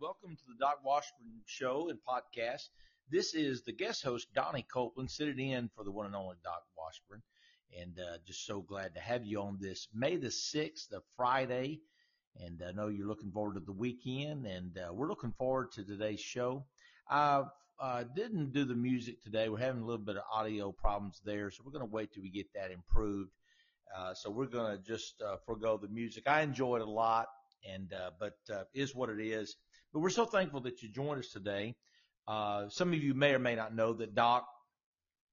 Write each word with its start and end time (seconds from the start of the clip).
welcome 0.00 0.36
to 0.36 0.42
the 0.48 0.58
Doc 0.58 0.80
Washburn 0.84 1.40
Show 1.46 1.88
and 1.88 1.98
podcast. 2.06 2.68
This 3.10 3.34
is 3.34 3.62
the 3.62 3.72
guest 3.72 4.02
host, 4.02 4.26
Donnie 4.34 4.66
Copeland, 4.70 5.10
sitting 5.10 5.50
in 5.50 5.70
for 5.74 5.84
the 5.84 5.90
one 5.90 6.04
and 6.04 6.14
only 6.14 6.36
Doc 6.44 6.64
Washburn. 6.76 7.22
And 7.80 7.98
uh, 7.98 8.18
just 8.26 8.44
so 8.44 8.60
glad 8.60 8.94
to 8.94 9.00
have 9.00 9.24
you 9.24 9.40
on 9.40 9.56
this 9.58 9.88
May 9.94 10.16
the 10.16 10.28
6th, 10.28 10.88
the 10.90 11.00
Friday. 11.16 11.80
And 12.44 12.62
I 12.66 12.72
know 12.72 12.88
you're 12.88 13.06
looking 13.06 13.32
forward 13.32 13.54
to 13.54 13.60
the 13.60 13.72
weekend, 13.72 14.46
and 14.46 14.76
uh, 14.76 14.92
we're 14.92 15.08
looking 15.08 15.32
forward 15.32 15.72
to 15.72 15.84
today's 15.84 16.20
show. 16.20 16.66
I 17.08 17.44
uh, 17.80 18.04
didn't 18.14 18.52
do 18.52 18.66
the 18.66 18.74
music 18.74 19.22
today. 19.22 19.48
We're 19.48 19.58
having 19.58 19.82
a 19.82 19.86
little 19.86 20.04
bit 20.04 20.16
of 20.16 20.24
audio 20.30 20.72
problems 20.72 21.22
there, 21.24 21.50
so 21.50 21.62
we're 21.64 21.72
going 21.72 21.88
to 21.88 21.92
wait 21.92 22.12
till 22.12 22.22
we 22.22 22.30
get 22.30 22.52
that 22.54 22.70
improved. 22.70 23.30
Uh, 23.96 24.12
so 24.12 24.30
we're 24.30 24.46
going 24.46 24.76
to 24.76 24.82
just 24.82 25.22
uh, 25.22 25.36
forego 25.46 25.78
the 25.78 25.88
music. 25.88 26.24
I 26.26 26.42
enjoyed 26.42 26.82
it 26.82 26.88
a 26.88 26.90
lot, 26.90 27.28
and 27.66 27.92
uh, 27.94 28.10
but 28.20 28.36
uh, 28.52 28.64
is 28.74 28.94
what 28.94 29.08
it 29.08 29.20
is. 29.20 29.56
But 29.96 30.02
we're 30.02 30.10
so 30.10 30.26
thankful 30.26 30.60
that 30.60 30.82
you 30.82 30.90
joined 30.90 31.20
us 31.20 31.28
today. 31.28 31.74
Uh, 32.28 32.68
some 32.68 32.92
of 32.92 33.02
you 33.02 33.14
may 33.14 33.32
or 33.32 33.38
may 33.38 33.54
not 33.54 33.74
know 33.74 33.94
that 33.94 34.14
Doc 34.14 34.46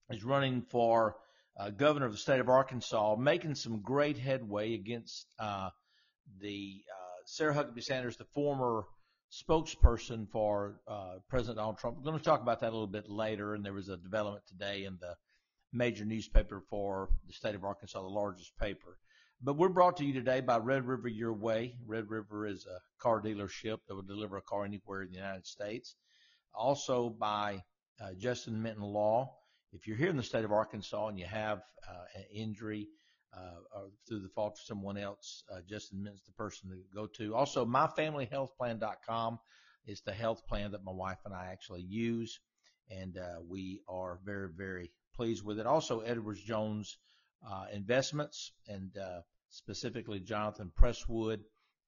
is 0.09 0.23
running 0.23 0.62
for 0.62 1.17
uh, 1.59 1.70
governor 1.70 2.05
of 2.05 2.13
the 2.13 2.17
state 2.17 2.40
of 2.40 2.48
Arkansas, 2.48 3.18
making 3.18 3.55
some 3.55 3.81
great 3.81 4.18
headway 4.18 4.73
against 4.73 5.26
uh, 5.38 5.70
the 6.40 6.81
uh, 6.90 7.21
Sarah 7.26 7.54
Huckabee 7.54 7.84
Sanders, 7.84 8.16
the 8.16 8.23
former 8.23 8.85
spokesperson 9.34 10.30
for 10.30 10.80
uh, 10.88 11.16
President 11.27 11.57
Donald 11.57 11.77
Trump. 11.77 11.98
We're 11.98 12.09
going 12.09 12.20
to 12.20 12.23
talk 12.23 12.41
about 12.41 12.62
that 12.62 12.70
a 12.70 12.71
little 12.71 12.88
bit 12.88 13.09
later. 13.09 13.55
And 13.55 13.66
there 13.66 13.73
was 13.73 13.90
a 13.90 13.98
development 13.98 14.45
today 14.48 14.85
in 14.85 14.98
the 15.02 15.18
major 15.73 16.05
newspaper 16.05 16.63
for 16.70 17.09
the 17.27 17.34
state 17.34 17.55
of 17.55 17.66
Arkansas, 17.66 18.02
the 18.02 18.07
largest 18.07 18.57
paper. 18.57 18.98
But 19.45 19.57
we're 19.57 19.67
brought 19.67 19.97
to 19.97 20.05
you 20.05 20.13
today 20.13 20.39
by 20.39 20.57
Red 20.57 20.88
River 20.88 21.09
Your 21.09 21.33
Way. 21.33 21.75
Red 21.85 22.09
River 22.09 22.47
is 22.47 22.65
a 22.65 22.79
car 22.97 23.21
dealership 23.21 23.79
that 23.85 23.93
will 23.93 24.01
deliver 24.01 24.38
a 24.38 24.41
car 24.41 24.63
anywhere 24.63 25.01
in 25.01 25.09
the 25.09 25.17
United 25.17 25.45
States. 25.45 25.97
Also 26.55 27.09
by 27.09 27.61
uh, 27.99 28.13
Justin 28.18 28.62
Minton 28.62 28.84
Law. 28.84 29.35
If 29.73 29.85
you're 29.85 29.98
here 29.98 30.09
in 30.09 30.15
the 30.15 30.23
state 30.23 30.45
of 30.45 30.53
Arkansas 30.53 31.09
and 31.09 31.20
you 31.20 31.26
have 31.26 31.57
uh, 31.85 32.05
an 32.15 32.23
injury 32.34 32.87
uh, 33.35 33.59
or 33.76 33.90
through 34.07 34.21
the 34.21 34.29
fault 34.29 34.53
of 34.53 34.65
someone 34.65 34.95
else, 34.95 35.43
uh, 35.51 35.59
Justin 35.70 36.01
Minton's 36.01 36.23
the 36.23 36.31
person 36.31 36.70
to 36.70 36.77
go 36.96 37.07
to. 37.18 37.35
Also, 37.35 37.65
myfamilyhealthplan.com 37.65 39.40
is 39.85 39.99
the 40.03 40.13
health 40.13 40.48
plan 40.48 40.71
that 40.71 40.85
my 40.85 40.93
wife 40.93 41.20
and 41.25 41.34
I 41.34 41.48
actually 41.51 41.81
use, 41.81 42.40
and 42.90 43.18
uh, 43.18 43.41
we 43.46 43.81
are 43.90 44.20
very, 44.23 44.48
very 44.55 44.93
pleased 45.13 45.43
with 45.43 45.59
it. 45.59 45.68
Also, 45.68 45.99
Edwards 45.99 46.41
Jones 46.41 46.98
uh, 47.46 47.65
Investments 47.73 48.53
and 48.70 48.96
specifically 49.54 50.20
Jonathan 50.20 50.71
Presswood, 50.79 51.40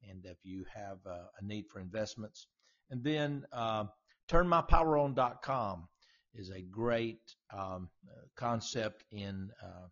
and 0.08 0.24
if 0.24 0.38
you 0.44 0.66
have 0.74 1.00
uh, 1.06 1.26
a 1.40 1.44
need 1.44 1.66
for 1.68 1.80
investments. 1.80 2.48
And 2.92 3.04
then 3.04 3.46
uh, 3.52 3.86
turnmypoweron.com 4.30 5.88
is 6.36 6.52
a 6.52 6.62
great 6.62 7.22
um, 7.52 7.90
concept 8.36 9.04
in 9.12 9.50
uh, 9.64 9.88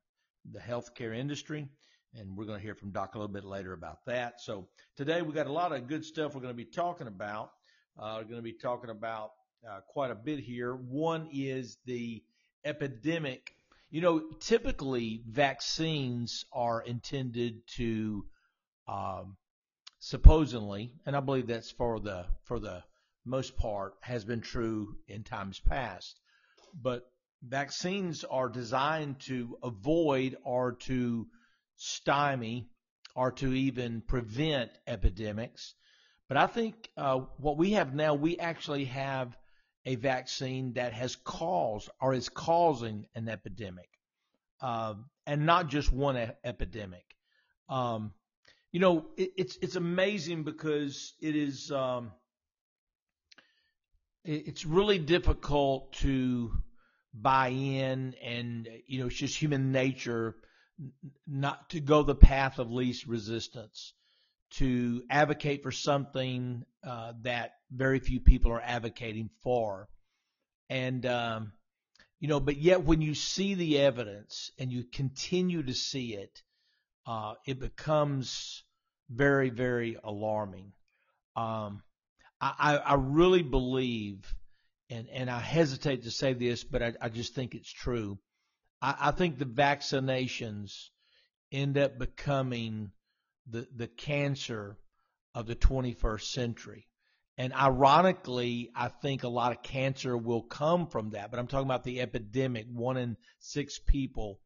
the 0.52 0.60
healthcare 0.60 1.18
industry. 1.18 1.68
And 2.14 2.38
we're 2.38 2.46
going 2.46 2.60
to 2.60 2.64
hear 2.64 2.76
from 2.76 2.92
Doc 2.92 3.16
a 3.16 3.18
little 3.18 3.34
bit 3.34 3.44
later 3.44 3.74
about 3.74 4.06
that. 4.06 4.40
So 4.40 4.68
today 4.96 5.24
we've 5.24 5.34
got 5.34 5.48
a 5.48 5.52
lot 5.52 5.72
of 5.72 5.88
good 5.88 6.06
stuff 6.06 6.36
we're 6.36 6.42
going 6.42 6.54
to 6.54 6.58
be 6.58 6.70
talking 6.70 7.08
about. 7.08 7.52
Uh, 7.98 8.18
we're 8.18 8.26
going 8.26 8.36
to 8.36 8.44
be 8.44 8.54
talking 8.54 8.92
about 8.92 9.32
uh, 9.68 9.80
quite 9.88 10.12
a 10.12 10.16
bit 10.16 10.40
here. 10.40 10.76
One 10.76 11.28
is 11.34 11.78
the 11.86 12.24
epidemic 12.66 13.56
you 13.94 14.02
know, 14.02 14.24
typically 14.40 15.22
vaccines 15.30 16.46
are 16.52 16.82
intended 16.82 17.62
to, 17.76 18.26
um, 18.88 19.38
supposedly, 20.00 20.96
and 21.06 21.16
I 21.16 21.20
believe 21.20 21.46
that's 21.46 21.70
for 21.70 22.00
the 22.00 22.26
for 22.46 22.58
the 22.58 22.84
most 23.24 23.56
part 23.56 23.94
has 24.02 24.26
been 24.26 24.42
true 24.42 24.96
in 25.08 25.24
times 25.24 25.60
past, 25.60 26.20
but 26.74 27.04
vaccines 27.44 28.24
are 28.24 28.50
designed 28.50 29.20
to 29.28 29.60
avoid 29.62 30.38
or 30.44 30.72
to 30.88 31.28
stymie 31.76 32.72
or 33.16 33.32
to 33.34 33.54
even 33.54 34.02
prevent 34.02 34.72
epidemics. 34.88 35.76
But 36.28 36.38
I 36.38 36.48
think 36.48 36.90
uh, 36.98 37.20
what 37.38 37.58
we 37.58 37.74
have 37.74 37.94
now, 37.94 38.16
we 38.16 38.40
actually 38.40 38.86
have 38.86 39.38
a 39.86 39.96
vaccine 39.96 40.74
that 40.74 40.94
has 40.94 41.16
caused 41.16 41.90
or 42.00 42.14
is 42.14 42.30
causing 42.30 43.08
an 43.16 43.28
epidemic, 43.28 43.90
uh, 44.62 44.96
and 45.26 45.46
not 45.46 45.68
just 45.68 45.92
one 45.92 46.18
e- 46.18 46.28
epidemic. 46.44 47.06
Um, 47.70 48.14
you 48.72 48.80
know, 48.80 49.06
it, 49.18 49.32
it's 49.38 49.58
it's 49.62 49.76
amazing 49.76 50.44
because 50.44 51.14
it 51.22 51.36
is 51.36 51.72
um, 51.72 52.12
it, 54.24 54.48
it's 54.48 54.66
really 54.66 55.00
difficult 55.00 55.94
to 55.94 56.52
buy 57.14 57.50
in, 57.50 58.16
and 58.24 58.68
you 58.88 59.00
know, 59.00 59.08
it's 59.08 59.16
just 59.16 59.38
human 59.38 59.72
nature 59.72 60.36
not 61.28 61.70
to 61.70 61.80
go 61.80 62.04
the 62.04 62.16
path 62.16 62.58
of 62.58 62.72
least 62.72 63.06
resistance 63.06 63.94
to 64.58 65.04
advocate 65.10 65.64
for 65.64 65.72
something 65.72 66.64
uh, 66.86 67.14
that 67.22 67.54
very 67.72 68.00
few 68.00 68.20
people 68.20 68.52
are 68.52 68.62
advocating 68.62 69.30
for. 69.42 69.88
And, 70.70 71.06
um, 71.06 71.54
you 72.20 72.28
know, 72.28 72.40
but 72.40 72.58
yet 72.58 72.84
when 72.84 73.02
you 73.02 73.16
see 73.16 73.56
the 73.56 73.80
evidence 73.80 74.52
and 74.60 74.72
you 74.72 74.84
continue 74.84 75.64
to 75.64 75.74
see 75.74 76.14
it, 76.14 76.42
uh, 77.06 77.34
it 77.46 77.60
becomes 77.60 78.64
very, 79.10 79.50
very 79.50 79.98
alarming. 80.04 80.72
Um, 81.36 81.82
I, 82.40 82.78
I 82.78 82.94
really 82.96 83.42
believe, 83.42 84.34
and, 84.90 85.08
and 85.10 85.30
I 85.30 85.40
hesitate 85.40 86.04
to 86.04 86.12
say 86.12 86.34
this, 86.34 86.64
but 86.64 86.84
I, 86.84 86.94
I 87.02 87.10
just 87.10 87.34
think 87.34 87.56
it's 87.56 87.72
true. 87.72 88.20
I, 88.82 88.96
I 89.00 89.12
think 89.12 89.38
the 89.38 89.46
vaccinations 89.46 90.90
end 91.52 91.78
up 91.78 91.98
becoming 91.98 92.92
the 93.50 93.68
the 93.76 93.88
cancer 93.88 94.78
of 95.36 95.48
the 95.48 95.56
21st 95.56 96.22
century. 96.22 96.88
And 97.38 97.52
ironically, 97.54 98.70
I 98.76 98.90
think 98.90 99.24
a 99.24 99.28
lot 99.28 99.52
of 99.52 99.64
cancer 99.64 100.16
will 100.16 100.44
come 100.44 100.88
from 100.88 101.12
that. 101.12 101.32
But 101.32 101.40
I'm 101.40 101.48
talking 101.48 101.66
about 101.66 101.84
the 101.84 102.02
epidemic, 102.02 102.68
one 102.72 102.98
in 102.98 103.18
six 103.40 103.80
people 103.80 104.40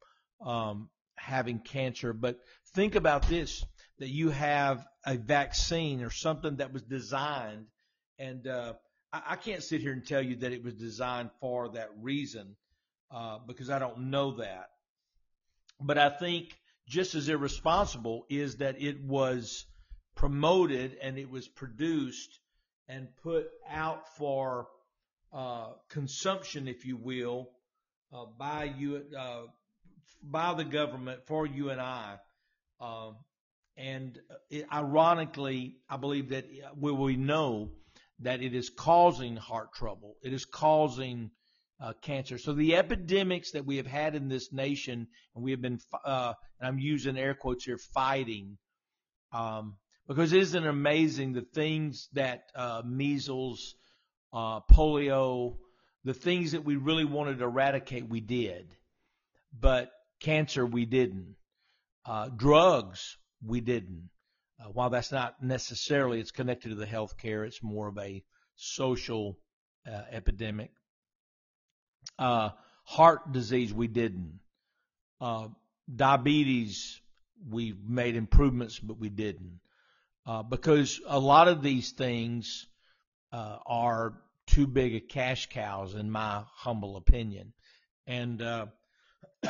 um, 0.45 0.89
having 1.17 1.59
cancer. 1.59 2.13
But 2.13 2.39
think 2.73 2.95
about 2.95 3.27
this: 3.27 3.65
that 3.99 4.09
you 4.09 4.29
have 4.29 4.85
a 5.05 5.17
vaccine 5.17 6.01
or 6.01 6.09
something 6.09 6.57
that 6.57 6.71
was 6.71 6.83
designed, 6.83 7.65
and 8.17 8.47
uh, 8.47 8.73
I, 9.11 9.21
I 9.31 9.35
can't 9.35 9.63
sit 9.63 9.81
here 9.81 9.91
and 9.91 10.05
tell 10.05 10.21
you 10.21 10.37
that 10.37 10.53
it 10.53 10.63
was 10.63 10.75
designed 10.75 11.31
for 11.41 11.69
that 11.69 11.89
reason 12.01 12.55
uh, 13.11 13.39
because 13.45 13.69
I 13.69 13.79
don't 13.79 14.09
know 14.09 14.37
that. 14.37 14.69
But 15.79 15.97
I 15.97 16.09
think 16.09 16.57
just 16.87 17.15
as 17.15 17.29
irresponsible 17.29 18.25
is 18.29 18.57
that 18.57 18.81
it 18.81 19.03
was 19.03 19.65
promoted 20.15 20.97
and 21.01 21.17
it 21.17 21.29
was 21.29 21.47
produced 21.47 22.39
and 22.87 23.07
put 23.23 23.49
out 23.69 24.15
for 24.17 24.67
uh, 25.33 25.67
consumption, 25.89 26.67
if 26.67 26.85
you 26.85 26.97
will, 26.97 27.49
uh, 28.13 28.25
by 28.37 28.63
you 28.63 29.03
uh, 29.17 29.41
by 30.23 30.53
the 30.53 30.63
government 30.63 31.25
for 31.25 31.45
you 31.45 31.69
and 31.69 31.81
I. 31.81 32.17
Um, 32.79 33.17
and 33.75 34.17
it, 34.49 34.65
ironically, 34.73 35.77
I 35.89 35.97
believe 35.97 36.29
that 36.29 36.45
we, 36.77 36.91
we 36.91 37.15
know 37.15 37.71
that 38.19 38.41
it 38.41 38.55
is 38.55 38.69
causing 38.69 39.35
heart 39.35 39.73
trouble. 39.73 40.15
It 40.23 40.33
is 40.33 40.45
causing 40.45 41.31
uh, 41.79 41.93
cancer. 42.01 42.37
So 42.37 42.53
the 42.53 42.75
epidemics 42.75 43.51
that 43.51 43.65
we 43.65 43.77
have 43.77 43.87
had 43.87 44.15
in 44.15 44.27
this 44.27 44.51
nation, 44.51 45.07
and 45.35 45.43
we 45.43 45.51
have 45.51 45.61
been, 45.61 45.79
uh, 46.03 46.33
and 46.59 46.67
I'm 46.67 46.79
using 46.79 47.17
air 47.17 47.33
quotes 47.33 47.65
here, 47.65 47.77
fighting, 47.77 48.57
um, 49.31 49.77
because 50.07 50.33
isn't 50.33 50.63
it 50.63 50.67
amazing 50.67 51.33
the 51.33 51.45
things 51.53 52.07
that 52.13 52.43
uh, 52.55 52.81
measles, 52.85 53.75
uh, 54.33 54.61
polio, 54.71 55.57
the 56.03 56.13
things 56.13 56.53
that 56.53 56.63
we 56.63 56.77
really 56.77 57.05
wanted 57.05 57.39
to 57.39 57.43
eradicate, 57.43 58.07
we 58.07 58.21
did, 58.21 58.75
but 59.57 59.91
cancer 60.19 60.65
we 60.65 60.85
didn't. 60.85 61.35
Uh, 62.05 62.29
drugs 62.29 63.17
we 63.45 63.59
didn't. 63.59 64.09
Uh, 64.59 64.69
while 64.69 64.89
that's 64.89 65.11
not 65.11 65.43
necessarily 65.43 66.19
it's 66.19 66.31
connected 66.31 66.69
to 66.69 66.75
the 66.75 66.85
health 66.85 67.17
care, 67.17 67.43
it's 67.43 67.61
more 67.61 67.89
of 67.89 67.97
a 67.97 68.23
social 68.55 69.37
epidemic. 70.11 70.71
Uh, 72.17 72.49
heart 72.83 73.31
disease, 73.31 73.73
we 73.73 73.87
didn't. 73.87 74.39
Uh, 75.19 75.47
diabetes, 75.93 76.99
we 77.49 77.73
made 77.87 78.15
improvements, 78.15 78.79
but 78.79 78.97
we 78.97 79.09
didn't. 79.09 79.59
Uh, 80.25 80.43
because 80.43 80.99
a 81.07 81.19
lot 81.19 81.47
of 81.47 81.61
these 81.61 81.91
things 81.91 82.67
uh, 83.31 83.57
are 83.65 84.13
too 84.47 84.67
big 84.67 84.95
a 84.95 84.99
cash 84.99 85.47
cows, 85.49 85.95
in 85.95 86.09
my 86.09 86.43
humble 86.55 86.97
opinion. 86.97 87.53
And 88.05 88.41
uh, 88.41 88.65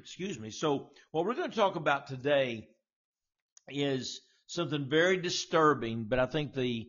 excuse 0.00 0.38
me. 0.38 0.50
So, 0.50 0.90
what 1.10 1.24
we're 1.24 1.34
going 1.34 1.50
to 1.50 1.56
talk 1.56 1.76
about 1.76 2.06
today 2.06 2.68
is 3.68 4.20
something 4.46 4.88
very 4.88 5.16
disturbing, 5.16 6.04
but 6.04 6.18
I 6.18 6.26
think 6.26 6.54
the 6.54 6.88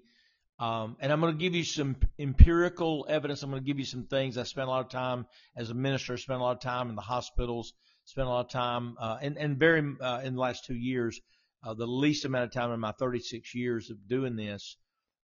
Um, 0.60 0.98
and 1.00 1.12
I'm 1.12 1.22
going 1.22 1.34
to 1.34 1.40
give 1.40 1.54
you 1.54 1.64
some 1.64 1.98
empirical 2.18 3.06
evidence. 3.08 3.44
I'm 3.44 3.52
going 3.52 3.62
to 3.62 3.68
give 3.68 3.78
you 3.78 3.86
some 3.86 4.06
things. 4.06 4.38
I 4.38 4.44
spent 4.44 4.68
a 4.68 4.72
lot 4.72 4.84
of 4.84 4.90
time 4.90 5.28
as 5.56 5.70
a 5.70 5.76
minister, 5.76 6.18
spent 6.18 6.40
a 6.40 6.44
lot 6.44 6.56
of 6.56 6.62
time 6.62 6.90
in 6.90 6.96
the 6.96 7.02
hospitals, 7.02 7.74
spent 8.06 8.28
a 8.28 8.32
lot 8.32 8.46
of 8.46 8.52
time, 8.52 8.96
uh, 9.00 9.18
and, 9.22 9.38
and 9.38 9.60
very, 9.60 9.84
uh, 10.02 10.22
in 10.24 10.34
the 10.34 10.42
last 10.42 10.66
two 10.66 10.76
years, 10.76 11.20
uh, 11.64 11.74
the 11.74 11.86
least 11.86 12.26
amount 12.26 12.46
of 12.46 12.52
time 12.52 12.72
in 12.72 12.80
my 12.80 12.92
36 12.94 13.54
years 13.54 13.90
of 13.92 14.08
doing 14.08 14.36
this, 14.36 14.78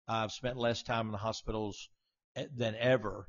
I've 0.08 0.32
spent 0.32 0.58
less 0.58 0.82
time 0.82 1.08
in 1.08 1.12
the 1.12 1.18
hospitals 1.18 1.90
eh, 2.36 2.46
than 2.56 2.76
ever. 2.76 3.28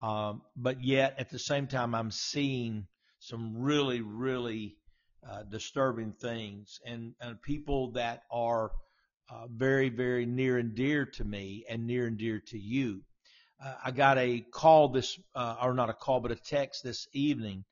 Um, 0.00 0.42
but 0.56 0.82
yet 0.82 1.14
at 1.18 1.30
the 1.30 1.38
same 1.38 1.66
time, 1.66 1.94
I'm 1.94 2.10
seeing 2.10 2.86
some 3.18 3.56
really, 3.56 4.00
really, 4.00 4.76
uh, 5.28 5.42
disturbing 5.42 6.12
things 6.12 6.78
and, 6.86 7.14
and 7.20 7.40
people 7.42 7.92
that 7.92 8.22
are, 8.30 8.70
uh, 9.30 9.46
very, 9.48 9.88
very 9.88 10.26
near 10.26 10.58
and 10.58 10.74
dear 10.74 11.06
to 11.06 11.24
me 11.24 11.64
and 11.68 11.86
near 11.86 12.06
and 12.06 12.18
dear 12.18 12.40
to 12.48 12.58
you. 12.58 13.02
Uh, 13.64 13.74
I 13.84 13.90
got 13.90 14.18
a 14.18 14.44
call 14.52 14.88
this, 14.88 15.18
uh, 15.34 15.56
or 15.62 15.74
not 15.74 15.90
a 15.90 15.94
call, 15.94 16.20
but 16.20 16.32
a 16.32 16.36
text 16.36 16.82
this 16.82 17.08
evening 17.12 17.64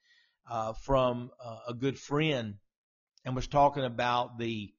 uh, 0.51 0.73
from 0.73 1.31
uh, 1.45 1.59
a 1.69 1.75
good 1.75 1.99
friend 1.99 2.55
and 3.25 3.37
was 3.37 3.47
talking 3.47 3.85
about 3.85 4.39
the 4.39 4.73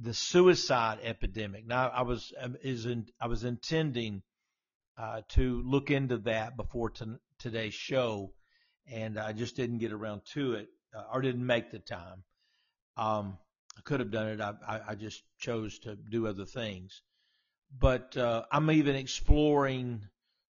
the 0.00 0.14
suicide 0.14 1.00
epidemic. 1.02 1.66
Now, 1.66 1.88
I 1.88 2.02
was 2.02 2.32
um, 2.40 2.56
is 2.62 2.86
I 3.20 3.26
was 3.26 3.44
intending 3.44 4.22
uh, 4.96 5.20
to 5.30 5.62
look 5.66 5.90
into 5.90 6.16
that 6.18 6.56
before 6.56 6.92
today's 7.38 7.74
show, 7.74 8.32
and 8.90 9.18
I 9.18 9.32
just 9.32 9.54
didn't 9.54 9.78
get 9.78 9.92
around 9.92 10.22
to 10.32 10.54
it 10.54 10.68
or 11.12 11.20
didn't 11.20 11.44
make 11.44 11.70
the 11.70 11.78
time. 11.78 12.24
Um, 12.96 13.38
I 13.76 13.80
could 13.82 14.00
have 14.00 14.10
done 14.10 14.28
it. 14.28 14.40
I, 14.40 14.54
I, 14.66 14.80
I 14.88 14.94
just 14.94 15.22
chose 15.38 15.78
to 15.80 15.96
do 15.96 16.26
other 16.26 16.44
things. 16.44 17.02
But 17.78 18.16
uh, 18.16 18.44
I'm 18.50 18.70
even 18.70 18.96
exploring 18.96 20.02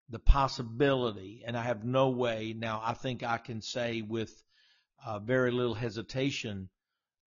the 0.08 0.18
possibility, 0.18 1.42
and 1.46 1.56
I 1.56 1.62
have 1.62 1.84
no 1.84 2.10
way 2.10 2.54
now. 2.56 2.80
I 2.84 2.94
think 2.94 3.22
I 3.22 3.38
can 3.38 3.60
say 3.60 4.02
with 4.02 4.42
uh, 5.04 5.18
very 5.18 5.50
little 5.50 5.74
hesitation 5.74 6.68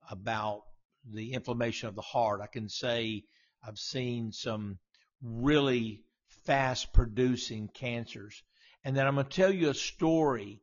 about 0.09 0.63
the 1.05 1.33
inflammation 1.33 1.89
of 1.89 1.95
the 1.95 2.01
heart. 2.01 2.41
I 2.41 2.47
can 2.47 2.69
say 2.69 3.25
I've 3.65 3.77
seen 3.77 4.31
some 4.31 4.79
really 5.21 6.03
fast 6.45 6.93
producing 6.93 7.67
cancers. 7.67 8.41
And 8.83 8.95
then 8.95 9.05
I'm 9.05 9.15
going 9.15 9.27
to 9.27 9.35
tell 9.35 9.53
you 9.53 9.69
a 9.69 9.73
story 9.73 10.61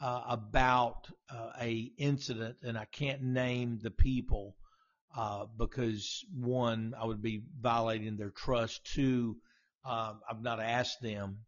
uh, 0.00 0.22
about 0.28 1.08
uh, 1.28 1.50
a 1.60 1.92
incident, 1.98 2.56
and 2.62 2.78
I 2.78 2.84
can't 2.86 3.22
name 3.22 3.80
the 3.82 3.90
people 3.90 4.56
uh, 5.16 5.46
because 5.58 6.24
one, 6.32 6.94
I 7.00 7.04
would 7.04 7.22
be 7.22 7.42
violating 7.60 8.16
their 8.16 8.30
trust. 8.30 8.84
Two, 8.94 9.36
um, 9.84 10.20
I've 10.28 10.42
not 10.42 10.60
asked 10.60 11.02
them, 11.02 11.38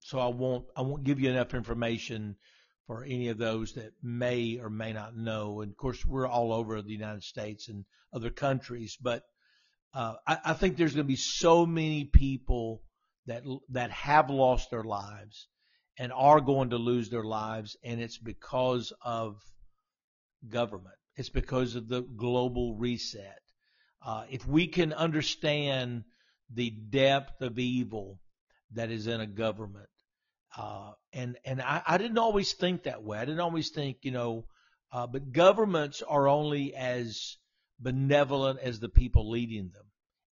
so 0.00 0.18
I 0.18 0.28
won't 0.28 0.66
I 0.76 0.82
won't 0.82 1.04
give 1.04 1.20
you 1.20 1.30
enough 1.30 1.54
information 1.54 2.36
for 2.86 3.04
any 3.04 3.28
of 3.28 3.38
those 3.38 3.74
that 3.74 3.92
may 4.02 4.58
or 4.60 4.70
may 4.70 4.92
not 4.92 5.16
know. 5.16 5.60
And 5.60 5.70
of 5.70 5.76
course, 5.76 6.04
we're 6.04 6.26
all 6.26 6.52
over 6.52 6.80
the 6.82 6.92
United 6.92 7.22
States 7.22 7.68
and 7.68 7.84
other 8.12 8.30
countries, 8.30 8.96
but 9.00 9.22
uh, 9.94 10.14
I, 10.26 10.38
I 10.46 10.52
think 10.54 10.76
there's 10.76 10.94
going 10.94 11.06
to 11.06 11.08
be 11.08 11.16
so 11.16 11.66
many 11.66 12.04
people 12.04 12.82
that 13.26 13.42
that 13.70 13.90
have 13.90 14.30
lost 14.30 14.70
their 14.70 14.84
lives 14.84 15.48
and 15.98 16.12
are 16.12 16.40
going 16.40 16.70
to 16.70 16.76
lose 16.76 17.08
their 17.08 17.24
lives, 17.24 17.76
and 17.82 18.00
it's 18.00 18.18
because 18.18 18.92
of 19.02 19.36
government. 20.48 20.96
It's 21.16 21.30
because 21.30 21.76
of 21.76 21.88
the 21.88 22.02
global 22.02 22.74
reset. 22.74 23.40
Uh, 24.04 24.24
if 24.30 24.46
we 24.46 24.66
can 24.66 24.92
understand 24.92 26.04
the 26.52 26.70
depth 26.70 27.40
of 27.40 27.58
evil 27.58 28.20
that 28.72 28.90
is 28.90 29.06
in 29.06 29.20
a 29.20 29.26
government, 29.26 29.88
uh, 30.56 30.92
and 31.12 31.38
and 31.44 31.60
I, 31.62 31.82
I 31.86 31.98
didn't 31.98 32.18
always 32.18 32.52
think 32.52 32.84
that 32.84 33.02
way. 33.02 33.18
I 33.18 33.24
didn't 33.24 33.40
always 33.40 33.70
think, 33.70 33.98
you 34.02 34.10
know, 34.10 34.46
uh, 34.92 35.06
but 35.06 35.32
governments 35.32 36.02
are 36.02 36.28
only 36.28 36.74
as 36.74 37.36
benevolent 37.80 38.60
as 38.60 38.78
the 38.78 38.88
people 38.88 39.30
leading 39.30 39.70
them, 39.70 39.84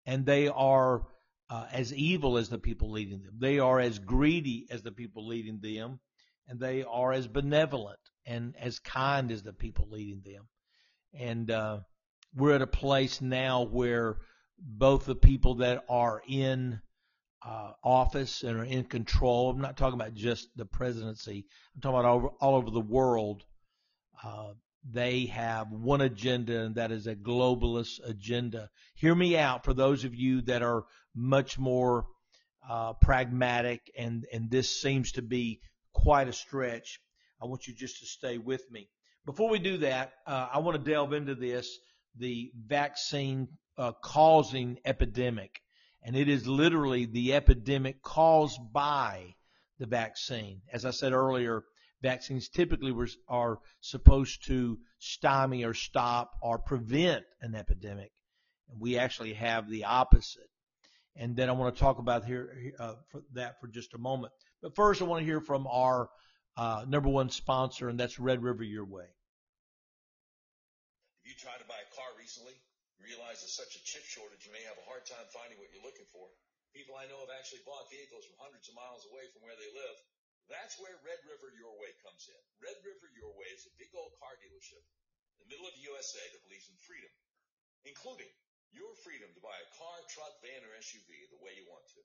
and 0.06 0.26
they 0.26 0.50
are 0.50 1.04
uh, 1.50 1.66
as 1.72 1.94
evil 1.94 2.38
as 2.38 2.50
the 2.50 2.60
people 2.60 2.92
leading 2.92 3.22
them. 3.22 3.38
They 3.40 3.60
are 3.60 3.80
as 3.80 4.00
greedy 4.00 4.68
as 4.70 4.82
the 4.82 4.92
people 4.92 5.28
leading 5.28 5.60
them, 5.62 6.00
and 6.48 6.60
they 6.60 6.84
are 6.84 7.14
as 7.14 7.28
benevolent 7.28 8.00
and 8.26 8.56
as 8.60 8.80
kind 8.80 9.32
as 9.32 9.44
the 9.44 9.54
people 9.54 9.88
leading 9.90 10.22
them. 10.26 10.48
And 11.13 11.50
uh, 11.51 11.80
we're 12.36 12.56
at 12.56 12.62
a 12.62 12.68
place 12.68 13.21
now 13.21 13.63
where 13.63 14.18
both 14.57 15.06
the 15.06 15.15
people 15.15 15.56
that 15.56 15.83
are 15.89 16.21
in 16.27 16.81
uh, 17.45 17.71
office 17.83 18.44
and 18.44 18.57
are 18.57 18.63
in 18.63 18.86
control, 18.86 19.50
I'm 19.50 19.62
not 19.62 19.77
talking 19.77 20.00
about 20.00 20.13
just 20.13 20.50
the 20.56 20.65
presidency, 20.65 21.45
I'm 21.75 21.81
talking 21.81 22.00
about 22.00 22.10
all, 22.10 22.38
all 22.39 22.56
over 22.56 22.71
the 22.71 22.80
world, 22.80 23.44
uh, 24.24 24.54
they 24.89 25.25
have 25.27 25.71
one 25.71 26.01
agenda, 26.01 26.62
and 26.62 26.75
that 26.75 26.92
is 26.92 27.07
a 27.07 27.15
globalist 27.15 28.00
agenda. 28.06 28.69
Hear 28.95 29.15
me 29.15 29.38
out 29.38 29.63
for 29.63 29.74
those 29.74 30.04
of 30.04 30.13
you 30.15 30.42
that 30.42 30.62
are 30.62 30.83
much 31.15 31.57
more 31.57 32.06
uh, 32.69 32.94
pragmatic, 32.94 33.92
and, 33.98 34.25
and 34.31 34.50
this 34.50 34.81
seems 34.81 35.13
to 35.13 35.21
be 35.21 35.62
quite 35.94 36.27
a 36.27 36.33
stretch. 36.33 37.00
I 37.42 37.45
want 37.45 37.68
you 37.68 37.74
just 37.74 38.00
to 38.00 38.06
stay 38.06 38.38
with 38.38 38.69
me. 38.71 38.89
Before 39.25 39.50
we 39.50 39.60
do 39.60 39.78
that, 39.78 40.14
uh, 40.28 40.50
I 40.54 40.60
want 40.60 40.84
to 40.84 40.92
delve 40.92 41.14
into 41.14 41.36
this 41.36 41.80
the 42.18 42.52
vaccine 42.68 43.48
uh, 43.78 43.94
causing 44.04 44.78
epidemic. 44.86 45.62
And 46.04 46.16
it 46.16 46.28
is 46.28 46.46
literally 46.46 47.06
the 47.06 47.34
epidemic 47.34 48.02
caused 48.02 48.60
by 48.74 49.36
the 49.80 49.86
vaccine. 49.86 50.62
As 50.72 50.84
I 50.84 50.92
said 50.92 51.14
earlier, 51.14 51.64
vaccines 52.02 52.50
typically 52.50 52.92
were, 52.92 53.08
are 53.30 53.60
supposed 53.80 54.46
to 54.48 54.78
stymie 55.00 55.64
or 55.64 55.74
stop 55.74 56.31
or 56.42 56.60
prevent 56.60 57.24
an 57.42 57.56
epidemic. 57.56 58.12
And 58.70 58.81
we 58.81 58.98
actually 58.98 59.34
have 59.34 59.70
the 59.70 59.86
opposite. 59.86 60.50
And 61.16 61.36
then 61.36 61.48
I 61.48 61.54
want 61.54 61.74
to 61.74 61.80
talk 61.80 62.00
about 62.00 62.25
here 62.25 62.74
uh, 62.78 62.96
for 63.10 63.22
that 63.34 63.62
for 63.62 63.68
just 63.68 63.94
a 63.94 63.98
moment. 63.98 64.34
But 64.62 64.75
first, 64.75 65.02
I 65.02 65.06
want 65.06 65.22
to 65.22 65.25
hear 65.25 65.40
from 65.40 65.68
our 65.68 66.10
uh, 66.56 66.86
number 66.86 67.10
one 67.10 67.30
sponsor, 67.30 67.90
and 67.90 68.00
that's 68.00 68.20
Red 68.20 68.44
River 68.44 68.64
Your 68.64 68.86
Way. 68.86 69.10
If 71.24 71.34
you 71.34 71.36
try 71.40 71.58
to 71.58 71.66
buy 71.66 71.80
a 71.80 71.90
car 71.96 72.12
recently, 72.20 72.54
you 73.00 73.10
realize 73.10 73.42
there's 73.42 73.58
such 73.58 73.74
a 73.74 73.82
chip 73.82 74.06
shortage, 74.06 74.46
you 74.46 74.54
may 74.54 74.62
have 74.70 74.78
a 74.78 74.86
hard 74.86 75.08
time 75.08 75.26
finding 75.34 75.58
what 75.58 75.72
you're 75.74 75.86
looking 75.86 76.08
for. 76.14 76.30
People 76.74 76.98
I 76.98 77.06
know 77.10 77.22
have 77.22 77.34
actually 77.34 77.62
bought 77.66 77.90
vehicles 77.94 78.26
from 78.26 78.42
hundreds 78.42 78.66
of 78.70 78.77
miles 78.77 79.06
away 79.10 79.30
from 79.30 79.46
where 79.46 79.58
they 79.58 79.70
live. 79.74 79.98
That's 80.50 80.75
where 80.82 80.94
Red 81.06 81.22
River 81.24 81.54
Your 81.56 81.74
Way 81.80 81.94
comes 82.04 82.27
in. 82.27 82.42
Red 82.60 82.75
River 82.84 83.08
Your 83.13 83.32
Way 83.38 83.48
is 83.54 83.70
a 83.70 83.77
big 83.80 83.94
old 83.94 84.12
car 84.20 84.36
dealership 84.42 84.82
in 85.38 85.46
the 85.46 85.51
middle 85.54 85.70
of 85.70 85.75
the 85.77 85.86
USA 85.89 86.22
that 86.34 86.44
believes 86.44 86.68
in 86.68 86.77
freedom, 86.84 87.13
including 87.88 88.30
your 88.74 88.89
freedom 89.06 89.30
to 89.32 89.42
buy 89.46 89.54
a 89.54 89.74
car, 89.77 89.98
truck, 90.10 90.34
van, 90.42 90.66
or 90.66 90.74
SUV 90.82 91.30
the 91.30 91.42
way 91.46 91.54
you 91.54 91.70
want 91.70 91.86
to. 91.94 92.01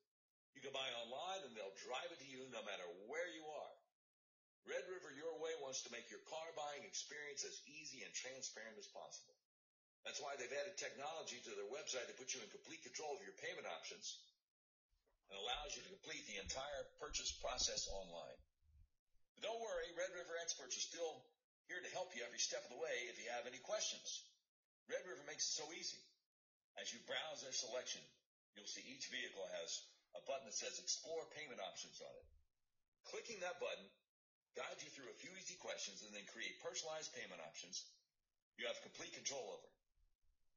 You 0.52 0.60
can 0.60 0.74
buy 0.74 0.86
online 1.00 1.48
and 1.48 1.54
they'll 1.56 1.74
drive 1.80 2.12
it 2.12 2.20
to 2.20 2.28
you 2.28 2.44
no 2.52 2.60
matter 2.66 2.86
where 3.08 3.28
you 3.32 3.46
are. 3.48 3.74
Red 4.68 4.84
River 4.84 5.08
Your 5.16 5.32
Way 5.40 5.56
wants 5.64 5.80
to 5.88 5.94
make 5.96 6.12
your 6.12 6.20
car 6.28 6.44
buying 6.52 6.84
experience 6.84 7.40
as 7.40 7.56
easy 7.64 8.04
and 8.04 8.12
transparent 8.12 8.76
as 8.76 8.84
possible. 8.92 9.32
That's 10.04 10.20
why 10.20 10.36
they've 10.36 10.60
added 10.60 10.76
technology 10.76 11.40
to 11.40 11.56
their 11.56 11.72
website 11.72 12.04
to 12.04 12.18
put 12.20 12.36
you 12.36 12.44
in 12.44 12.52
complete 12.52 12.84
control 12.84 13.16
of 13.16 13.24
your 13.24 13.32
payment 13.40 13.64
options 13.64 14.20
and 15.32 15.40
allows 15.40 15.72
you 15.72 15.80
to 15.88 15.96
complete 15.96 16.20
the 16.28 16.40
entire 16.40 16.84
purchase 17.00 17.32
process 17.40 17.88
online. 17.88 18.38
But 19.36 19.48
don't 19.48 19.64
worry, 19.64 19.88
Red 19.96 20.12
River 20.12 20.36
experts 20.36 20.76
are 20.76 20.84
still 20.84 21.16
here 21.72 21.80
to 21.80 21.96
help 21.96 22.12
you 22.12 22.20
every 22.28 22.40
step 22.40 22.64
of 22.68 22.72
the 22.72 22.80
way 22.80 23.08
if 23.08 23.16
you 23.16 23.28
have 23.32 23.48
any 23.48 23.60
questions. 23.64 24.20
Red 24.88 25.00
River 25.08 25.24
makes 25.24 25.48
it 25.48 25.64
so 25.64 25.66
easy. 25.72 26.00
As 26.76 26.92
you 26.92 27.00
browse 27.08 27.40
their 27.40 27.56
selection, 27.56 28.04
you'll 28.52 28.68
see 28.68 28.84
each 28.84 29.08
vehicle 29.08 29.48
has 29.64 29.80
a 30.12 30.20
button 30.28 30.48
that 30.48 30.56
says 30.56 30.76
explore 30.76 31.24
payment 31.36 31.60
options 31.60 32.00
on 32.04 32.12
it. 32.12 32.28
Clicking 33.12 33.40
that 33.40 33.60
button 33.60 33.88
guide 34.56 34.80
you 34.80 34.90
through 34.94 35.10
a 35.10 35.20
few 35.20 35.32
easy 35.36 35.58
questions, 35.60 36.04
and 36.06 36.12
then 36.14 36.24
create 36.32 36.60
personalized 36.62 37.12
payment 37.12 37.42
options 37.44 37.84
you 38.58 38.66
have 38.66 38.82
complete 38.82 39.14
control 39.14 39.54
over. 39.54 39.68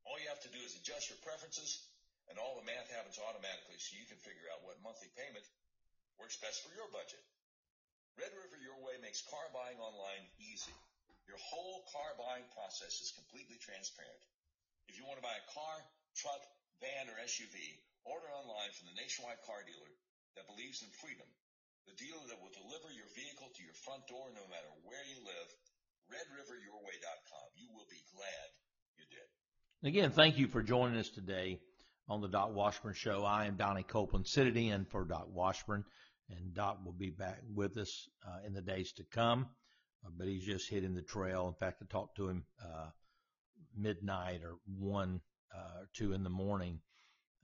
All 0.09 0.17
you 0.17 0.25
have 0.33 0.41
to 0.41 0.49
do 0.49 0.57
is 0.65 0.73
adjust 0.73 1.13
your 1.13 1.21
preferences, 1.21 1.77
and 2.33 2.41
all 2.41 2.57
the 2.57 2.65
math 2.65 2.89
happens 2.89 3.21
automatically 3.21 3.77
so 3.77 3.93
you 3.93 4.09
can 4.09 4.17
figure 4.25 4.49
out 4.49 4.65
what 4.65 4.81
monthly 4.81 5.13
payment 5.13 5.45
works 6.17 6.41
best 6.41 6.65
for 6.65 6.73
your 6.73 6.89
budget. 6.89 7.21
Red 8.17 8.33
River 8.33 8.57
Your 8.57 8.81
Way 8.81 8.97
makes 9.05 9.21
car 9.29 9.45
buying 9.53 9.77
online 9.77 10.25
easy. 10.41 10.73
Your 11.29 11.37
whole 11.37 11.85
car 11.93 12.17
buying 12.17 12.43
process 12.57 12.97
is 13.05 13.13
completely 13.13 13.61
transparent. 13.61 14.23
If 14.89 14.97
you 14.97 15.05
want 15.05 15.21
to 15.21 15.25
buy 15.25 15.37
a 15.37 15.51
car, 15.53 15.77
truck, 16.17 16.41
van, 16.81 17.05
or 17.07 17.21
SUV, 17.21 17.55
order 18.03 18.27
online 18.33 18.73
from 18.73 18.89
the 18.89 18.97
nationwide 18.97 19.39
car 19.45 19.61
dealer 19.61 19.93
that 20.33 20.49
believes 20.49 20.81
in 20.81 20.89
freedom 20.97 21.29
the 21.87 21.95
dealer 21.97 22.25
that 22.29 22.39
will 22.41 22.53
deliver 22.53 22.89
your 22.93 23.09
vehicle 23.15 23.49
to 23.55 23.63
your 23.63 23.73
front 23.73 24.05
door 24.07 24.29
no 24.33 24.45
matter 24.49 24.71
where 24.83 25.03
you 25.09 25.19
live. 25.23 25.49
RedRiverYourWay.com. 26.11 27.47
You 27.55 27.69
will 27.73 27.87
be 27.89 28.03
glad 28.13 28.47
you 28.97 29.05
did. 29.09 29.87
Again, 29.87 30.11
thank 30.11 30.37
you 30.37 30.47
for 30.47 30.61
joining 30.61 30.99
us 30.99 31.09
today 31.09 31.59
on 32.09 32.21
the 32.21 32.27
Doc 32.27 32.53
Washburn 32.53 32.93
Show. 32.93 33.23
I 33.23 33.45
am 33.45 33.55
Donnie 33.55 33.83
Copeland, 33.83 34.27
sitting 34.27 34.67
in 34.67 34.85
for 34.85 35.05
Doc 35.05 35.27
Washburn, 35.31 35.85
and 36.29 36.53
Doc 36.53 36.79
will 36.83 36.93
be 36.93 37.09
back 37.09 37.39
with 37.53 37.77
us 37.77 38.09
uh, 38.27 38.45
in 38.45 38.53
the 38.53 38.61
days 38.61 38.91
to 38.93 39.03
come. 39.11 39.47
Uh, 40.05 40.09
but 40.17 40.27
he's 40.27 40.45
just 40.45 40.69
hitting 40.69 40.95
the 40.95 41.01
trail. 41.01 41.47
In 41.47 41.53
fact, 41.53 41.81
I 41.81 41.85
talked 41.89 42.17
to 42.17 42.27
him 42.27 42.45
uh, 42.61 42.89
midnight 43.77 44.41
or 44.43 44.55
one 44.65 45.21
uh, 45.55 45.81
or 45.81 45.89
two 45.93 46.13
in 46.13 46.23
the 46.23 46.29
morning 46.29 46.79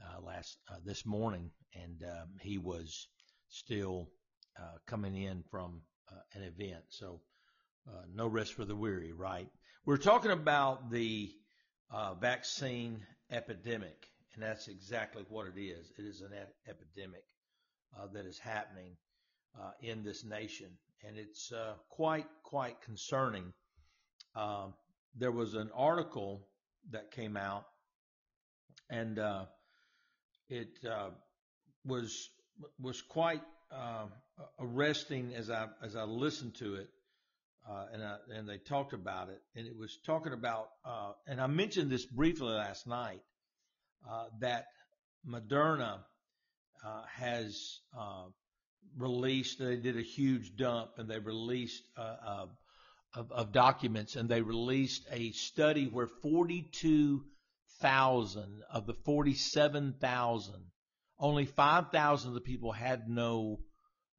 uh, 0.04 0.22
last 0.22 0.58
uh, 0.70 0.78
this 0.84 1.06
morning, 1.06 1.52
and 1.74 2.04
um, 2.04 2.30
he 2.42 2.58
was 2.58 3.08
still 3.50 4.10
uh, 4.60 4.78
coming 4.88 5.16
in 5.16 5.44
from 5.52 5.82
uh, 6.12 6.16
an 6.34 6.44
event. 6.44 6.84
So 6.90 7.22
uh, 7.88 8.04
no 8.14 8.28
rest 8.28 8.54
for 8.54 8.66
the 8.66 8.76
weary, 8.76 9.12
right? 9.12 9.48
We're 9.86 9.98
talking 9.98 10.32
about 10.32 10.92
the 10.92 11.32
uh, 11.92 12.16
vaccine 12.16 13.06
epidemic, 13.32 14.08
and 14.34 14.44
that's 14.44 14.68
exactly 14.68 15.24
what 15.30 15.48
it 15.48 15.60
is. 15.60 15.92
It 15.98 16.06
is 16.06 16.22
an 16.22 16.32
epidemic 16.68 17.24
that 18.14 18.26
is 18.26 18.38
happening 18.38 18.96
in 19.82 20.04
this 20.04 20.24
nation, 20.24 20.68
and 21.04 21.18
it's 21.18 21.52
quite 21.90 22.28
quite 22.44 22.80
concerning. 22.82 23.54
Um, 24.36 24.74
there 25.16 25.32
was 25.32 25.56
an 25.56 25.72
article 25.74 26.48
that 26.92 27.12
came 27.12 27.38
out, 27.38 27.64
and 28.90 29.18
it 30.50 30.78
uh, 30.88 31.10
was 31.86 32.30
was 32.80 33.02
quite 33.02 33.42
uh, 33.72 34.06
arresting 34.60 35.34
as 35.36 35.50
I 35.50 35.68
as 35.84 35.96
I 35.96 36.04
listened 36.04 36.56
to 36.56 36.76
it, 36.76 36.90
uh, 37.70 37.86
and 37.94 38.04
I, 38.04 38.16
and 38.36 38.48
they 38.48 38.58
talked 38.58 38.94
about 38.94 39.30
it, 39.30 39.42
and 39.56 39.68
it 39.68 39.78
was 39.78 39.98
talking 40.06 40.34
about, 40.34 40.70
uh, 40.86 41.12
and 41.28 41.42
I 41.42 41.48
mentioned 41.48 41.92
this 41.92 42.06
briefly 42.06 42.54
last 42.54 42.88
night, 42.88 43.22
uh, 44.10 44.26
that 44.40 44.66
Moderna 45.28 46.00
uh, 46.86 47.02
has 47.16 47.80
uh, 47.98 48.26
released. 48.98 49.60
They 49.60 49.78
did 49.78 49.98
a 49.98 50.04
huge 50.04 50.56
dump, 50.56 50.92
and 50.98 51.10
they 51.10 51.20
released 51.20 51.84
uh, 51.98 52.46
of, 53.16 53.32
of 53.32 53.52
documents, 53.52 54.16
and 54.16 54.30
they 54.30 54.42
released 54.42 55.06
a 55.12 55.32
study 55.32 55.88
where 55.88 56.08
42,000 56.08 58.64
of 58.72 58.86
the 58.86 58.94
47,000, 59.06 60.54
only 61.20 61.46
5,000 61.46 62.30
of 62.30 62.34
the 62.34 62.42
people 62.42 62.72
had 62.72 63.08
no 63.08 63.60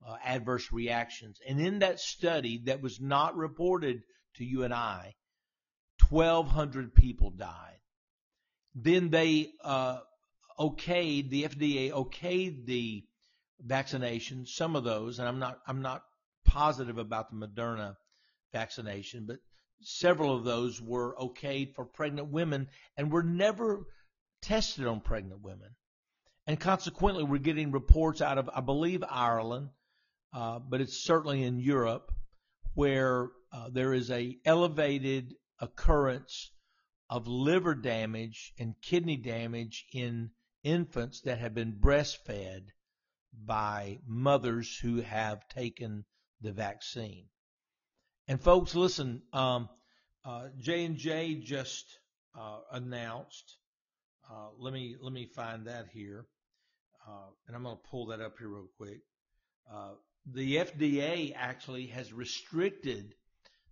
uh, 0.06 0.16
adverse 0.24 0.72
reactions. 0.72 1.38
And 1.46 1.60
in 1.60 1.80
that 1.80 2.00
study 2.00 2.62
that 2.66 2.82
was 2.82 3.00
not 3.00 3.36
reported 3.36 4.02
to 4.36 4.44
you 4.44 4.64
and 4.64 4.74
I, 4.74 5.14
1,200 6.08 6.94
people 6.94 7.30
died. 7.30 7.78
Then 8.74 9.10
they 9.10 9.50
uh, 9.64 9.98
okayed 10.58 11.30
the 11.30 11.44
FDA 11.44 11.90
okayed 11.90 12.66
the 12.66 13.04
vaccination, 13.60 14.46
some 14.46 14.76
of 14.76 14.84
those, 14.84 15.18
and 15.18 15.26
I'm 15.26 15.38
not 15.38 15.58
I'm 15.66 15.82
not 15.82 16.02
positive 16.44 16.98
about 16.98 17.30
the 17.30 17.46
Moderna 17.46 17.96
vaccination, 18.52 19.26
but 19.26 19.38
several 19.80 20.34
of 20.34 20.44
those 20.44 20.80
were 20.80 21.16
okayed 21.16 21.74
for 21.74 21.84
pregnant 21.84 22.28
women 22.28 22.68
and 22.96 23.12
were 23.12 23.22
never 23.22 23.86
tested 24.42 24.86
on 24.86 25.00
pregnant 25.00 25.42
women. 25.42 25.74
And 26.48 26.58
consequently, 26.58 27.24
we're 27.24 27.38
getting 27.38 27.72
reports 27.72 28.22
out 28.22 28.38
of, 28.38 28.48
I 28.54 28.62
believe, 28.62 29.04
Ireland, 29.06 29.68
uh, 30.32 30.58
but 30.58 30.80
it's 30.80 31.04
certainly 31.04 31.42
in 31.42 31.60
Europe, 31.60 32.10
where 32.72 33.28
uh, 33.52 33.68
there 33.70 33.92
is 33.92 34.10
a 34.10 34.34
elevated 34.46 35.34
occurrence 35.60 36.50
of 37.10 37.28
liver 37.28 37.74
damage 37.74 38.54
and 38.58 38.74
kidney 38.80 39.18
damage 39.18 39.84
in 39.92 40.30
infants 40.62 41.20
that 41.20 41.38
have 41.38 41.52
been 41.54 41.74
breastfed 41.74 42.68
by 43.34 43.98
mothers 44.06 44.74
who 44.78 45.02
have 45.02 45.46
taken 45.48 46.06
the 46.40 46.52
vaccine. 46.52 47.26
And 48.26 48.42
folks, 48.42 48.74
listen, 48.74 49.20
um, 49.34 49.68
uh, 50.24 50.48
just 50.58 51.98
uh, 52.34 52.60
announced. 52.72 53.58
Uh, 54.30 54.48
let 54.58 54.72
me 54.72 54.96
let 54.98 55.12
me 55.12 55.26
find 55.26 55.66
that 55.66 55.88
here, 55.92 56.26
and 57.46 57.56
I'm 57.56 57.62
going 57.62 57.76
to 57.76 57.90
pull 57.90 58.06
that 58.06 58.20
up 58.20 58.36
here 58.38 58.48
real 58.48 58.68
quick. 58.76 59.00
Uh, 59.72 59.92
the 60.26 60.56
FDA 60.56 61.32
actually 61.36 61.86
has 61.86 62.12
restricted 62.12 63.14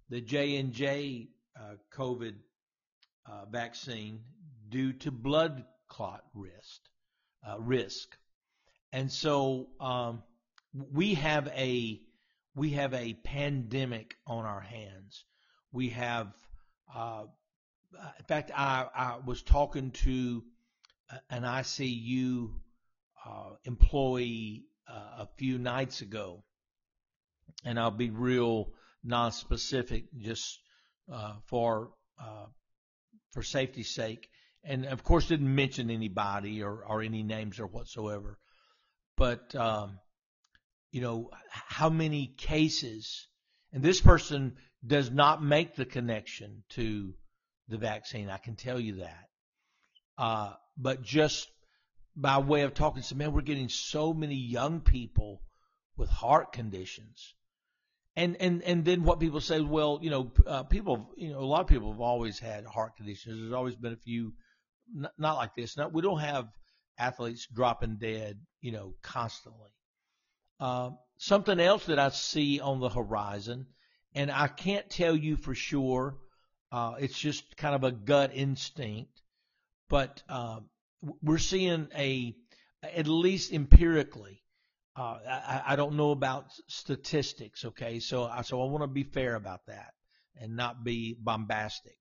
the 0.08 0.20
J 0.20 0.56
and 0.56 0.72
J 0.72 1.28
uh, 1.58 1.74
COVID 1.96 2.34
vaccine 3.50 4.20
due 4.68 4.92
to 4.92 5.10
blood 5.10 5.64
clot 5.88 6.22
risk. 6.34 6.80
risk, 7.58 8.16
and 8.92 9.10
so 9.10 9.68
um, 9.80 10.22
we 10.92 11.14
have 11.14 11.48
a 11.48 12.00
we 12.56 12.70
have 12.70 12.94
a 12.94 13.12
pandemic 13.12 14.16
on 14.26 14.46
our 14.46 14.62
hands. 14.62 15.24
We 15.72 15.90
have, 15.90 16.28
uh, 16.92 17.24
in 18.18 18.24
fact, 18.24 18.50
I, 18.56 18.86
I 18.94 19.18
was 19.24 19.42
talking 19.42 19.90
to 19.90 20.42
an 21.28 21.42
ICU 21.42 22.46
uh, 22.46 22.48
employee 23.64 24.64
uh, 24.88 25.24
a 25.24 25.28
few 25.36 25.58
nights 25.58 26.00
ago, 26.00 26.44
and 27.64 27.78
I'll 27.78 27.90
be 27.90 28.10
real 28.10 28.72
non-specific 29.02 30.04
just 30.18 30.58
uh, 31.12 31.34
for 31.46 31.90
uh, 32.20 32.46
for 33.32 33.42
safety's 33.42 33.94
sake, 33.94 34.28
and 34.64 34.86
of 34.86 35.04
course 35.04 35.28
didn't 35.28 35.54
mention 35.54 35.90
anybody 35.90 36.62
or, 36.62 36.84
or 36.84 37.02
any 37.02 37.22
names 37.22 37.60
or 37.60 37.66
whatsoever, 37.66 38.38
but 39.16 39.54
um, 39.54 39.98
you 40.92 41.00
know, 41.00 41.30
how 41.50 41.90
many 41.90 42.26
cases, 42.26 43.28
and 43.72 43.82
this 43.82 44.00
person 44.00 44.56
does 44.86 45.10
not 45.10 45.42
make 45.42 45.74
the 45.74 45.84
connection 45.84 46.62
to 46.70 47.12
the 47.68 47.76
vaccine. 47.76 48.30
I 48.30 48.38
can 48.38 48.56
tell 48.56 48.80
you 48.80 48.96
that. 48.96 49.28
Uh, 50.16 50.52
but 50.78 51.02
just 51.02 51.50
by 52.16 52.38
way 52.38 52.62
of 52.62 52.72
talking 52.74 53.02
to 53.02 53.14
man, 53.14 53.32
we're 53.32 53.42
getting 53.42 53.68
so 53.68 54.14
many 54.14 54.34
young 54.34 54.80
people 54.80 55.42
with 55.96 56.08
heart 56.08 56.52
conditions. 56.52 57.34
And, 58.16 58.36
and, 58.40 58.62
and 58.62 58.84
then 58.84 59.02
what 59.02 59.20
people 59.20 59.42
say, 59.42 59.60
well, 59.60 59.98
you 60.00 60.08
know, 60.08 60.32
uh, 60.46 60.62
people, 60.62 61.12
you 61.18 61.30
know, 61.32 61.40
a 61.40 61.44
lot 61.44 61.60
of 61.60 61.66
people 61.66 61.92
have 61.92 62.00
always 62.00 62.38
had 62.38 62.64
heart 62.64 62.96
conditions. 62.96 63.38
There's 63.38 63.52
always 63.52 63.76
been 63.76 63.92
a 63.92 63.98
few, 63.98 64.32
not, 64.94 65.12
not 65.18 65.36
like 65.36 65.54
this. 65.54 65.76
Not, 65.76 65.92
we 65.92 66.00
don't 66.00 66.20
have 66.20 66.48
athletes 66.98 67.46
dropping 67.54 67.96
dead, 67.96 68.40
you 68.62 68.72
know, 68.72 68.94
constantly. 69.02 69.68
Uh, 70.58 70.90
something 71.18 71.60
else 71.60 71.84
that 71.86 71.98
I 71.98 72.08
see 72.08 72.60
on 72.60 72.80
the 72.80 72.88
horizon, 72.88 73.66
and 74.14 74.30
I 74.30 74.48
can't 74.48 74.88
tell 74.88 75.14
you 75.14 75.36
for 75.36 75.54
sure. 75.54 76.16
Uh, 76.72 76.94
it's 76.98 77.18
just 77.18 77.58
kind 77.58 77.74
of 77.74 77.84
a 77.84 77.92
gut 77.92 78.30
instinct, 78.34 79.20
but 79.90 80.22
uh, 80.30 80.60
we're 81.22 81.38
seeing 81.38 81.88
a, 81.96 82.34
at 82.82 83.06
least 83.06 83.52
empirically. 83.52 84.42
Uh, 84.96 85.18
I, 85.28 85.62
I 85.68 85.76
don't 85.76 85.96
know 85.96 86.10
about 86.10 86.46
statistics, 86.68 87.64
okay? 87.64 88.00
So, 88.00 88.24
I, 88.24 88.42
so 88.42 88.62
I 88.62 88.70
want 88.70 88.82
to 88.82 88.88
be 88.88 89.04
fair 89.04 89.34
about 89.34 89.66
that 89.66 89.92
and 90.40 90.56
not 90.56 90.84
be 90.84 91.16
bombastic. 91.18 91.98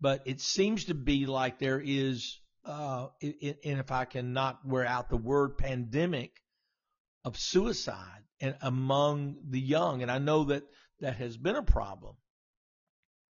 But 0.00 0.22
it 0.26 0.40
seems 0.40 0.86
to 0.86 0.94
be 0.94 1.26
like 1.26 1.58
there 1.58 1.80
is, 1.84 2.38
uh, 2.64 3.08
and 3.22 3.56
if 3.62 3.92
I 3.92 4.06
cannot 4.06 4.66
wear 4.66 4.84
out 4.84 5.08
the 5.08 5.16
word 5.16 5.58
pandemic, 5.58 6.32
of 7.24 7.38
suicide 7.38 8.22
and 8.40 8.56
among 8.62 9.36
the 9.48 9.60
young. 9.60 10.02
And 10.02 10.10
I 10.10 10.18
know 10.18 10.44
that 10.44 10.64
that 11.00 11.16
has 11.16 11.36
been 11.36 11.56
a 11.56 11.62
problem 11.62 12.16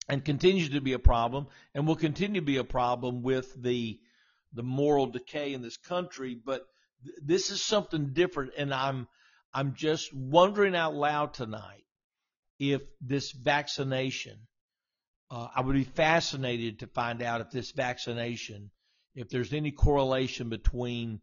and 0.07 0.23
continues 0.23 0.69
to 0.69 0.81
be 0.81 0.93
a 0.93 0.99
problem 0.99 1.47
and 1.73 1.87
will 1.87 1.95
continue 1.95 2.41
to 2.41 2.45
be 2.45 2.57
a 2.57 2.63
problem 2.63 3.21
with 3.21 3.61
the 3.61 3.99
the 4.53 4.63
moral 4.63 5.07
decay 5.07 5.53
in 5.53 5.61
this 5.61 5.77
country. 5.77 6.35
But 6.35 6.65
th- 7.03 7.15
this 7.23 7.51
is 7.51 7.61
something 7.61 8.13
different, 8.13 8.53
and 8.57 8.73
I'm 8.73 9.07
I'm 9.53 9.73
just 9.75 10.13
wondering 10.13 10.75
out 10.75 10.93
loud 10.93 11.33
tonight 11.33 11.85
if 12.59 12.81
this 13.01 13.31
vaccination. 13.31 14.37
Uh, 15.31 15.47
I 15.55 15.61
would 15.61 15.75
be 15.75 15.83
fascinated 15.83 16.79
to 16.79 16.87
find 16.87 17.21
out 17.21 17.41
if 17.41 17.51
this 17.51 17.71
vaccination, 17.71 18.71
if 19.13 19.29
there's 19.29 19.53
any 19.53 19.69
correlation 19.69 20.49
between 20.49 21.21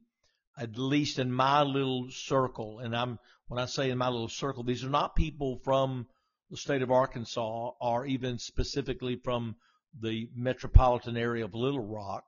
at 0.57 0.79
least 0.79 1.19
in 1.19 1.33
my 1.33 1.63
little 1.63 2.09
circle, 2.11 2.79
and 2.79 2.97
I'm 2.97 3.19
when 3.49 3.61
I 3.61 3.67
say 3.67 3.91
in 3.91 3.99
my 3.99 4.09
little 4.09 4.29
circle, 4.29 4.65
these 4.65 4.85
are 4.85 4.91
not 4.91 5.15
people 5.15 5.61
from 5.65 6.07
the 6.51 6.57
state 6.57 6.83
of 6.83 6.91
Arkansas 6.91 7.71
or 7.81 8.07
even 8.07 8.39
specifically 8.39 9.17
from 9.17 9.57
the 10.01 10.29
metropolitan 10.35 11.17
area 11.17 11.45
of 11.45 11.55
Little 11.55 11.85
Rock, 11.85 12.25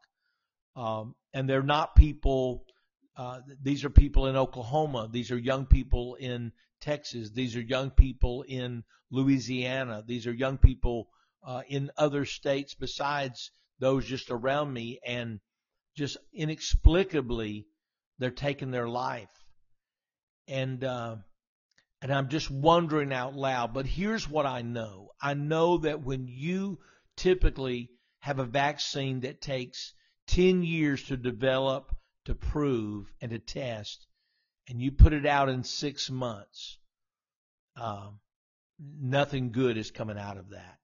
um, 0.79 1.17
and 1.35 1.49
they're 1.51 1.63
not 1.63 1.97
people. 1.97 2.65
Uh, 3.17 3.41
these 3.61 3.85
are 3.85 3.91
people 3.91 4.29
in 4.29 4.37
Oklahoma. 4.37 5.09
These 5.11 5.33
are 5.33 5.39
young 5.39 5.67
people 5.67 6.15
in 6.15 6.53
Texas. 6.81 7.31
These 7.33 7.57
are 7.57 7.61
young 7.61 7.91
people 7.91 8.45
in 8.47 8.85
Louisiana. 9.11 10.05
These 10.07 10.29
are 10.29 10.33
young 10.33 10.57
people 10.57 11.09
uh, 11.45 11.63
in 11.69 11.91
other 11.97 12.25
states 12.25 12.75
besides 12.75 13.51
those 13.81 14.07
just 14.07 14.31
around 14.31 14.73
me. 14.73 15.01
And 15.05 15.41
just 15.97 16.17
inexplicably 16.33 17.67
they're 18.21 18.31
taking 18.31 18.71
their 18.71 18.89
life. 18.89 19.29
And 20.47 20.85
uh, 20.85 21.17
and 22.01 22.13
I'm 22.13 22.29
just 22.29 22.53
wondering 22.53 23.13
out 23.13 23.35
loud. 23.35 23.75
But 23.75 23.87
here's 23.87 24.29
what 24.29 24.47
I 24.47 24.63
know: 24.63 25.11
I 25.21 25.35
know 25.35 25.79
that 25.79 26.05
when 26.05 26.29
you 26.29 26.79
typically 27.17 27.91
have 28.21 28.39
a 28.39 28.45
vaccine 28.45 29.21
that 29.21 29.41
takes 29.41 29.93
10 30.29 30.63
years 30.63 31.03
to 31.05 31.17
develop, 31.17 31.95
to 32.25 32.35
prove, 32.35 33.13
and 33.21 33.31
to 33.31 33.39
test, 33.39 34.07
and 34.69 34.81
you 34.81 34.93
put 34.93 35.13
it 35.13 35.27
out 35.27 35.49
in 35.49 35.65
six 35.65 36.11
months, 36.11 36.79
um, 37.77 38.19
nothing 38.79 39.53
good 39.53 39.77
is 39.77 39.91
coming 39.91 40.19
out 40.19 40.37
of 40.37 40.51
that. 40.51 40.79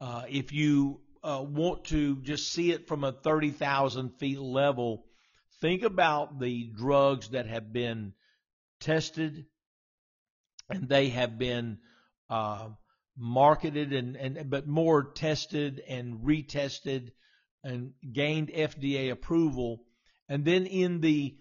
Uh, 0.00 0.22
if 0.28 0.52
you 0.52 1.00
uh, 1.22 1.44
want 1.46 1.84
to 1.86 2.16
just 2.22 2.52
see 2.52 2.70
it 2.72 2.88
from 2.88 3.04
a 3.04 3.12
30,000 3.12 4.10
feet 4.18 4.40
level, 4.40 5.04
think 5.60 5.82
about 5.82 6.38
the 6.38 6.64
drugs 6.64 7.30
that 7.30 7.46
have 7.46 7.72
been 7.72 8.12
tested 8.80 9.46
and 10.70 10.88
they 10.88 11.08
have 11.08 11.38
been 11.38 11.78
uh, 12.30 12.68
marketed 13.16 13.92
and, 13.92 14.16
and 14.16 14.50
but 14.50 14.66
more 14.66 15.02
tested 15.02 15.82
and 15.88 16.20
retested 16.20 17.10
and 17.64 17.92
gained 18.12 18.48
FDA 18.48 19.10
approval, 19.10 19.84
and 20.28 20.44
then 20.44 20.66
in 20.66 21.00
the 21.00 21.36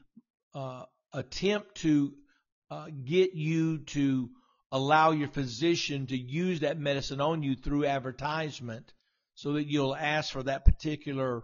uh, 0.53 0.86
attempt 1.13 1.75
to 1.75 2.13
uh, 2.69 2.88
get 3.05 3.33
you 3.33 3.79
to 3.79 4.29
allow 4.71 5.12
your 5.12 5.29
physician 5.29 6.07
to 6.07 6.17
use 6.17 6.62
that 6.62 6.79
medicine 6.79 7.21
on 7.21 7.43
you 7.43 7.55
through 7.55 7.86
advertisement, 7.86 8.93
so 9.36 9.53
that 9.53 9.67
you'll 9.67 9.95
ask 9.95 10.31
for 10.31 10.43
that 10.43 10.65
particular 10.65 11.43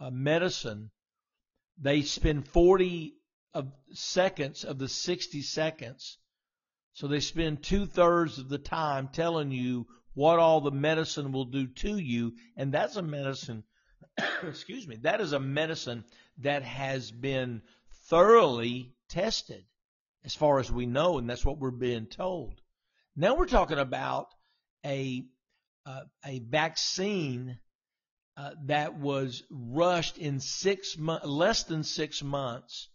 uh, 0.00 0.10
medicine. 0.10 0.90
They 1.78 2.02
spend 2.02 2.48
40 2.48 3.14
of 3.54 3.72
seconds 3.92 4.64
of 4.64 4.78
the 4.78 4.88
60 4.88 5.42
seconds 5.42 6.18
so 6.94 7.08
they 7.08 7.20
spend 7.20 7.62
two 7.62 7.86
thirds 7.86 8.38
of 8.38 8.50
the 8.50 8.58
time 8.58 9.08
telling 9.08 9.50
you 9.50 9.86
what 10.12 10.38
all 10.38 10.60
the 10.60 10.70
medicine 10.70 11.32
will 11.32 11.46
do 11.46 11.66
to 11.66 11.96
you, 11.96 12.36
and 12.54 12.72
that's 12.72 12.96
a 12.96 13.02
medicine, 13.02 13.64
excuse 14.48 14.86
me, 14.86 14.96
that 15.02 15.20
is 15.20 15.32
a 15.32 15.40
medicine 15.40 16.04
that 16.38 16.62
has 16.62 17.10
been 17.10 17.62
thoroughly 18.08 18.92
tested 19.08 19.64
as 20.24 20.34
far 20.34 20.60
as 20.60 20.70
we 20.70 20.86
know, 20.86 21.18
and 21.18 21.28
that's 21.28 21.44
what 21.44 21.58
we're 21.58 21.70
being 21.70 22.06
told. 22.06 22.60
Now 23.16 23.36
we're 23.36 23.46
talking 23.46 23.78
about 23.78 24.28
a 24.84 25.24
uh, 25.84 26.02
a 26.24 26.38
vaccine 26.38 27.58
uh, 28.36 28.50
that 28.66 28.94
was 28.98 29.42
rushed 29.50 30.16
in 30.16 30.40
six 30.40 30.96
months, 30.96 31.26
less 31.26 31.64
than 31.64 31.82
six 31.82 32.22
months, 32.22 32.88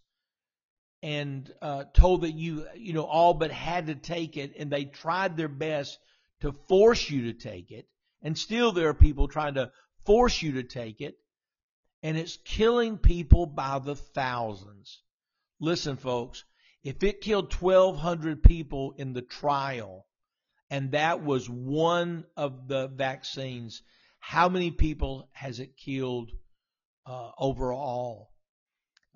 and 1.02 1.52
uh, 1.60 1.84
told 1.92 2.22
that 2.22 2.32
you 2.32 2.66
you 2.76 2.92
know 2.92 3.04
all 3.04 3.34
but 3.34 3.50
had 3.50 3.86
to 3.86 3.94
take 3.94 4.36
it, 4.36 4.54
and 4.58 4.70
they 4.70 4.84
tried 4.84 5.36
their 5.36 5.48
best 5.48 5.98
to 6.40 6.52
force 6.68 7.08
you 7.10 7.32
to 7.32 7.38
take 7.38 7.70
it, 7.70 7.86
and 8.22 8.36
still 8.36 8.72
there 8.72 8.88
are 8.88 8.94
people 8.94 9.28
trying 9.28 9.54
to 9.54 9.70
force 10.08 10.42
you 10.42 10.52
to 10.52 10.64
take 10.64 11.00
it, 11.00 11.16
and 12.02 12.16
it's 12.16 12.38
killing 12.44 12.98
people 12.98 13.46
by 13.46 13.78
the 13.78 13.94
thousands. 13.94 15.02
Listen, 15.60 15.96
folks, 15.96 16.44
if 16.82 17.02
it 17.04 17.20
killed 17.20 17.52
1,200 17.52 18.42
people 18.42 18.94
in 18.96 19.12
the 19.12 19.22
trial, 19.22 20.06
and 20.70 20.92
that 20.92 21.22
was 21.22 21.48
one 21.48 22.24
of 22.36 22.66
the 22.66 22.88
vaccines, 22.88 23.82
how 24.18 24.48
many 24.48 24.72
people 24.72 25.28
has 25.32 25.60
it 25.60 25.76
killed 25.76 26.32
uh, 27.06 27.30
overall? 27.38 28.32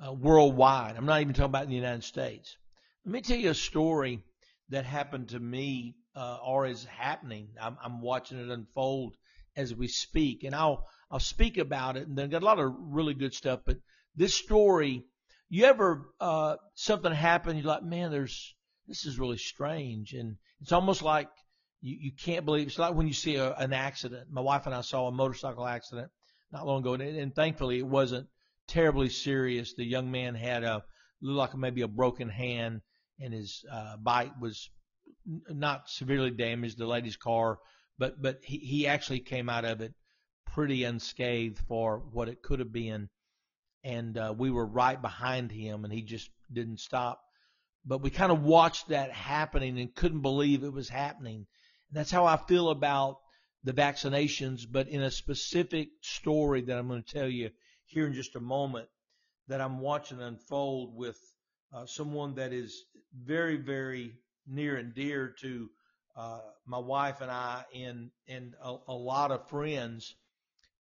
uh, 0.04 0.12
worldwide. 0.12 0.96
I'm 0.96 1.06
not 1.06 1.20
even 1.20 1.34
talking 1.34 1.46
about 1.46 1.64
in 1.64 1.70
the 1.70 1.76
United 1.76 2.04
States. 2.04 2.56
Let 3.04 3.12
me 3.12 3.20
tell 3.20 3.36
you 3.36 3.50
a 3.50 3.54
story 3.54 4.22
that 4.70 4.84
happened 4.84 5.28
to 5.30 5.40
me 5.40 5.96
uh, 6.14 6.38
or 6.44 6.66
is 6.66 6.84
happening. 6.84 7.48
I'm, 7.60 7.76
I'm 7.82 8.00
watching 8.00 8.38
it 8.38 8.48
unfold 8.48 9.16
as 9.56 9.74
we 9.74 9.88
speak, 9.88 10.44
and 10.44 10.54
I'll 10.54 10.86
I'll 11.10 11.20
speak 11.20 11.58
about 11.58 11.96
it. 11.96 12.08
And 12.08 12.16
then 12.16 12.30
got 12.30 12.42
a 12.42 12.46
lot 12.46 12.58
of 12.58 12.72
really 12.78 13.14
good 13.14 13.34
stuff. 13.34 13.60
But 13.64 13.78
this 14.14 14.34
story, 14.34 15.04
you 15.48 15.64
ever 15.64 16.10
uh, 16.20 16.56
something 16.74 17.12
happened? 17.12 17.58
You're 17.58 17.68
like, 17.68 17.84
man, 17.84 18.10
there's 18.10 18.54
this 18.86 19.04
is 19.04 19.18
really 19.18 19.38
strange, 19.38 20.12
and 20.12 20.36
it's 20.60 20.72
almost 20.72 21.02
like 21.02 21.28
you, 21.80 21.96
you 22.00 22.12
can't 22.12 22.44
believe. 22.44 22.66
It's 22.66 22.78
like 22.78 22.94
when 22.94 23.06
you 23.06 23.14
see 23.14 23.36
a, 23.36 23.54
an 23.54 23.72
accident. 23.72 24.28
My 24.30 24.40
wife 24.40 24.66
and 24.66 24.74
I 24.74 24.80
saw 24.80 25.08
a 25.08 25.12
motorcycle 25.12 25.66
accident 25.66 26.10
not 26.52 26.66
long 26.66 26.80
ago, 26.80 26.94
and, 26.94 27.02
and 27.02 27.34
thankfully 27.34 27.78
it 27.78 27.86
wasn't 27.86 28.28
terribly 28.68 29.08
serious. 29.08 29.74
The 29.74 29.84
young 29.84 30.10
man 30.10 30.34
had 30.34 30.64
a 30.64 30.82
looked 31.20 31.54
like 31.54 31.56
maybe 31.56 31.82
a 31.82 31.88
broken 31.88 32.28
hand, 32.28 32.80
and 33.20 33.32
his 33.32 33.64
uh, 33.70 33.96
bike 33.98 34.32
was 34.40 34.70
not 35.48 35.88
severely 35.88 36.30
damaged. 36.30 36.78
The 36.78 36.86
lady's 36.86 37.16
car, 37.16 37.58
but 37.98 38.20
but 38.20 38.40
he, 38.42 38.58
he 38.58 38.86
actually 38.86 39.20
came 39.20 39.48
out 39.48 39.64
of 39.64 39.80
it 39.80 39.94
pretty 40.52 40.84
unscathed 40.84 41.58
for 41.66 41.98
what 42.12 42.28
it 42.28 42.42
could 42.42 42.58
have 42.58 42.72
been. 42.72 43.08
And 43.84 44.16
uh, 44.16 44.34
we 44.36 44.50
were 44.50 44.66
right 44.66 45.00
behind 45.00 45.50
him, 45.50 45.84
and 45.84 45.92
he 45.92 46.02
just 46.02 46.30
didn't 46.52 46.80
stop. 46.80 47.20
But 47.84 48.02
we 48.02 48.10
kind 48.10 48.30
of 48.30 48.42
watched 48.42 48.88
that 48.88 49.10
happening 49.10 49.80
and 49.80 49.94
couldn't 49.94 50.20
believe 50.20 50.62
it 50.62 50.72
was 50.72 50.88
happening. 50.88 51.34
And 51.36 51.46
that's 51.98 52.10
how 52.10 52.26
I 52.26 52.36
feel 52.36 52.70
about 52.70 53.16
the 53.64 53.72
vaccinations, 53.72 54.66
but 54.70 54.88
in 54.88 55.02
a 55.02 55.10
specific 55.10 55.88
story 56.00 56.62
that 56.62 56.78
I'm 56.78 56.88
going 56.88 57.02
to 57.02 57.12
tell 57.12 57.28
you 57.28 57.50
here 57.86 58.06
in 58.06 58.12
just 58.12 58.36
a 58.36 58.40
moment 58.40 58.88
that 59.48 59.60
I'm 59.60 59.80
watching 59.80 60.20
unfold 60.20 60.96
with 60.96 61.18
uh, 61.72 61.86
someone 61.86 62.34
that 62.36 62.52
is 62.52 62.84
very, 63.14 63.56
very 63.56 64.12
near 64.46 64.76
and 64.76 64.94
dear 64.94 65.34
to 65.40 65.68
uh, 66.16 66.40
my 66.66 66.78
wife 66.78 67.20
and 67.20 67.30
I 67.30 67.64
and 67.74 68.10
and 68.28 68.54
a, 68.62 68.76
a 68.88 68.94
lot 68.94 69.30
of 69.30 69.48
friends. 69.48 70.14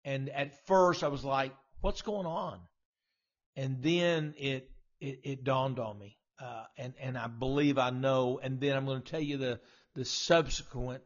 And 0.04 0.28
at 0.30 0.66
first, 0.66 1.04
I 1.04 1.08
was 1.08 1.24
like, 1.24 1.54
"What's 1.80 2.02
going 2.02 2.26
on?" 2.26 2.60
And 3.56 3.82
then 3.82 4.34
it 4.38 4.70
it, 5.00 5.20
it 5.24 5.44
dawned 5.44 5.78
on 5.78 5.98
me, 5.98 6.16
uh, 6.40 6.64
and 6.76 6.94
and 7.00 7.18
I 7.18 7.26
believe 7.26 7.78
I 7.78 7.90
know. 7.90 8.40
And 8.42 8.60
then 8.60 8.76
I'm 8.76 8.86
going 8.86 9.02
to 9.02 9.10
tell 9.10 9.20
you 9.20 9.36
the 9.36 9.60
the 9.94 10.04
subsequent 10.04 11.02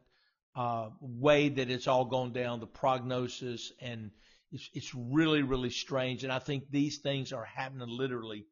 uh, 0.54 0.90
way 1.00 1.48
that 1.48 1.70
it's 1.70 1.88
all 1.88 2.04
gone 2.04 2.32
down, 2.32 2.61
the 2.61 2.66
prognosis 2.66 3.72
and 3.80 4.11
it's, 4.50 4.68
it's 4.74 4.94
really, 4.94 5.42
really 5.42 5.70
strange. 5.70 6.24
And 6.24 6.32
I 6.32 6.38
think 6.38 6.70
these 6.70 6.98
things 6.98 7.32
are 7.32 7.44
happening 7.44 7.88
literally 7.88 8.46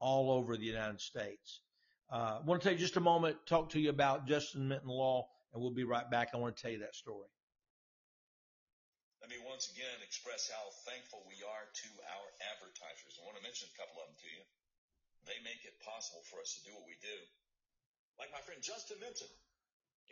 all 0.00 0.30
over 0.32 0.56
the 0.56 0.64
United 0.64 1.00
States. 1.00 1.60
Uh, 2.12 2.36
I 2.36 2.44
want 2.44 2.60
to 2.60 2.68
take 2.68 2.76
just 2.76 3.00
a 3.00 3.00
moment, 3.00 3.40
talk 3.48 3.72
to 3.72 3.80
you 3.80 3.88
about 3.88 4.28
Justin 4.28 4.68
Minton 4.68 4.92
Law, 4.92 5.32
and 5.48 5.64
we'll 5.64 5.72
be 5.72 5.88
right 5.88 6.04
back. 6.04 6.36
I 6.36 6.36
want 6.36 6.52
to 6.52 6.60
tell 6.60 6.68
you 6.68 6.84
that 6.84 6.92
story. 6.92 7.24
Let 9.24 9.32
me 9.32 9.40
once 9.48 9.72
again 9.72 9.96
express 10.04 10.52
how 10.52 10.60
thankful 10.84 11.24
we 11.24 11.40
are 11.40 11.64
to 11.64 11.88
our 12.12 12.26
advertisers. 12.52 13.16
I 13.16 13.24
want 13.24 13.40
to 13.40 13.44
mention 13.48 13.64
a 13.72 13.76
couple 13.80 13.96
of 14.04 14.12
them 14.12 14.20
to 14.20 14.28
you. 14.28 14.44
They 15.24 15.40
make 15.40 15.64
it 15.64 15.72
possible 15.80 16.20
for 16.28 16.36
us 16.44 16.52
to 16.60 16.68
do 16.68 16.76
what 16.76 16.84
we 16.84 17.00
do. 17.00 17.16
Like 18.20 18.28
my 18.28 18.44
friend 18.44 18.60
Justin 18.60 19.00
Minton, 19.00 19.32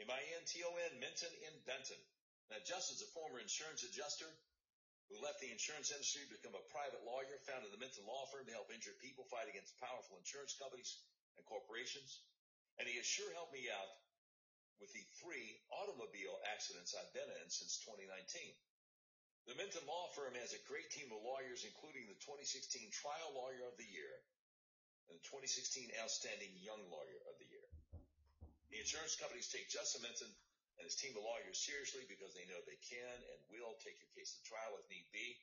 M-I-N-T-O-N, 0.00 0.92
Minton 1.04 1.32
in 1.44 1.54
Benton. 1.68 2.00
Now, 2.48 2.64
Justin's 2.64 3.04
a 3.04 3.12
former 3.12 3.44
insurance 3.44 3.84
adjuster 3.84 4.30
who 5.12 5.20
left 5.20 5.44
the 5.44 5.52
insurance 5.52 5.92
industry 5.92 6.24
to 6.24 6.32
become 6.32 6.56
a 6.56 6.64
private 6.72 7.04
lawyer, 7.04 7.36
founded 7.44 7.76
the 7.76 7.82
Minton 7.82 8.08
Law 8.08 8.24
Firm 8.32 8.48
to 8.48 8.56
help 8.56 8.72
injured 8.72 8.96
people 9.04 9.28
fight 9.28 9.52
against 9.52 9.76
powerful 9.76 10.16
insurance 10.16 10.56
companies 10.56 11.04
and 11.40 11.48
corporations. 11.48 12.20
And 12.76 12.84
he 12.84 13.00
has 13.00 13.08
sure 13.08 13.32
helped 13.32 13.56
me 13.56 13.72
out 13.72 13.90
with 14.76 14.92
the 14.92 15.04
three 15.24 15.56
automobile 15.72 16.36
accidents 16.52 16.92
I've 16.92 17.12
been 17.16 17.28
in 17.40 17.48
since 17.48 17.80
2019. 17.84 18.28
The 19.48 19.56
Minton 19.56 19.84
Law 19.88 20.12
Firm 20.12 20.36
has 20.36 20.52
a 20.52 20.68
great 20.68 20.92
team 20.92 21.08
of 21.08 21.24
lawyers, 21.24 21.64
including 21.64 22.08
the 22.08 22.20
2016 22.20 22.92
Trial 22.92 23.32
Lawyer 23.32 23.64
of 23.64 23.76
the 23.80 23.88
Year 23.88 24.12
and 25.08 25.16
the 25.16 25.24
2016 25.24 25.96
Outstanding 26.04 26.52
Young 26.60 26.84
Lawyer 26.92 27.20
of 27.28 27.40
the 27.40 27.48
Year. 27.48 27.66
The 28.68 28.78
insurance 28.78 29.16
companies 29.16 29.50
take 29.50 29.72
Justin 29.72 30.06
Minton 30.06 30.30
and 30.78 30.84
his 30.86 30.96
team 30.96 31.16
of 31.18 31.26
lawyers 31.26 31.58
seriously 31.58 32.06
because 32.06 32.32
they 32.32 32.46
know 32.48 32.60
they 32.64 32.78
can 32.80 33.16
and 33.16 33.40
will 33.52 33.76
take 33.82 33.98
your 33.98 34.12
case 34.14 34.36
to 34.36 34.40
trial 34.46 34.76
if 34.78 34.86
need 34.88 35.08
be. 35.10 35.36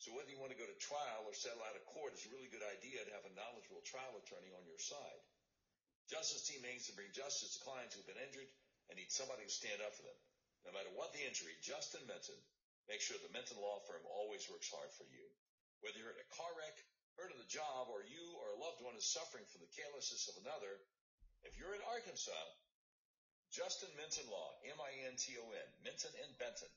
So 0.00 0.16
whether 0.16 0.32
you 0.32 0.40
want 0.40 0.48
to 0.48 0.56
go 0.56 0.64
to 0.64 0.78
trial 0.80 1.28
or 1.28 1.36
settle 1.36 1.60
out 1.60 1.76
of 1.76 1.84
court, 1.92 2.16
it's 2.16 2.24
a 2.24 2.32
really 2.32 2.48
good 2.48 2.64
idea 2.64 3.04
to 3.04 3.12
have 3.12 3.28
a 3.28 3.36
knowledgeable 3.36 3.84
trial 3.84 4.16
attorney 4.16 4.48
on 4.56 4.64
your 4.64 4.80
side. 4.80 5.20
Justin's 6.08 6.48
team 6.48 6.64
aims 6.64 6.88
to 6.88 6.96
bring 6.96 7.12
justice 7.12 7.52
to 7.52 7.64
clients 7.68 7.92
who've 7.92 8.08
been 8.08 8.24
injured 8.24 8.48
and 8.88 8.96
need 8.96 9.12
somebody 9.12 9.44
to 9.44 9.52
stand 9.52 9.84
up 9.84 9.92
for 9.92 10.08
them. 10.08 10.20
No 10.64 10.72
matter 10.72 10.88
what 10.96 11.12
the 11.12 11.20
injury, 11.20 11.52
Justin 11.60 12.00
Minton 12.08 12.40
makes 12.88 13.04
sure 13.04 13.20
the 13.20 13.36
Minton 13.36 13.60
Law 13.60 13.84
Firm 13.84 14.00
always 14.08 14.48
works 14.48 14.72
hard 14.72 14.88
for 14.96 15.04
you. 15.12 15.20
Whether 15.84 16.00
you're 16.00 16.16
in 16.16 16.24
a 16.24 16.32
car 16.32 16.48
wreck, 16.56 16.80
hurt 17.20 17.36
on 17.36 17.40
the 17.40 17.52
job, 17.52 17.92
or 17.92 18.00
you 18.08 18.24
or 18.40 18.56
a 18.56 18.60
loved 18.64 18.80
one 18.80 18.96
is 18.96 19.04
suffering 19.04 19.44
from 19.52 19.60
the 19.60 19.74
carelessness 19.76 20.32
of 20.32 20.40
another, 20.40 20.80
if 21.44 21.60
you're 21.60 21.76
in 21.76 21.84
Arkansas, 21.92 22.44
Justin 23.52 23.92
Minton 24.00 24.24
Law, 24.32 24.56
M-I-N-T-O-N, 24.64 25.68
Minton 25.84 26.12
and 26.24 26.32
Benton, 26.40 26.72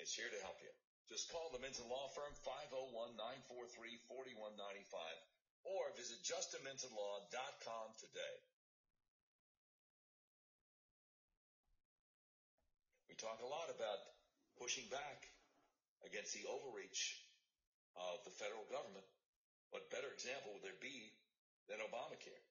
is 0.00 0.16
here 0.16 0.32
to 0.32 0.40
help 0.40 0.56
you. 0.64 0.72
Just 1.06 1.30
call 1.30 1.54
the 1.54 1.62
Minton 1.62 1.86
Law 1.86 2.10
Firm 2.18 2.34
501-943-4195 4.10 4.98
or 5.62 5.94
visit 5.94 6.18
justinmintonlaw.com 6.26 7.86
today. 8.02 8.36
We 13.06 13.14
talk 13.14 13.38
a 13.38 13.46
lot 13.46 13.70
about 13.70 14.02
pushing 14.58 14.90
back 14.90 15.30
against 16.02 16.34
the 16.34 16.42
overreach 16.50 17.22
of 17.94 18.26
the 18.26 18.34
federal 18.34 18.66
government. 18.66 19.06
What 19.70 19.86
better 19.94 20.10
example 20.10 20.58
would 20.58 20.66
there 20.66 20.82
be 20.82 21.14
than 21.70 21.86
Obamacare? 21.86 22.42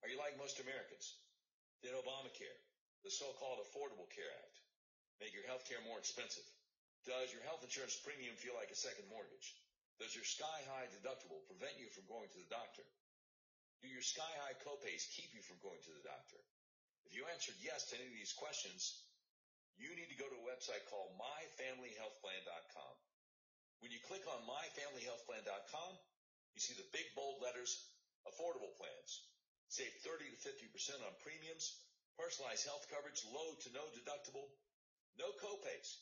Are 0.00 0.08
you 0.08 0.16
like 0.16 0.40
most 0.40 0.56
Americans? 0.60 1.20
Did 1.84 1.92
Obamacare, 1.92 2.56
the 3.04 3.12
so-called 3.12 3.60
Affordable 3.60 4.08
Care 4.08 4.32
Act, 4.40 4.56
make 5.20 5.36
your 5.36 5.44
health 5.44 5.68
care 5.68 5.84
more 5.84 6.00
expensive? 6.00 6.48
Does 7.04 7.28
your 7.36 7.44
health 7.44 7.60
insurance 7.60 8.00
premium 8.00 8.32
feel 8.40 8.56
like 8.56 8.72
a 8.72 8.78
second 8.80 9.04
mortgage? 9.12 9.52
Does 10.00 10.16
your 10.16 10.24
sky-high 10.24 10.88
deductible 10.96 11.44
prevent 11.44 11.76
you 11.76 11.92
from 11.92 12.08
going 12.08 12.32
to 12.32 12.40
the 12.40 12.48
doctor? 12.48 12.82
Do 13.84 13.92
your 13.92 14.02
sky-high 14.02 14.56
copays 14.64 15.04
keep 15.12 15.28
you 15.36 15.44
from 15.44 15.60
going 15.60 15.78
to 15.84 15.92
the 15.92 16.08
doctor? 16.08 16.40
If 17.04 17.12
you 17.12 17.28
answered 17.28 17.60
yes 17.60 17.84
to 17.92 18.00
any 18.00 18.08
of 18.08 18.16
these 18.16 18.32
questions, 18.32 19.04
you 19.76 19.92
need 19.92 20.08
to 20.08 20.16
go 20.16 20.24
to 20.24 20.40
a 20.40 20.48
website 20.48 20.80
called 20.88 21.12
myfamilyhealthplan.com. 21.20 22.94
When 23.84 23.92
you 23.92 24.00
click 24.08 24.24
on 24.24 24.48
myfamilyhealthplan.com, 24.48 25.92
you 26.56 26.60
see 26.64 26.72
the 26.72 26.88
big 26.96 27.04
bold 27.12 27.44
letters, 27.44 27.84
affordable 28.24 28.72
plans. 28.80 29.28
Save 29.68 29.92
30 30.08 30.32
to 30.32 30.38
50% 30.40 31.04
on 31.04 31.12
premiums, 31.20 31.84
personalized 32.16 32.64
health 32.64 32.88
coverage, 32.88 33.20
low 33.28 33.52
to 33.60 33.68
no 33.76 33.84
deductible, 33.92 34.48
no 35.20 35.28
copays. 35.42 36.00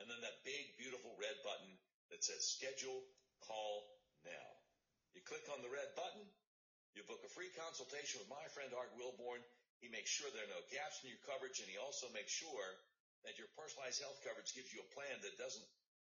And 0.00 0.06
then 0.06 0.20
that 0.20 0.44
big, 0.44 0.76
beautiful 0.76 1.16
red 1.16 1.36
button 1.40 1.72
that 2.12 2.22
says 2.22 2.44
schedule, 2.44 3.00
call 3.44 3.88
now. 4.24 4.48
You 5.16 5.24
click 5.24 5.48
on 5.48 5.64
the 5.64 5.72
red 5.72 5.88
button, 5.96 6.24
you 6.92 7.00
book 7.08 7.24
a 7.24 7.32
free 7.32 7.48
consultation 7.56 8.20
with 8.20 8.32
my 8.32 8.44
friend 8.52 8.72
Art 8.76 8.92
Wilborn. 8.96 9.40
He 9.80 9.92
makes 9.92 10.12
sure 10.12 10.28
there 10.32 10.44
are 10.44 10.56
no 10.56 10.64
gaps 10.72 11.04
in 11.04 11.12
your 11.12 11.20
coverage 11.28 11.60
and 11.60 11.68
he 11.68 11.76
also 11.76 12.08
makes 12.12 12.32
sure 12.32 12.68
that 13.24 13.36
your 13.36 13.48
personalized 13.56 14.00
health 14.00 14.16
coverage 14.24 14.56
gives 14.56 14.72
you 14.72 14.80
a 14.80 14.94
plan 14.96 15.20
that 15.20 15.36
doesn't 15.36 15.68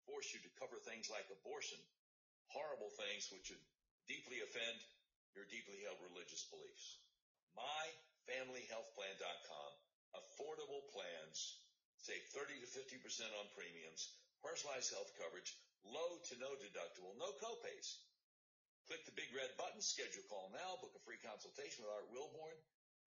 force 0.07 0.35
you 0.35 0.43
to 0.43 0.59
cover 0.59 0.79
things 0.83 1.07
like 1.07 1.31
abortion, 1.31 1.79
horrible 2.51 2.91
things 2.99 3.31
which 3.31 3.55
would 3.55 3.63
deeply 4.11 4.43
offend 4.43 4.79
your 5.39 5.47
deeply 5.49 5.79
held 5.87 6.03
religious 6.03 6.43
beliefs. 6.51 6.99
MyFamilyHealthPlan.com. 7.55 9.71
Affordable 10.13 10.85
plans. 10.93 11.62
Save 12.03 12.27
30 12.35 12.59
to 12.59 12.67
50% 12.67 13.31
on 13.39 13.47
premiums. 13.55 14.19
Personalized 14.43 14.91
health 14.91 15.15
coverage. 15.15 15.55
Low 15.87 16.19
to 16.31 16.35
no 16.43 16.51
deductible. 16.59 17.15
No 17.15 17.31
copays. 17.39 18.03
Click 18.91 19.07
the 19.07 19.15
big 19.15 19.31
red 19.31 19.55
button. 19.55 19.79
Schedule 19.79 20.27
call 20.27 20.51
now. 20.51 20.83
Book 20.83 20.99
a 20.99 21.03
free 21.07 21.23
consultation 21.23 21.87
with 21.87 21.95
Art 21.95 22.11
Wilborn. 22.11 22.59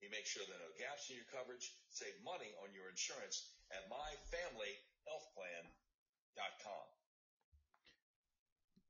He 0.04 0.12
makes 0.12 0.28
sure 0.28 0.44
there 0.44 0.60
are 0.60 0.68
no 0.68 0.76
gaps 0.76 1.08
in 1.08 1.16
your 1.16 1.32
coverage. 1.32 1.72
Save 1.88 2.20
money 2.20 2.52
on 2.60 2.76
your 2.76 2.92
insurance 2.92 3.48
at 3.72 3.88
MyFamilyHealthPlan.com. 3.88 6.88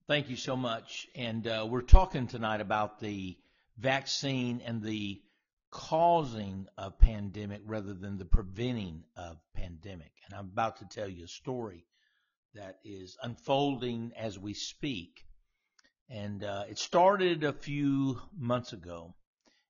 Thank 0.07 0.29
you 0.29 0.35
so 0.35 0.57
much. 0.57 1.07
And 1.13 1.45
uh, 1.45 1.67
we're 1.69 1.85
talking 1.85 2.25
tonight 2.25 2.61
about 2.61 2.99
the 2.99 3.37
vaccine 3.77 4.61
and 4.65 4.81
the 4.81 5.21
causing 5.71 6.67
a 6.77 6.91
pandemic 6.91 7.61
rather 7.65 7.93
than 7.93 8.17
the 8.17 8.25
preventing 8.25 9.03
of 9.15 9.37
pandemic. 9.55 10.11
And 10.25 10.37
I'm 10.37 10.49
about 10.51 10.77
to 10.77 10.85
tell 10.85 11.09
you 11.09 11.25
a 11.25 11.29
story 11.29 11.85
that 12.53 12.79
is 12.83 13.17
unfolding 13.23 14.11
as 14.17 14.37
we 14.37 14.53
speak. 14.53 15.25
And 16.09 16.43
uh, 16.43 16.65
it 16.69 16.77
started 16.77 17.43
a 17.43 17.53
few 17.53 18.19
months 18.37 18.73
ago. 18.73 19.15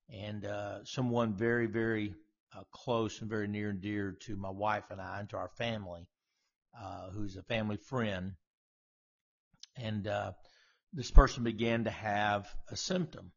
And 0.09 0.43
uh, 0.43 0.83
someone 0.83 1.35
very, 1.35 1.67
very 1.67 2.15
uh, 2.57 2.63
close 2.71 3.21
and 3.21 3.29
very 3.29 3.47
near 3.47 3.69
and 3.69 3.79
dear 3.79 4.17
to 4.21 4.35
my 4.35 4.49
wife 4.49 4.83
and 4.89 4.99
I 4.99 5.19
and 5.19 5.29
to 5.29 5.37
our 5.37 5.51
family, 5.57 6.07
uh, 6.77 7.11
who's 7.11 7.37
a 7.37 7.43
family 7.43 7.77
friend, 7.77 8.33
and 9.77 10.07
uh, 10.07 10.31
this 10.93 11.11
person 11.11 11.43
began 11.43 11.85
to 11.85 11.89
have 11.89 12.47
a 12.69 12.75
symptom, 12.75 13.31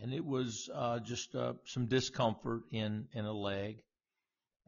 and 0.00 0.14
it 0.14 0.24
was 0.24 0.70
uh, 0.72 1.00
just 1.00 1.34
uh, 1.34 1.54
some 1.64 1.86
discomfort 1.86 2.62
in 2.70 3.08
in 3.12 3.24
a 3.24 3.32
leg, 3.32 3.82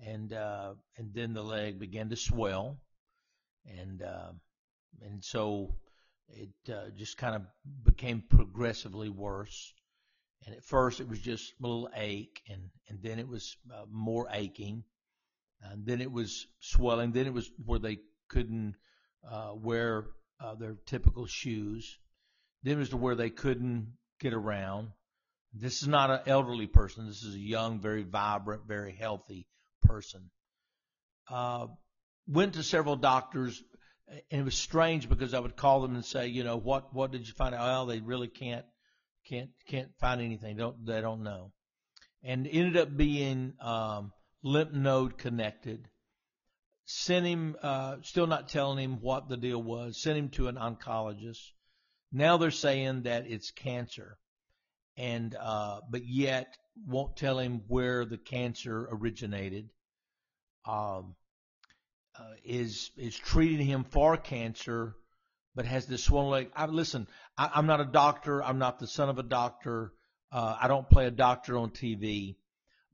and 0.04 0.32
uh, 0.32 0.74
and 0.96 1.14
then 1.14 1.34
the 1.34 1.42
leg 1.42 1.78
began 1.78 2.08
to 2.08 2.16
swell, 2.16 2.80
and 3.66 4.02
uh, 4.02 4.32
and 5.02 5.22
so 5.24 5.74
it 6.28 6.50
uh, 6.72 6.90
just 6.96 7.16
kind 7.16 7.36
of 7.36 7.42
became 7.84 8.22
progressively 8.28 9.08
worse. 9.08 9.74
And 10.46 10.54
at 10.54 10.64
first 10.64 11.00
it 11.00 11.08
was 11.08 11.20
just 11.20 11.52
a 11.52 11.62
little 11.62 11.90
ache, 11.94 12.42
and 12.48 12.70
and 12.88 13.02
then 13.02 13.18
it 13.18 13.28
was 13.28 13.56
uh, 13.72 13.84
more 13.90 14.26
aching, 14.32 14.84
and 15.62 15.86
then 15.86 16.00
it 16.00 16.10
was 16.10 16.46
swelling. 16.60 17.12
Then 17.12 17.26
it 17.26 17.34
was 17.34 17.50
where 17.64 17.78
they 17.78 17.98
couldn't 18.28 18.74
wear 19.54 20.06
their 20.58 20.76
typical 20.86 21.26
shoes. 21.26 21.98
Then 22.62 22.76
it 22.76 22.78
was 22.78 22.88
to 22.90 22.96
where 22.96 23.14
they 23.14 23.30
couldn't 23.30 23.92
get 24.18 24.32
around. 24.34 24.88
This 25.52 25.82
is 25.82 25.88
not 25.88 26.10
an 26.10 26.20
elderly 26.26 26.66
person. 26.66 27.06
This 27.06 27.22
is 27.22 27.34
a 27.34 27.38
young, 27.38 27.80
very 27.80 28.04
vibrant, 28.04 28.66
very 28.66 28.92
healthy 28.92 29.46
person. 29.82 30.30
Uh, 31.28 31.66
went 32.26 32.54
to 32.54 32.62
several 32.62 32.96
doctors, 32.96 33.62
and 34.30 34.40
it 34.40 34.44
was 34.44 34.56
strange 34.56 35.08
because 35.08 35.34
I 35.34 35.40
would 35.40 35.56
call 35.56 35.82
them 35.82 35.94
and 35.94 36.04
say, 36.04 36.28
you 36.28 36.44
know, 36.44 36.56
what 36.56 36.94
what 36.94 37.10
did 37.10 37.26
you 37.26 37.34
find 37.34 37.54
out? 37.54 37.62
Well, 37.62 37.86
they 37.86 38.00
really 38.00 38.28
can't 38.28 38.64
can't 39.28 39.50
can't 39.68 39.90
find 39.98 40.20
anything. 40.20 40.56
Don't 40.56 40.86
they 40.86 41.00
don't 41.00 41.22
know, 41.22 41.52
and 42.22 42.46
ended 42.46 42.76
up 42.76 42.96
being 42.96 43.54
um, 43.60 44.12
lymph 44.42 44.72
node 44.72 45.18
connected 45.18 45.88
sent 46.90 47.24
him, 47.24 47.56
uh, 47.62 47.96
still 48.02 48.26
not 48.26 48.48
telling 48.48 48.78
him 48.78 49.00
what 49.00 49.28
the 49.28 49.36
deal 49.36 49.62
was, 49.62 50.02
sent 50.02 50.18
him 50.18 50.28
to 50.30 50.48
an 50.48 50.56
oncologist. 50.56 51.52
Now 52.12 52.36
they're 52.36 52.50
saying 52.50 53.02
that 53.02 53.30
it's 53.30 53.52
cancer, 53.52 54.18
and 55.00 55.34
uh, 55.34 55.80
but 55.88 56.06
yet 56.06 56.58
won't 56.86 57.16
tell 57.16 57.38
him 57.38 57.62
where 57.68 58.04
the 58.04 58.18
cancer 58.18 58.86
originated. 58.92 59.70
Um, 60.66 61.16
uh, 62.18 62.34
is 62.44 62.90
is 62.98 63.16
treating 63.16 63.66
him 63.66 63.84
for 63.84 64.18
cancer, 64.18 64.94
but 65.54 65.64
has 65.64 65.86
this 65.86 66.04
swollen 66.04 66.30
leg. 66.30 66.50
I, 66.54 66.66
listen, 66.66 67.06
I, 67.38 67.50
I'm 67.54 67.66
not 67.66 67.80
a 67.80 67.86
doctor. 67.86 68.42
I'm 68.42 68.58
not 68.58 68.78
the 68.78 68.86
son 68.86 69.08
of 69.08 69.18
a 69.18 69.22
doctor. 69.22 69.92
Uh, 70.30 70.56
I 70.60 70.68
don't 70.68 70.88
play 70.88 71.06
a 71.06 71.10
doctor 71.10 71.56
on 71.56 71.70
TV. 71.70 72.36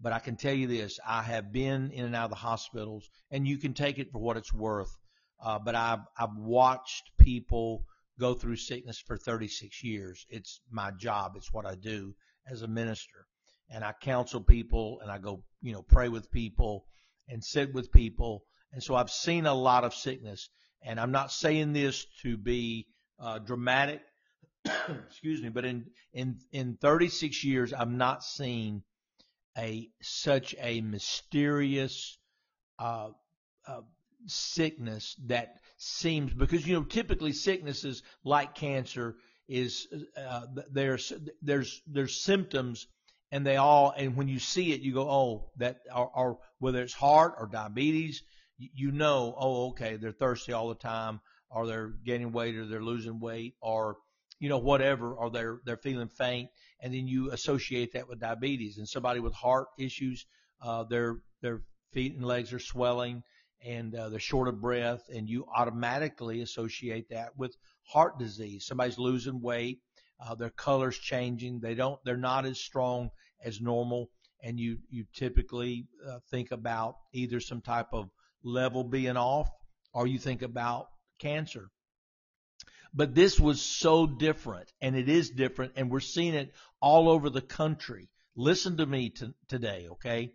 But 0.01 0.13
I 0.13 0.21
can 0.21 0.37
tell 0.37 0.55
you 0.55 0.69
this: 0.69 1.01
I 1.05 1.23
have 1.23 1.53
been 1.53 1.91
in 1.91 2.05
and 2.05 2.15
out 2.15 2.27
of 2.27 2.31
the 2.31 2.37
hospitals, 2.37 3.09
and 3.33 3.49
you 3.49 3.59
can 3.59 3.75
take 3.75 3.99
it 3.99 4.13
for 4.13 4.21
what 4.21 4.37
it's 4.37 4.53
worth. 4.55 4.97
Uh, 5.43 5.59
but 5.59 5.75
I've 5.75 6.05
I've 6.17 6.37
watched 6.37 7.11
people 7.19 7.85
go 8.19 8.35
through 8.35 8.57
sickness 8.57 8.99
for 8.99 9.17
36 9.17 9.83
years. 9.85 10.27
It's 10.29 10.61
my 10.71 10.91
job. 10.93 11.33
It's 11.37 11.53
what 11.53 11.67
I 11.67 11.75
do 11.75 12.15
as 12.51 12.63
a 12.63 12.69
minister, 12.69 13.27
and 13.71 13.85
I 13.85 13.93
counsel 14.01 14.41
people, 14.41 15.01
and 15.03 15.11
I 15.11 15.19
go, 15.19 15.43
you 15.61 15.73
know, 15.73 15.83
pray 15.83 16.09
with 16.09 16.31
people, 16.31 16.87
and 17.29 17.43
sit 17.43 17.75
with 17.75 17.91
people, 17.91 18.45
and 18.73 18.83
so 18.83 18.95
I've 18.95 19.11
seen 19.11 19.47
a 19.47 19.55
lot 19.55 19.85
of 19.85 19.95
sickness. 19.95 20.49
And 20.83 21.01
I'm 21.01 21.11
not 21.11 21.33
saying 21.33 21.73
this 21.73 22.07
to 22.23 22.37
be 22.37 22.87
uh, 23.19 23.39
dramatic, 23.39 24.03
excuse 25.09 25.43
me, 25.43 25.49
but 25.49 25.65
in 25.65 25.87
in 26.13 26.39
in 26.53 26.77
36 26.81 27.43
years, 27.45 27.73
I've 27.73 27.91
not 27.91 28.23
seen 28.23 28.83
a 29.57 29.89
such 30.03 30.55
a 30.61 30.81
mysterious 30.83 32.19
uh, 32.79 33.09
uh, 33.67 33.81
sickness 34.27 35.17
that 35.27 35.57
seems 35.77 36.33
because 36.33 36.67
you 36.67 36.75
know 36.75 36.83
typically 36.83 37.33
sicknesses 37.33 38.03
like 38.25 38.55
cancer 38.55 39.17
is 39.49 39.87
uh, 40.17 40.47
there's 40.71 41.13
there's 41.43 41.83
there's 41.87 42.21
symptoms 42.21 42.87
and 43.31 43.47
they 43.47 43.57
all 43.57 43.93
and 43.97 44.17
when 44.17 44.29
you 44.29 44.39
see 44.39 44.73
it 44.73 44.81
you 44.81 44.95
go 44.95 45.09
oh 45.09 45.51
that 45.57 45.79
or, 45.95 46.11
or 46.15 46.39
whether 46.59 46.83
it's 46.83 46.95
heart 46.95 47.35
or 47.39 47.47
diabetes 47.47 48.23
you 48.59 48.91
know 48.91 49.35
oh 49.39 49.69
okay 49.69 49.97
they're 49.97 50.13
thirsty 50.13 50.53
all 50.53 50.69
the 50.69 50.75
time 50.75 51.21
or 51.51 51.67
they're 51.67 51.93
gaining 52.05 52.33
weight 52.33 52.57
or 52.57 52.67
they're 52.67 52.83
losing 52.83 53.21
weight 53.21 53.55
or 53.61 53.97
you 54.39 54.49
know, 54.49 54.59
whatever, 54.59 55.15
or 55.15 55.31
they're 55.31 55.61
they're 55.65 55.77
feeling 55.77 56.09
faint, 56.09 56.51
and 56.81 56.93
then 56.93 57.07
you 57.07 57.31
associate 57.33 57.93
that 57.95 58.09
with 58.09 58.21
diabetes. 58.21 58.79
And 58.79 58.89
somebody 58.89 59.21
with 59.21 59.35
heart 59.35 59.69
issues, 59.79 60.27
uh, 60.61 60.85
their 60.85 61.19
their 61.41 61.63
feet 61.93 62.15
and 62.15 62.25
legs 62.25 62.53
are 62.53 62.59
swelling, 62.59 63.23
and 63.65 63.95
uh, 63.95 64.09
they're 64.09 64.21
short 64.21 64.49
of 64.49 64.61
breath, 64.61 65.03
and 65.15 65.29
you 65.29 65.47
automatically 65.55 66.41
associate 66.41 67.09
that 67.11 67.37
with 67.37 67.57
heart 67.83 68.19
disease. 68.19 68.67
Somebody's 68.67 68.99
losing 68.99 69.41
weight, 69.41 69.81
uh, 70.21 70.35
their 70.35 70.51
color's 70.51 70.99
changing, 70.99 71.61
they 71.61 71.75
don't, 71.75 71.99
they're 72.05 72.17
not 72.17 72.47
as 72.47 72.59
strong 72.59 73.11
as 73.45 73.61
normal, 73.61 74.11
and 74.43 74.59
you 74.59 74.79
you 74.89 75.05
typically 75.15 75.89
uh, 76.09 76.19
think 76.31 76.51
about 76.53 76.97
either 77.13 77.41
some 77.41 77.61
type 77.61 77.89
of 77.93 78.09
level 78.43 78.85
being 78.85 79.17
off, 79.17 79.49
or 79.93 80.07
you 80.07 80.19
think 80.19 80.43
about 80.43 80.89
cancer. 81.19 81.69
But 82.95 83.15
this 83.15 83.39
was 83.39 83.61
so 83.61 84.07
different, 84.07 84.73
and 84.81 84.97
it 84.97 85.09
is 85.09 85.31
different, 85.31 85.73
and 85.77 85.91
we're 85.91 86.01
seeing 86.01 86.35
it 86.35 86.55
all 86.81 87.09
over 87.09 87.29
the 87.31 87.43
country. 87.43 88.09
Listen 88.37 88.77
to 88.79 88.87
me 88.87 89.11
t- 89.11 89.35
today, 89.49 89.89
okay? 89.93 90.33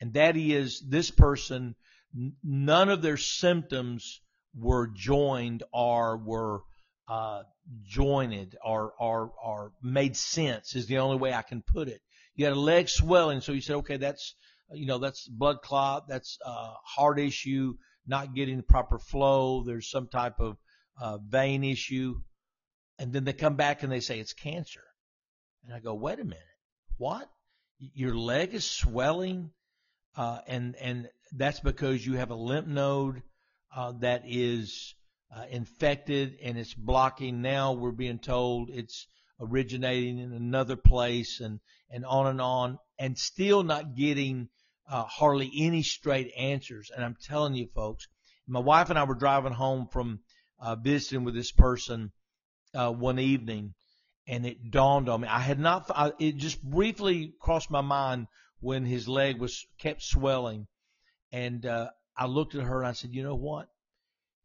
And 0.00 0.14
that 0.14 0.36
is 0.36 0.80
this 0.88 1.10
person, 1.10 1.74
none 2.12 2.88
of 2.88 3.02
their 3.02 3.16
symptoms 3.16 4.20
were 4.54 4.88
joined 4.88 5.62
or 5.72 6.16
were 6.16 6.62
uh, 7.08 7.42
jointed 7.82 8.56
or, 8.64 8.92
or, 8.98 9.32
or 9.42 9.72
made 9.82 10.16
sense 10.16 10.74
is 10.74 10.86
the 10.86 10.98
only 10.98 11.16
way 11.16 11.32
I 11.32 11.42
can 11.42 11.62
put 11.62 11.88
it. 11.88 12.00
You 12.34 12.44
had 12.46 12.54
a 12.54 12.60
leg 12.60 12.88
swelling, 12.88 13.40
so 13.40 13.52
you 13.52 13.60
said, 13.60 13.76
okay, 13.76 13.96
that's, 13.96 14.34
you 14.72 14.86
know, 14.86 14.98
that's 14.98 15.26
blood 15.28 15.62
clot, 15.62 16.08
that's 16.08 16.38
uh, 16.44 16.72
heart 16.84 17.18
issue, 17.18 17.74
not 18.06 18.34
getting 18.34 18.56
the 18.56 18.62
proper 18.62 18.98
flow, 18.98 19.64
there's 19.64 19.90
some 19.90 20.08
type 20.08 20.40
of 20.40 20.56
uh, 21.00 21.18
vein 21.18 21.64
issue. 21.64 22.20
And 22.98 23.12
then 23.12 23.24
they 23.24 23.32
come 23.32 23.56
back 23.56 23.82
and 23.82 23.90
they 23.90 24.00
say 24.00 24.20
it's 24.20 24.34
cancer. 24.34 24.82
And 25.64 25.74
I 25.74 25.80
go, 25.80 25.94
wait 25.94 26.20
a 26.20 26.24
minute, 26.24 26.38
what? 26.96 27.28
Your 27.78 28.14
leg 28.14 28.54
is 28.54 28.64
swelling, 28.64 29.50
uh, 30.16 30.40
and 30.46 30.76
and 30.76 31.08
that's 31.32 31.60
because 31.60 32.04
you 32.04 32.14
have 32.14 32.30
a 32.30 32.34
lymph 32.34 32.66
node 32.66 33.22
uh, 33.74 33.92
that 34.00 34.22
is 34.26 34.94
uh, 35.34 35.44
infected 35.50 36.38
and 36.42 36.58
it's 36.58 36.74
blocking. 36.74 37.42
Now 37.42 37.72
we're 37.72 37.92
being 37.92 38.18
told 38.18 38.70
it's 38.70 39.06
originating 39.40 40.18
in 40.18 40.32
another 40.32 40.76
place 40.76 41.40
and, 41.40 41.60
and 41.90 42.04
on 42.04 42.26
and 42.26 42.40
on 42.40 42.78
and 42.98 43.16
still 43.16 43.62
not 43.62 43.94
getting 43.94 44.48
uh, 44.90 45.04
hardly 45.04 45.50
any 45.56 45.82
straight 45.82 46.32
answers. 46.36 46.90
And 46.94 47.04
I'm 47.04 47.16
telling 47.22 47.54
you 47.54 47.68
folks, 47.74 48.08
my 48.46 48.60
wife 48.60 48.90
and 48.90 48.98
I 48.98 49.04
were 49.04 49.14
driving 49.14 49.52
home 49.52 49.88
from 49.92 50.20
uh, 50.58 50.74
visiting 50.74 51.24
with 51.24 51.34
this 51.34 51.52
person 51.52 52.10
uh, 52.74 52.92
one 52.92 53.18
evening 53.18 53.74
and 54.26 54.46
it 54.46 54.70
dawned 54.70 55.08
on 55.08 55.22
me. 55.22 55.28
I 55.28 55.40
had 55.40 55.58
not, 55.58 55.90
I, 55.90 56.12
it 56.18 56.36
just 56.36 56.62
briefly 56.62 57.34
crossed 57.40 57.70
my 57.70 57.80
mind 57.80 58.26
when 58.60 58.84
his 58.84 59.08
leg 59.08 59.40
was 59.40 59.66
kept 59.78 60.02
swelling. 60.02 60.66
And, 61.32 61.64
uh, 61.66 61.90
I 62.16 62.26
looked 62.26 62.54
at 62.54 62.64
her 62.64 62.78
and 62.78 62.88
I 62.88 62.92
said, 62.92 63.14
you 63.14 63.22
know 63.22 63.36
what? 63.36 63.68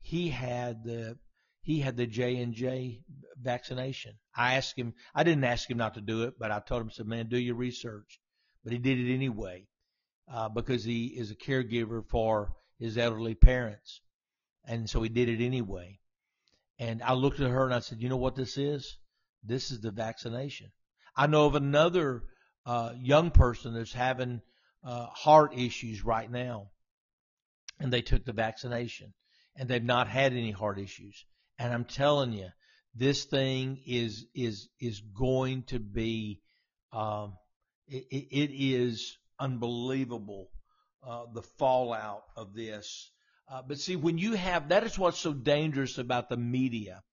he 0.05 0.29
had 0.29 0.83
the 0.83 1.17
he 1.61 1.79
had 1.79 1.97
the 1.97 2.05
J 2.05 2.37
and 2.37 2.53
J 2.53 3.01
vaccination. 3.41 4.13
I 4.35 4.53
asked 4.53 4.77
him. 4.77 4.93
I 5.15 5.23
didn't 5.23 5.45
ask 5.45 5.67
him 5.67 5.79
not 5.79 5.95
to 5.95 6.01
do 6.01 6.23
it, 6.23 6.35
but 6.37 6.51
I 6.51 6.59
told 6.59 6.83
him, 6.83 6.91
said, 6.91 7.07
"Man, 7.07 7.27
do 7.27 7.39
your 7.39 7.55
research." 7.55 8.21
But 8.63 8.71
he 8.71 8.77
did 8.77 8.99
it 8.99 9.11
anyway 9.11 9.65
uh, 10.31 10.49
because 10.49 10.83
he 10.83 11.07
is 11.07 11.31
a 11.31 11.35
caregiver 11.35 12.07
for 12.07 12.55
his 12.77 12.99
elderly 12.99 13.33
parents, 13.33 14.01
and 14.63 14.87
so 14.87 15.01
he 15.01 15.09
did 15.09 15.27
it 15.27 15.43
anyway. 15.43 15.99
And 16.77 17.01
I 17.01 17.13
looked 17.13 17.39
at 17.39 17.49
her 17.49 17.65
and 17.65 17.73
I 17.73 17.79
said, 17.79 17.99
"You 17.99 18.09
know 18.09 18.17
what 18.17 18.35
this 18.35 18.59
is? 18.59 18.97
This 19.43 19.71
is 19.71 19.81
the 19.81 19.89
vaccination." 19.89 20.71
I 21.15 21.25
know 21.25 21.47
of 21.47 21.55
another 21.55 22.25
uh, 22.63 22.93
young 22.95 23.31
person 23.31 23.73
that's 23.73 23.93
having 23.93 24.41
uh, 24.83 25.07
heart 25.07 25.57
issues 25.57 26.05
right 26.05 26.29
now, 26.29 26.69
and 27.79 27.91
they 27.91 28.01
took 28.01 28.25
the 28.25 28.33
vaccination 28.33 29.13
and 29.55 29.69
they've 29.69 29.83
not 29.83 30.07
had 30.07 30.33
any 30.33 30.51
heart 30.51 30.79
issues. 30.79 31.25
And 31.57 31.73
I'm 31.73 31.85
telling 31.85 32.33
you, 32.33 32.49
this 32.93 33.25
thing 33.25 33.79
is 33.85 34.25
is 34.33 34.69
is 34.79 35.01
going 35.01 35.63
to 35.63 35.79
be 35.79 36.41
um, 36.91 37.37
it, 37.87 38.05
it 38.09 38.51
is 38.53 39.17
unbelievable 39.39 40.49
uh, 41.05 41.25
the 41.33 41.41
fallout 41.41 42.23
of 42.35 42.53
this. 42.53 43.11
Uh, 43.51 43.61
but 43.67 43.79
see, 43.79 43.95
when 43.95 44.17
you 44.17 44.33
have 44.33 44.69
that 44.69 44.83
is 44.83 44.97
what's 44.97 45.19
so 45.19 45.33
dangerous 45.33 45.97
about 45.97 46.29
the 46.29 46.37
media. 46.37 47.03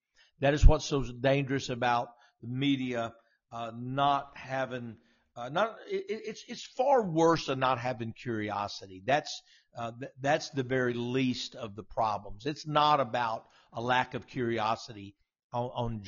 That 0.40 0.54
is 0.54 0.66
what's 0.66 0.86
so 0.86 1.02
dangerous 1.04 1.68
about 1.68 2.08
the 2.40 2.48
media 2.48 3.12
uh, 3.52 3.70
not 3.76 4.32
having 4.34 4.96
uh, 5.36 5.48
not 5.48 5.76
it, 5.88 6.04
it's 6.08 6.44
it's 6.48 6.64
far 6.64 7.02
worse 7.02 7.46
than 7.46 7.60
not 7.60 7.78
having 7.78 8.12
curiosity. 8.12 9.02
That's 9.06 9.42
uh, 9.76 9.92
th- 9.98 10.12
that's 10.20 10.50
the 10.50 10.62
very 10.62 10.94
least 10.94 11.54
of 11.54 11.76
the 11.76 11.82
problems. 11.82 12.46
It's 12.46 12.66
not 12.66 13.00
about 13.00 13.46
a 13.72 13.80
lack 13.80 14.14
of 14.14 14.26
curiosity 14.26 15.14
on 15.52 15.70
on, 15.74 16.02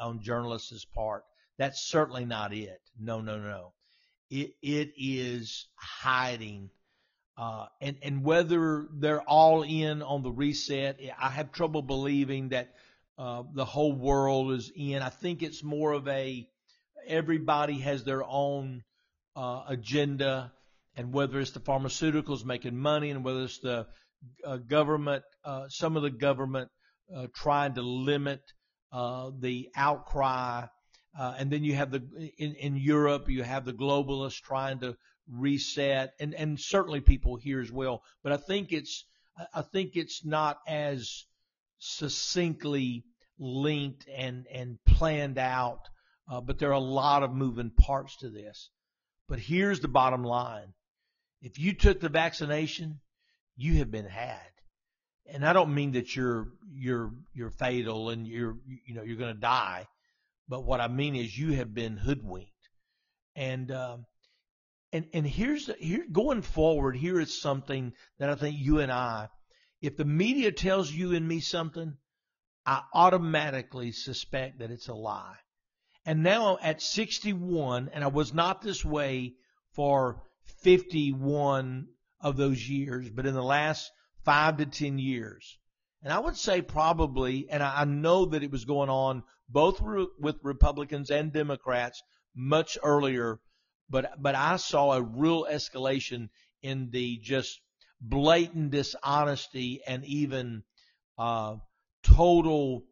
on 0.00 0.20
journalists' 0.20 0.84
part. 0.84 1.24
That's 1.58 1.80
certainly 1.80 2.24
not 2.24 2.52
it. 2.52 2.80
No, 2.98 3.20
no, 3.20 3.38
no. 3.38 3.72
It 4.30 4.54
it 4.62 4.92
is 4.96 5.68
hiding, 5.76 6.70
uh, 7.36 7.66
and 7.80 7.96
and 8.02 8.24
whether 8.24 8.88
they're 8.92 9.22
all 9.22 9.62
in 9.62 10.02
on 10.02 10.22
the 10.22 10.32
reset, 10.32 11.00
I 11.18 11.30
have 11.30 11.52
trouble 11.52 11.82
believing 11.82 12.48
that 12.48 12.74
uh, 13.18 13.44
the 13.54 13.64
whole 13.64 13.92
world 13.92 14.52
is 14.52 14.70
in. 14.74 15.00
I 15.00 15.10
think 15.10 15.42
it's 15.42 15.62
more 15.62 15.92
of 15.92 16.08
a 16.08 16.48
everybody 17.06 17.78
has 17.78 18.02
their 18.04 18.24
own 18.24 18.82
uh, 19.36 19.62
agenda 19.68 20.52
and 20.96 21.12
whether 21.12 21.40
it's 21.40 21.50
the 21.52 21.60
pharmaceuticals 21.60 22.44
making 22.44 22.76
money 22.76 23.10
and 23.10 23.24
whether 23.24 23.42
it's 23.42 23.58
the 23.60 23.86
uh, 24.44 24.56
government, 24.56 25.22
uh, 25.44 25.68
some 25.68 25.96
of 25.96 26.02
the 26.02 26.10
government 26.10 26.70
uh, 27.14 27.26
trying 27.34 27.74
to 27.74 27.82
limit 27.82 28.40
uh, 28.92 29.30
the 29.38 29.68
outcry. 29.76 30.64
Uh, 31.18 31.34
and 31.38 31.50
then 31.50 31.64
you 31.64 31.74
have 31.74 31.90
the 31.90 32.02
in, 32.38 32.54
in 32.54 32.76
Europe, 32.76 33.28
you 33.28 33.42
have 33.42 33.64
the 33.64 33.72
globalists 33.72 34.40
trying 34.40 34.78
to 34.80 34.96
reset, 35.28 36.12
and 36.20 36.34
and 36.34 36.60
certainly 36.60 37.00
people 37.00 37.36
here 37.36 37.60
as 37.60 37.72
well. 37.72 38.02
But 38.22 38.32
I 38.32 38.36
think 38.36 38.72
it's 38.72 39.04
I 39.54 39.62
think 39.62 39.96
it's 39.96 40.24
not 40.24 40.58
as 40.66 41.24
succinctly 41.78 43.04
linked 43.38 44.06
and 44.14 44.46
and 44.52 44.78
planned 44.86 45.38
out. 45.38 45.80
Uh, 46.28 46.40
but 46.40 46.58
there 46.58 46.70
are 46.70 46.72
a 46.72 46.80
lot 46.80 47.22
of 47.22 47.32
moving 47.32 47.70
parts 47.70 48.16
to 48.16 48.28
this. 48.28 48.70
But 49.28 49.38
here's 49.38 49.80
the 49.80 49.88
bottom 49.88 50.24
line. 50.24 50.74
If 51.40 51.58
you 51.58 51.74
took 51.74 52.00
the 52.00 52.08
vaccination, 52.08 53.00
you 53.56 53.78
have 53.78 53.90
been 53.90 54.06
had. 54.06 54.40
And 55.28 55.44
I 55.44 55.52
don't 55.52 55.74
mean 55.74 55.92
that 55.92 56.14
you're 56.14 56.48
you're 56.72 57.12
you're 57.34 57.50
fatal 57.50 58.10
and 58.10 58.26
you're 58.26 58.56
you 58.86 58.94
know 58.94 59.02
you're 59.02 59.16
going 59.16 59.34
to 59.34 59.40
die, 59.40 59.86
but 60.48 60.64
what 60.64 60.80
I 60.80 60.88
mean 60.88 61.16
is 61.16 61.36
you 61.36 61.52
have 61.54 61.74
been 61.74 61.96
hoodwinked. 61.96 62.52
And 63.34 63.70
um, 63.72 64.06
and 64.92 65.06
and 65.12 65.26
here's 65.26 65.68
here 65.78 66.06
going 66.10 66.42
forward. 66.42 66.96
Here 66.96 67.20
is 67.20 67.40
something 67.40 67.92
that 68.18 68.30
I 68.30 68.36
think 68.36 68.56
you 68.58 68.78
and 68.78 68.92
I, 68.92 69.28
if 69.80 69.96
the 69.96 70.04
media 70.04 70.52
tells 70.52 70.90
you 70.90 71.12
and 71.14 71.26
me 71.26 71.40
something, 71.40 71.96
I 72.64 72.82
automatically 72.94 73.92
suspect 73.92 74.60
that 74.60 74.70
it's 74.70 74.88
a 74.88 74.94
lie. 74.94 75.36
And 76.04 76.22
now 76.22 76.56
at 76.62 76.80
61, 76.80 77.90
and 77.92 78.04
I 78.04 78.06
was 78.06 78.32
not 78.32 78.62
this 78.62 78.84
way 78.84 79.34
for 79.72 80.22
51 80.62 81.88
of 82.20 82.36
those 82.36 82.68
years, 82.68 83.10
but 83.10 83.26
in 83.26 83.34
the 83.34 83.42
last 83.42 83.90
five 84.24 84.56
to 84.58 84.66
10 84.66 84.98
years. 84.98 85.58
And 86.02 86.12
I 86.12 86.18
would 86.18 86.36
say 86.36 86.62
probably, 86.62 87.48
and 87.50 87.62
I 87.62 87.84
know 87.84 88.26
that 88.26 88.42
it 88.42 88.50
was 88.50 88.64
going 88.64 88.90
on 88.90 89.22
both 89.48 89.80
with 89.80 90.36
Republicans 90.42 91.10
and 91.10 91.32
Democrats 91.32 92.02
much 92.34 92.76
earlier, 92.82 93.40
but, 93.88 94.20
but 94.20 94.34
I 94.34 94.56
saw 94.56 94.92
a 94.92 95.02
real 95.02 95.44
escalation 95.44 96.28
in 96.62 96.90
the 96.90 97.18
just 97.18 97.60
blatant 98.00 98.72
dishonesty 98.72 99.80
and 99.86 100.04
even, 100.04 100.64
uh, 101.18 101.56
total 102.02 102.84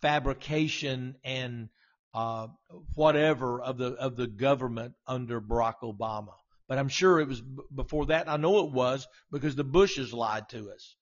fabrication 0.00 1.16
and, 1.24 1.68
uh, 2.14 2.48
whatever 2.94 3.60
of 3.60 3.78
the, 3.78 3.92
of 3.94 4.16
the 4.16 4.26
government 4.26 4.94
under 5.06 5.40
Barack 5.40 5.80
Obama. 5.82 6.34
But 6.70 6.78
I'm 6.78 6.88
sure 6.88 7.18
it 7.18 7.26
was 7.26 7.42
before 7.74 8.06
that. 8.06 8.28
I 8.28 8.36
know 8.36 8.64
it 8.64 8.70
was 8.72 9.08
because 9.32 9.56
the 9.56 9.64
Bushes 9.64 10.12
lied 10.12 10.48
to 10.50 10.70
us 10.70 10.94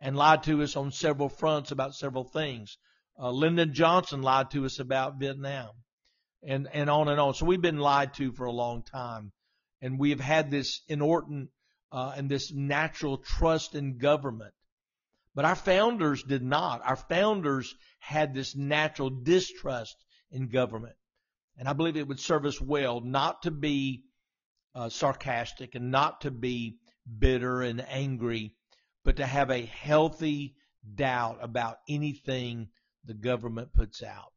and 0.00 0.16
lied 0.16 0.44
to 0.44 0.62
us 0.62 0.74
on 0.74 0.90
several 0.90 1.28
fronts 1.28 1.70
about 1.70 1.94
several 1.94 2.24
things. 2.24 2.78
Uh, 3.18 3.30
Lyndon 3.30 3.74
Johnson 3.74 4.22
lied 4.22 4.50
to 4.52 4.64
us 4.64 4.78
about 4.78 5.18
Vietnam 5.18 5.68
and, 6.42 6.66
and 6.72 6.88
on 6.88 7.08
and 7.08 7.20
on. 7.20 7.34
So 7.34 7.44
we've 7.44 7.60
been 7.60 7.76
lied 7.76 8.14
to 8.14 8.32
for 8.32 8.46
a 8.46 8.52
long 8.52 8.84
time. 8.84 9.32
And 9.82 9.98
we 9.98 10.08
have 10.10 10.20
had 10.20 10.50
this 10.50 10.80
inordinate 10.88 11.50
uh, 11.92 12.14
and 12.16 12.30
this 12.30 12.50
natural 12.50 13.18
trust 13.18 13.74
in 13.74 13.98
government. 13.98 14.54
But 15.34 15.44
our 15.44 15.56
founders 15.56 16.22
did 16.22 16.42
not. 16.42 16.80
Our 16.86 16.96
founders 16.96 17.74
had 17.98 18.32
this 18.32 18.56
natural 18.56 19.10
distrust 19.10 19.94
in 20.30 20.48
government. 20.48 20.96
And 21.58 21.68
I 21.68 21.74
believe 21.74 21.98
it 21.98 22.08
would 22.08 22.18
serve 22.18 22.46
us 22.46 22.58
well 22.58 23.02
not 23.02 23.42
to 23.42 23.50
be 23.50 24.04
uh, 24.74 24.88
sarcastic 24.88 25.74
and 25.74 25.90
not 25.90 26.20
to 26.22 26.30
be 26.30 26.78
bitter 27.18 27.62
and 27.62 27.84
angry, 27.88 28.54
but 29.04 29.16
to 29.16 29.26
have 29.26 29.50
a 29.50 29.66
healthy 29.66 30.54
doubt 30.94 31.38
about 31.40 31.78
anything 31.88 32.68
the 33.04 33.14
government 33.14 33.72
puts 33.72 34.02
out. 34.02 34.32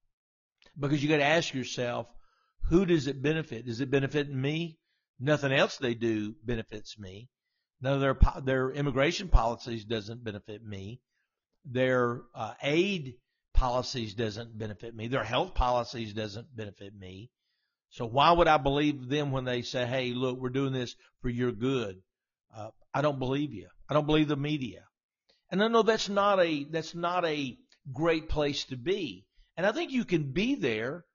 Because 0.78 1.02
you 1.02 1.10
got 1.10 1.18
to 1.18 1.24
ask 1.24 1.54
yourself, 1.54 2.08
who 2.70 2.86
does 2.86 3.08
it 3.08 3.22
benefit? 3.22 3.66
Does 3.66 3.82
it 3.82 3.92
benefit 3.92 4.30
me? 4.30 4.80
Nothing 5.20 5.52
else 5.54 5.78
they 5.78 5.94
do 5.94 6.36
benefits 6.44 7.00
me. 7.00 7.30
None 7.82 7.94
of 7.94 8.02
their 8.02 8.18
their 8.44 8.72
immigration 8.72 9.28
policies 9.28 9.86
doesn't 9.86 10.24
benefit 10.24 10.64
me. 10.64 11.02
their 11.66 12.22
uh, 12.34 12.54
aid 12.62 13.16
policies 13.54 14.14
doesn't 14.14 14.58
benefit 14.58 14.96
me. 14.96 15.08
Their 15.08 15.24
health 15.24 15.56
policies 15.56 16.14
doesn't 16.14 16.56
benefit 16.56 16.94
me. 16.94 17.32
So 17.96 18.06
why 18.06 18.30
would 18.30 18.50
I 18.50 18.58
believe 18.58 19.08
them 19.08 19.32
when 19.32 19.46
they 19.46 19.62
say, 19.62 19.86
"Hey, 19.86 20.12
look, 20.12 20.38
we're 20.38 20.50
doing 20.50 20.74
this 20.74 20.94
for 21.22 21.30
your 21.30 21.54
good"? 21.54 22.04
Uh, 22.54 22.72
I 22.94 23.02
don't 23.02 23.20
believe 23.20 23.54
you. 23.54 23.70
I 23.88 23.94
don't 23.94 24.06
believe 24.06 24.28
the 24.28 24.36
media. 24.36 24.84
And 25.50 25.64
I 25.64 25.70
know 25.70 25.82
that's 25.82 26.10
not 26.10 26.42
a 26.42 26.66
that's 26.66 26.94
not 26.94 27.24
a 27.24 27.58
great 27.94 28.28
place 28.28 28.66
to 28.66 28.76
be. 28.76 29.26
And 29.56 29.66
I 29.66 29.72
think 29.72 29.94
you 29.94 30.04
can 30.04 30.34
be 30.34 30.56
there, 30.56 31.06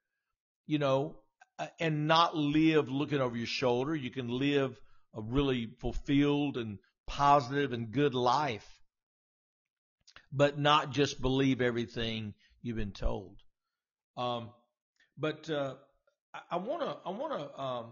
you 0.66 0.78
know, 0.78 1.20
uh, 1.58 1.66
and 1.78 2.08
not 2.08 2.34
live 2.34 2.88
looking 2.88 3.20
over 3.20 3.36
your 3.36 3.46
shoulder. 3.46 3.94
You 3.94 4.10
can 4.10 4.28
live 4.28 4.80
a 5.12 5.20
really 5.20 5.66
fulfilled 5.80 6.56
and 6.56 6.78
positive 7.06 7.74
and 7.74 7.92
good 7.92 8.14
life, 8.14 8.66
but 10.32 10.58
not 10.58 10.92
just 10.92 11.20
believe 11.20 11.60
everything 11.60 12.32
you've 12.62 12.78
been 12.78 12.92
told. 12.92 13.36
Um, 14.16 14.48
but 15.18 15.50
uh, 15.50 15.74
I 16.50 16.56
want 16.56 16.82
to 16.82 16.96
I 17.04 17.10
want 17.10 17.32
to 17.32 17.60
um, 17.60 17.86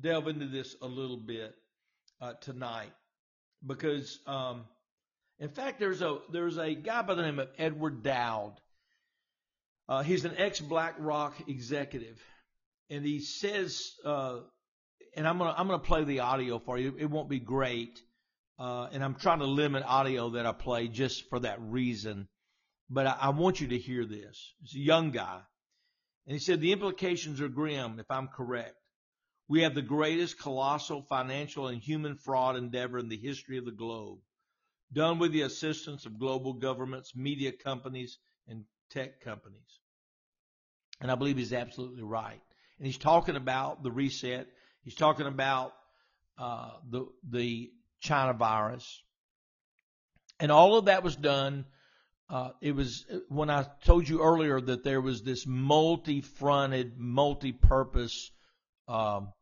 delve 0.00 0.28
into 0.28 0.46
this 0.46 0.76
a 0.80 0.86
little 0.86 1.16
bit 1.16 1.54
uh, 2.20 2.34
tonight 2.40 2.92
because, 3.66 4.18
um, 4.26 4.64
in 5.38 5.48
fact, 5.48 5.80
there's 5.80 6.02
a 6.02 6.18
there's 6.30 6.56
a 6.58 6.74
guy 6.74 7.02
by 7.02 7.14
the 7.14 7.22
name 7.22 7.38
of 7.38 7.48
Edward 7.58 8.02
Dowd. 8.02 8.54
Uh, 9.88 10.02
he's 10.02 10.24
an 10.24 10.34
ex 10.36 10.60
BlackRock 10.60 11.48
executive, 11.48 12.22
and 12.90 13.04
he 13.04 13.20
says, 13.20 13.92
uh, 14.04 14.40
and 15.16 15.26
I'm 15.26 15.38
gonna 15.38 15.54
I'm 15.56 15.66
gonna 15.66 15.78
play 15.78 16.04
the 16.04 16.20
audio 16.20 16.58
for 16.58 16.78
you. 16.78 16.94
It 16.98 17.06
won't 17.06 17.28
be 17.28 17.40
great, 17.40 18.00
uh, 18.58 18.88
and 18.92 19.02
I'm 19.02 19.14
trying 19.14 19.40
to 19.40 19.46
limit 19.46 19.82
audio 19.86 20.30
that 20.30 20.46
I 20.46 20.52
play 20.52 20.88
just 20.88 21.28
for 21.28 21.40
that 21.40 21.60
reason. 21.60 22.28
But 22.90 23.06
I, 23.06 23.16
I 23.20 23.28
want 23.30 23.60
you 23.60 23.68
to 23.68 23.78
hear 23.78 24.04
this. 24.04 24.54
He's 24.60 24.74
a 24.74 24.84
young 24.84 25.10
guy, 25.10 25.40
and 26.28 26.34
he 26.34 26.38
said 26.38 26.60
the 26.60 26.72
implications 26.72 27.40
are 27.40 27.48
grim 27.48 27.98
if 27.98 28.10
I'm 28.10 28.28
correct. 28.28 28.76
We 29.48 29.62
have 29.62 29.74
the 29.74 29.80
greatest 29.80 30.38
colossal 30.38 31.00
financial 31.00 31.68
and 31.68 31.80
human 31.80 32.16
fraud 32.16 32.54
endeavor 32.54 32.98
in 32.98 33.08
the 33.08 33.16
history 33.16 33.56
of 33.56 33.64
the 33.64 33.72
globe, 33.72 34.18
done 34.92 35.18
with 35.18 35.32
the 35.32 35.40
assistance 35.40 36.04
of 36.04 36.18
global 36.18 36.52
governments, 36.52 37.16
media 37.16 37.50
companies, 37.50 38.18
and 38.46 38.64
tech 38.90 39.22
companies. 39.22 39.80
And 41.00 41.10
I 41.10 41.14
believe 41.14 41.38
he's 41.38 41.54
absolutely 41.54 42.02
right. 42.02 42.42
And 42.76 42.86
he's 42.86 42.98
talking 42.98 43.36
about 43.36 43.82
the 43.82 43.90
reset. 43.90 44.48
He's 44.82 44.94
talking 44.94 45.26
about 45.26 45.72
uh, 46.36 46.72
the 46.90 47.06
the 47.26 47.70
China 48.00 48.34
virus, 48.34 49.02
and 50.38 50.52
all 50.52 50.76
of 50.76 50.84
that 50.84 51.02
was 51.02 51.16
done. 51.16 51.64
Uh, 52.30 52.50
it 52.60 52.72
was 52.72 53.06
when 53.28 53.48
I 53.48 53.66
told 53.84 54.06
you 54.06 54.20
earlier 54.20 54.60
that 54.60 54.84
there 54.84 55.00
was 55.00 55.22
this 55.22 55.46
multi-fronted, 55.46 56.98
multi-purpose 56.98 58.30
um, 58.86 59.32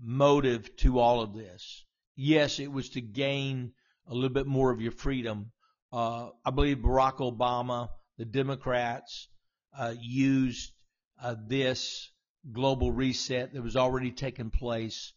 motive 0.00 0.76
to 0.76 0.98
all 0.98 1.22
of 1.22 1.34
this. 1.34 1.84
Yes, 2.14 2.58
it 2.58 2.70
was 2.70 2.90
to 2.90 3.00
gain 3.00 3.72
a 4.06 4.14
little 4.14 4.30
bit 4.30 4.46
more 4.46 4.70
of 4.70 4.80
your 4.80 4.92
freedom. 4.92 5.52
Uh, 5.92 6.30
I 6.44 6.50
believe 6.50 6.78
Barack 6.78 7.18
Obama, 7.18 7.88
the 8.18 8.26
Democrats, 8.26 9.28
uh, 9.76 9.94
used 9.98 10.72
uh, 11.22 11.36
this 11.46 12.10
global 12.52 12.92
reset 12.92 13.54
that 13.54 13.62
was 13.62 13.76
already 13.76 14.10
taking 14.10 14.50
place 14.50 15.14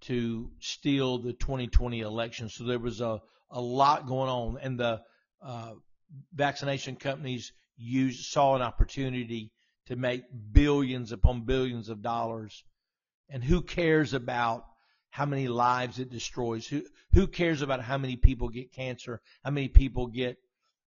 to 0.00 0.50
steal 0.60 1.18
the 1.18 1.32
2020 1.32 2.00
election. 2.00 2.48
So 2.48 2.64
there 2.64 2.78
was 2.78 3.00
a, 3.00 3.20
a 3.50 3.60
lot 3.60 4.06
going 4.06 4.30
on, 4.30 4.58
and 4.62 4.78
the 4.78 5.02
uh, 5.42 5.72
vaccination 6.32 6.96
companies 6.96 7.52
used 7.76 8.26
saw 8.26 8.56
an 8.56 8.62
opportunity 8.62 9.52
to 9.86 9.96
make 9.96 10.24
billions 10.52 11.12
upon 11.12 11.44
billions 11.44 11.88
of 11.88 12.02
dollars 12.02 12.64
and 13.28 13.44
who 13.44 13.62
cares 13.62 14.14
about 14.14 14.64
how 15.10 15.26
many 15.26 15.48
lives 15.48 15.98
it 15.98 16.10
destroys? 16.10 16.66
Who 16.66 16.82
who 17.12 17.26
cares 17.26 17.62
about 17.62 17.82
how 17.82 17.98
many 17.98 18.16
people 18.16 18.48
get 18.48 18.72
cancer? 18.72 19.20
How 19.44 19.50
many 19.50 19.68
people 19.68 20.06
get 20.06 20.36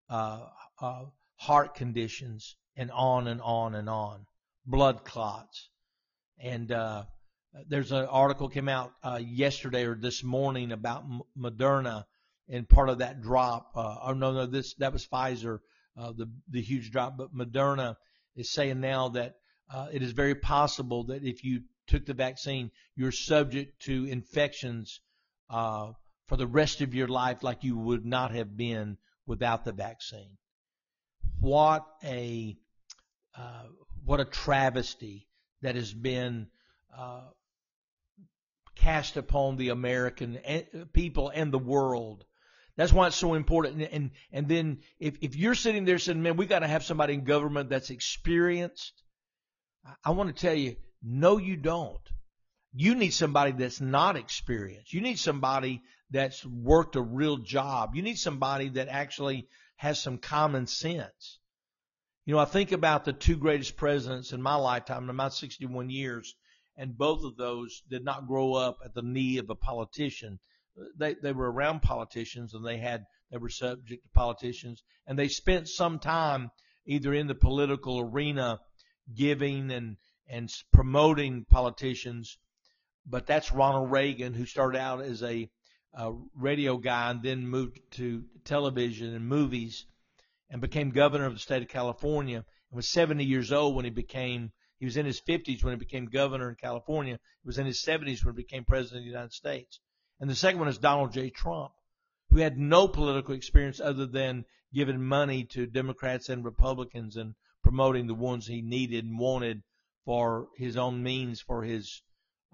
uh, 0.08 0.46
uh, 0.80 1.04
heart 1.36 1.74
conditions? 1.74 2.56
And 2.74 2.90
on 2.90 3.28
and 3.28 3.42
on 3.42 3.74
and 3.74 3.88
on, 3.90 4.24
blood 4.64 5.04
clots. 5.04 5.68
And 6.38 6.72
uh, 6.72 7.04
there's 7.68 7.92
an 7.92 8.06
article 8.06 8.48
came 8.48 8.70
out 8.70 8.94
uh, 9.02 9.20
yesterday 9.22 9.84
or 9.84 9.94
this 9.94 10.24
morning 10.24 10.72
about 10.72 11.02
M- 11.02 11.20
Moderna 11.36 12.04
and 12.48 12.68
part 12.68 12.88
of 12.88 12.98
that 12.98 13.22
drop. 13.22 13.72
Uh, 13.74 13.96
oh 14.02 14.12
no, 14.12 14.32
no, 14.32 14.46
this 14.46 14.74
that 14.74 14.92
was 14.92 15.06
Pfizer, 15.06 15.60
uh, 15.96 16.12
the 16.12 16.30
the 16.48 16.62
huge 16.62 16.90
drop. 16.90 17.16
But 17.16 17.34
Moderna 17.34 17.96
is 18.36 18.50
saying 18.50 18.80
now 18.80 19.10
that 19.10 19.36
uh, 19.70 19.88
it 19.92 20.02
is 20.02 20.12
very 20.12 20.34
possible 20.34 21.04
that 21.04 21.22
if 21.22 21.44
you 21.44 21.62
took 21.86 22.06
the 22.06 22.14
vaccine, 22.14 22.70
you're 22.94 23.12
subject 23.12 23.82
to 23.82 24.04
infections 24.06 25.00
uh, 25.50 25.92
for 26.26 26.36
the 26.36 26.46
rest 26.46 26.80
of 26.80 26.94
your 26.94 27.08
life 27.08 27.42
like 27.42 27.64
you 27.64 27.76
would 27.76 28.04
not 28.04 28.32
have 28.32 28.56
been 28.56 28.96
without 29.26 29.64
the 29.64 29.72
vaccine. 29.72 30.36
What 31.40 31.86
a 32.04 32.56
uh, 33.36 33.64
what 34.04 34.20
a 34.20 34.24
travesty 34.24 35.28
that 35.62 35.74
has 35.74 35.92
been 35.92 36.48
uh, 36.96 37.22
cast 38.74 39.16
upon 39.16 39.56
the 39.56 39.70
American 39.70 40.38
people 40.92 41.30
and 41.30 41.52
the 41.52 41.58
world. 41.58 42.24
That's 42.76 42.92
why 42.92 43.06
it's 43.06 43.16
so 43.16 43.34
important. 43.34 43.82
And 43.92 44.10
and 44.32 44.48
then 44.48 44.80
if 44.98 45.16
if 45.20 45.36
you're 45.36 45.54
sitting 45.54 45.84
there 45.84 45.98
saying, 45.98 46.22
"Man, 46.22 46.36
we 46.36 46.46
got 46.46 46.60
to 46.60 46.68
have 46.68 46.84
somebody 46.84 47.14
in 47.14 47.24
government 47.24 47.68
that's 47.68 47.90
experienced," 47.90 49.02
I 50.04 50.10
want 50.12 50.34
to 50.34 50.40
tell 50.40 50.54
you, 50.54 50.76
no, 51.02 51.38
you 51.38 51.56
don't. 51.56 52.00
You 52.72 52.94
need 52.94 53.10
somebody 53.10 53.52
that's 53.52 53.80
not 53.80 54.16
experienced. 54.16 54.92
You 54.92 55.00
need 55.00 55.18
somebody 55.18 55.82
that's 56.10 56.44
worked 56.46 56.96
a 56.96 57.02
real 57.02 57.38
job. 57.38 57.94
You 57.94 58.02
need 58.02 58.18
somebody 58.18 58.70
that 58.70 58.88
actually 58.88 59.48
has 59.76 60.00
some 60.00 60.18
common 60.18 60.66
sense. 60.66 61.38
You 62.24 62.34
know, 62.34 62.40
I 62.40 62.44
think 62.44 62.70
about 62.70 63.04
the 63.04 63.12
two 63.12 63.36
greatest 63.36 63.76
presidents 63.76 64.32
in 64.32 64.40
my 64.40 64.54
lifetime, 64.54 65.10
in 65.10 65.16
my 65.16 65.28
61 65.28 65.90
years, 65.90 66.36
and 66.76 66.96
both 66.96 67.24
of 67.24 67.36
those 67.36 67.82
did 67.90 68.04
not 68.04 68.28
grow 68.28 68.54
up 68.54 68.78
at 68.84 68.94
the 68.94 69.02
knee 69.02 69.38
of 69.38 69.50
a 69.50 69.56
politician. 69.56 70.38
They 70.96 71.14
they 71.14 71.32
were 71.32 71.50
around 71.52 71.82
politicians 71.82 72.54
and 72.54 72.64
they 72.64 72.78
had 72.78 73.04
they 73.30 73.38
were 73.38 73.50
subject 73.50 74.04
to 74.04 74.10
politicians 74.14 74.82
and 75.06 75.18
they 75.18 75.28
spent 75.28 75.68
some 75.68 75.98
time 75.98 76.50
either 76.86 77.12
in 77.12 77.26
the 77.26 77.34
political 77.34 78.00
arena 78.00 78.60
giving 79.14 79.70
and 79.70 79.96
and 80.28 80.50
promoting 80.72 81.44
politicians. 81.44 82.38
But 83.04 83.26
that's 83.26 83.52
Ronald 83.52 83.90
Reagan, 83.90 84.34
who 84.34 84.46
started 84.46 84.78
out 84.78 85.02
as 85.02 85.22
a, 85.22 85.50
a 85.92 86.12
radio 86.34 86.78
guy 86.78 87.10
and 87.10 87.22
then 87.22 87.46
moved 87.46 87.80
to 87.92 88.24
television 88.44 89.14
and 89.14 89.26
movies 89.26 89.86
and 90.48 90.60
became 90.60 90.90
governor 90.90 91.26
of 91.26 91.34
the 91.34 91.40
state 91.40 91.62
of 91.62 91.68
California 91.68 92.36
and 92.36 92.76
was 92.76 92.88
70 92.88 93.24
years 93.24 93.52
old 93.52 93.74
when 93.74 93.84
he 93.84 93.90
became 93.90 94.52
he 94.78 94.86
was 94.86 94.96
in 94.96 95.06
his 95.06 95.20
50s 95.20 95.62
when 95.62 95.74
he 95.74 95.78
became 95.78 96.06
governor 96.06 96.48
in 96.48 96.56
California. 96.56 97.20
He 97.42 97.46
was 97.46 97.58
in 97.58 97.66
his 97.66 97.84
70s 97.84 98.24
when 98.24 98.34
he 98.34 98.42
became 98.42 98.64
president 98.64 99.00
of 99.00 99.04
the 99.04 99.10
United 99.10 99.32
States. 99.32 99.80
And 100.22 100.30
the 100.30 100.36
second 100.36 100.60
one 100.60 100.68
is 100.68 100.78
Donald 100.78 101.12
J. 101.12 101.30
Trump, 101.30 101.72
who 102.30 102.38
had 102.38 102.56
no 102.56 102.86
political 102.86 103.34
experience 103.34 103.80
other 103.80 104.06
than 104.06 104.44
giving 104.72 105.02
money 105.02 105.42
to 105.46 105.66
Democrats 105.66 106.28
and 106.28 106.44
Republicans 106.44 107.16
and 107.16 107.34
promoting 107.64 108.06
the 108.06 108.14
ones 108.14 108.46
he 108.46 108.62
needed 108.62 109.04
and 109.04 109.18
wanted 109.18 109.64
for 110.04 110.46
his 110.56 110.76
own 110.76 111.02
means 111.02 111.40
for 111.40 111.64
his 111.64 112.02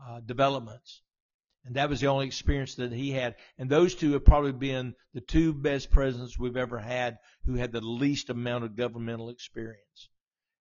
uh, 0.02 0.20
developments. 0.20 1.02
And 1.66 1.76
that 1.76 1.90
was 1.90 2.00
the 2.00 2.06
only 2.06 2.26
experience 2.26 2.76
that 2.76 2.90
he 2.90 3.10
had. 3.10 3.34
And 3.58 3.68
those 3.68 3.94
two 3.94 4.12
have 4.12 4.24
probably 4.24 4.52
been 4.52 4.94
the 5.12 5.20
two 5.20 5.52
best 5.52 5.90
presidents 5.90 6.38
we've 6.38 6.56
ever 6.56 6.78
had 6.78 7.18
who 7.44 7.56
had 7.56 7.72
the 7.72 7.82
least 7.82 8.30
amount 8.30 8.64
of 8.64 8.76
governmental 8.76 9.28
experience. 9.28 10.08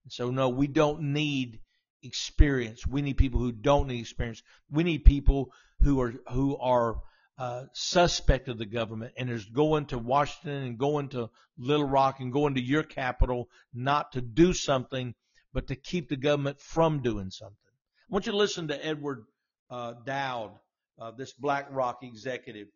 And 0.02 0.12
so, 0.12 0.32
no, 0.32 0.48
we 0.48 0.66
don't 0.66 1.12
need 1.12 1.60
experience. 2.02 2.86
We 2.86 3.02
need 3.02 3.16
people 3.16 3.40
who 3.40 3.52
don't 3.52 3.88
need 3.88 4.00
experience. 4.00 4.42
We 4.70 4.84
need 4.84 5.04
people 5.04 5.52
who 5.80 6.00
are 6.00 6.14
who 6.32 6.56
are 6.58 6.96
uh, 7.38 7.64
suspect 7.72 8.48
of 8.48 8.58
the 8.58 8.66
government 8.66 9.12
and 9.18 9.28
is 9.28 9.44
going 9.44 9.86
to 9.86 9.98
Washington 9.98 10.62
and 10.62 10.78
going 10.78 11.10
to 11.10 11.30
Little 11.58 11.86
Rock 11.86 12.20
and 12.20 12.32
going 12.32 12.54
to 12.54 12.62
your 12.62 12.82
capital 12.82 13.48
not 13.74 14.12
to 14.12 14.20
do 14.20 14.52
something 14.54 15.14
but 15.56 15.68
to 15.68 15.74
keep 15.74 16.10
the 16.10 16.16
government 16.16 16.60
from 16.60 17.00
doing 17.00 17.30
something. 17.30 17.56
I 17.66 18.12
want 18.12 18.26
you 18.26 18.32
to 18.32 18.38
listen 18.38 18.68
to 18.68 18.86
Edward 18.86 19.24
uh, 19.70 19.94
Dowd, 20.04 20.52
uh, 21.00 21.12
this 21.12 21.32
BlackRock 21.32 22.02
executive, 22.02 22.68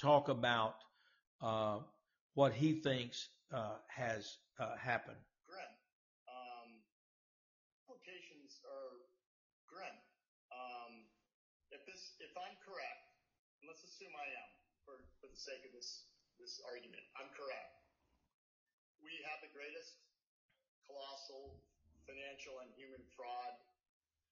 talk 0.00 0.28
about 0.28 0.76
uh, 1.42 1.78
what 2.34 2.52
he 2.52 2.80
thinks 2.80 3.28
uh, 3.52 3.82
has 3.88 4.38
uh, 4.60 4.76
happened. 4.76 5.18
Gren, 5.42 5.66
um, 6.30 6.70
implications 7.82 8.62
are 8.62 8.94
grim. 9.66 9.96
Um, 10.54 11.02
if 11.72 11.84
this, 11.84 12.14
if 12.20 12.30
I'm 12.38 12.54
correct, 12.62 13.02
and 13.60 13.66
let's 13.66 13.82
assume 14.00 14.16
I 14.16 14.32
am 14.32 14.50
for, 14.88 14.96
for 15.20 15.28
the 15.28 15.36
sake 15.36 15.60
of 15.68 15.76
this 15.76 16.08
this 16.40 16.56
argument, 16.64 17.04
I'm 17.20 17.28
correct 17.36 17.80
we 19.00 19.20
have 19.28 19.40
the 19.44 19.52
greatest 19.52 20.00
colossal 20.88 21.60
financial 22.08 22.60
and 22.64 22.72
human 22.76 23.00
fraud 23.16 23.56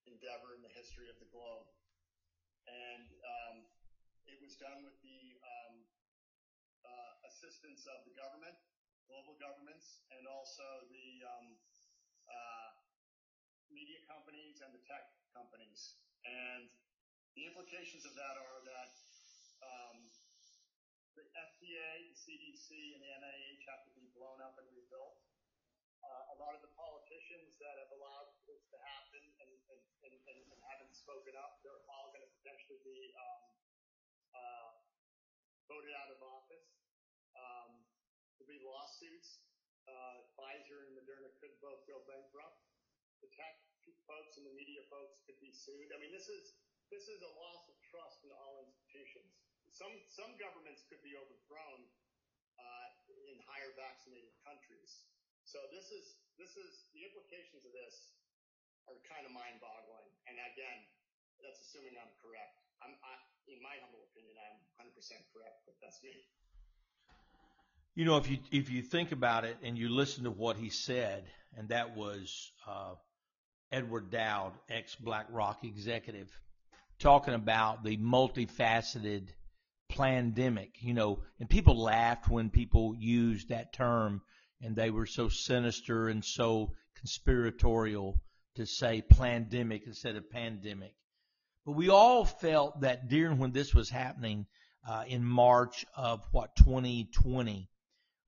endeavor 0.09 0.57
in 0.57 0.65
the 0.65 0.73
history 0.73 1.09
of 1.13 1.17
the 1.21 1.29
globe. 1.29 1.69
And 2.69 3.09
um, 3.25 3.57
it 4.29 4.41
was 4.41 4.57
done 4.61 4.85
with 4.85 4.97
the 5.01 5.37
um, 5.41 5.85
uh, 6.85 7.13
assistance 7.29 7.89
of 7.89 8.05
the 8.05 8.13
government, 8.17 8.57
global 9.09 9.37
governments, 9.41 10.05
and 10.13 10.29
also 10.29 10.65
the 10.93 11.09
um, 11.29 11.49
uh, 12.29 12.69
media 13.73 14.01
companies 14.05 14.61
and 14.61 14.73
the 14.73 14.85
tech 14.85 15.13
companies. 15.33 15.97
And 16.29 16.69
the 17.37 17.49
implications 17.49 18.05
of 18.05 18.13
that 18.17 18.37
are 18.37 18.61
that 18.69 18.97
um, 19.65 20.11
the 21.19 21.25
FDA, 21.35 22.09
the 22.11 22.19
CDC, 22.19 22.69
and 22.95 23.01
the 23.03 23.11
NIH 23.11 23.63
have 23.67 23.83
to 23.89 23.93
be 23.99 24.07
blown 24.15 24.39
up 24.39 24.59
and 24.59 24.67
rebuilt. 24.71 25.19
Uh, 25.99 26.35
a 26.35 26.37
lot 26.39 26.55
of 26.55 26.63
the 26.63 26.71
politicians 26.79 27.59
that 27.59 27.75
have 27.75 27.91
allowed 27.91 28.31
this 28.47 28.63
to 28.71 28.79
happen 28.79 29.23
and, 29.43 29.53
and, 29.75 29.83
and, 30.07 30.15
and, 30.15 30.39
and 30.55 30.61
haven't 30.71 30.95
spoken 30.95 31.35
up, 31.35 31.59
they're 31.67 31.83
all 31.91 32.15
going 32.15 32.23
to 32.23 32.33
potentially 32.39 32.79
be 32.87 33.11
um, 33.19 33.43
uh, 34.39 34.71
voted 35.67 35.91
out 35.99 36.15
of 36.15 36.23
office. 36.23 36.71
Um, 37.35 37.83
there'll 38.39 38.51
be 38.51 38.63
lawsuits. 38.63 39.43
Uh, 39.91 40.23
Pfizer 40.39 40.87
and 40.87 40.95
Moderna 40.95 41.33
could 41.41 41.57
both 41.59 41.83
go 41.89 41.99
bankrupt. 42.07 42.63
The 43.25 43.31
tech 43.35 43.59
folks 44.09 44.41
and 44.41 44.49
the 44.49 44.57
media 44.57 44.81
folks 44.89 45.21
could 45.29 45.37
be 45.41 45.53
sued. 45.53 45.93
I 45.93 46.01
mean, 46.01 46.13
this 46.13 46.29
is 46.29 46.57
this 46.89 47.05
is 47.05 47.21
a 47.21 47.33
loss 47.37 47.69
of 47.69 47.77
trust 47.93 48.25
in 48.25 48.33
all. 48.33 48.73
Some 49.79 49.95
some 50.11 50.35
governments 50.43 50.83
could 50.91 50.99
be 51.07 51.15
overthrown 51.15 51.87
uh, 52.59 52.87
in 53.31 53.39
higher 53.47 53.71
vaccinated 53.79 54.35
countries. 54.43 55.07
So 55.47 55.63
this 55.71 55.95
is 55.95 56.19
this 56.35 56.59
is 56.59 56.91
the 56.91 57.07
implications 57.07 57.63
of 57.63 57.71
this 57.71 58.19
are 58.91 58.99
kind 59.07 59.23
of 59.23 59.31
mind-boggling. 59.31 60.11
And 60.27 60.35
again, 60.51 60.83
that's 61.39 61.63
assuming 61.63 61.95
I'm 61.95 62.11
correct. 62.19 62.59
I'm 62.83 62.91
I, 63.07 63.15
in 63.47 63.63
my 63.63 63.79
humble 63.79 64.03
opinion, 64.11 64.35
I'm 64.43 64.91
100% 64.91 64.99
correct, 65.31 65.63
but 65.63 65.79
that's 65.79 66.03
me. 66.03 66.27
You 67.95 68.03
know, 68.03 68.19
if 68.19 68.27
you 68.27 68.43
if 68.51 68.75
you 68.75 68.83
think 68.83 69.15
about 69.15 69.47
it 69.47 69.63
and 69.63 69.79
you 69.79 69.95
listen 69.95 70.27
to 70.27 70.35
what 70.35 70.59
he 70.59 70.75
said, 70.75 71.23
and 71.55 71.71
that 71.71 71.95
was 71.95 72.51
uh, 72.67 72.99
Edward 73.71 74.11
Dowd, 74.11 74.59
ex 74.69 74.99
BlackRock 74.99 75.63
executive, 75.63 76.35
talking 76.99 77.35
about 77.35 77.85
the 77.85 77.97
multifaceted 77.97 79.31
pandemic. 79.99 80.71
You 80.81 80.95
know, 80.95 81.23
and 81.39 81.51
people 81.51 81.83
laughed 81.83 82.29
when 82.29 82.51
people 82.51 82.95
used 82.97 83.49
that 83.49 83.73
term, 83.73 84.23
and 84.63 84.75
they 84.75 84.91
were 84.91 85.07
so 85.07 85.29
sinister 85.29 86.09
and 86.09 86.25
so 86.25 86.73
conspiratorial 86.97 88.21
to 88.57 88.67
say 88.67 89.03
plandemic 89.03 89.83
instead 89.87 90.17
of 90.17 90.31
pandemic. 90.31 90.95
But 91.65 91.73
we 91.73 91.91
all 91.91 92.25
felt 92.25 92.81
that 92.81 93.09
during 93.09 93.39
when 93.39 93.53
this 93.53 93.75
was 93.75 93.91
happening 93.91 94.47
uh, 94.89 95.05
in 95.07 95.25
March 95.25 95.85
of 95.97 96.25
what 96.33 96.57
2020, 96.57 97.69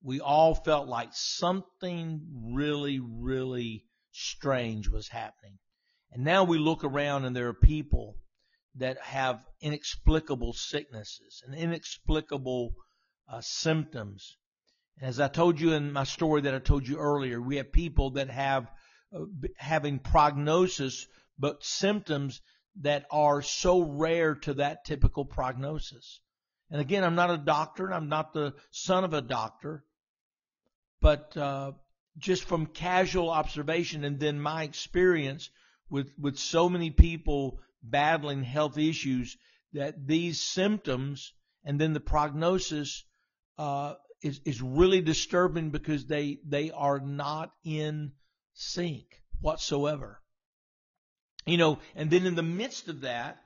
we 0.02 0.20
all 0.20 0.54
felt 0.54 0.88
like 0.88 1.10
something 1.12 2.52
really, 2.52 3.00
really 3.00 3.84
strange 4.12 4.88
was 4.88 5.08
happening. 5.08 5.58
And 6.12 6.24
now 6.24 6.44
we 6.44 6.58
look 6.58 6.84
around 6.84 7.24
and 7.24 7.34
there 7.34 7.48
are 7.48 7.54
people 7.54 8.16
that 8.76 8.98
have 9.00 9.44
inexplicable 9.60 10.52
sicknesses 10.52 11.42
and 11.44 11.54
inexplicable 11.54 12.72
uh, 13.28 13.40
symptoms. 13.40 14.36
And 14.98 15.08
as 15.08 15.20
I 15.20 15.28
told 15.28 15.60
you 15.60 15.72
in 15.72 15.92
my 15.92 16.04
story 16.04 16.42
that 16.42 16.54
I 16.54 16.58
told 16.58 16.86
you 16.86 16.98
earlier, 16.98 17.40
we 17.40 17.56
have 17.56 17.72
people 17.72 18.10
that 18.10 18.30
have 18.30 18.70
uh, 19.14 19.24
having 19.56 19.98
prognosis 19.98 21.06
but 21.38 21.64
symptoms 21.64 22.40
that 22.82 23.06
are 23.10 23.42
so 23.42 23.80
rare 23.80 24.34
to 24.34 24.54
that 24.54 24.84
typical 24.84 25.24
prognosis. 25.24 26.20
And 26.70 26.80
again, 26.80 27.02
I'm 27.02 27.16
not 27.16 27.30
a 27.30 27.38
doctor, 27.38 27.92
I'm 27.92 28.08
not 28.08 28.32
the 28.32 28.54
son 28.70 29.04
of 29.04 29.14
a 29.14 29.22
doctor, 29.22 29.84
but 31.00 31.36
uh, 31.36 31.72
just 32.18 32.44
from 32.44 32.66
casual 32.66 33.30
observation 33.30 34.04
and 34.04 34.20
then 34.20 34.40
my 34.40 34.62
experience 34.64 35.50
with 35.88 36.12
with 36.18 36.38
so 36.38 36.68
many 36.68 36.90
people 36.90 37.58
battling 37.82 38.42
health 38.42 38.78
issues 38.78 39.36
that 39.72 40.06
these 40.06 40.40
symptoms 40.40 41.32
and 41.64 41.80
then 41.80 41.92
the 41.92 42.00
prognosis 42.00 43.04
uh, 43.58 43.94
is 44.22 44.40
is 44.44 44.62
really 44.62 45.00
disturbing 45.00 45.70
because 45.70 46.06
they 46.06 46.38
they 46.46 46.70
are 46.70 47.00
not 47.00 47.52
in 47.64 48.12
sync 48.54 49.22
whatsoever. 49.40 50.20
You 51.46 51.56
know, 51.56 51.78
and 51.94 52.10
then 52.10 52.26
in 52.26 52.34
the 52.34 52.42
midst 52.42 52.88
of 52.88 53.02
that, 53.02 53.38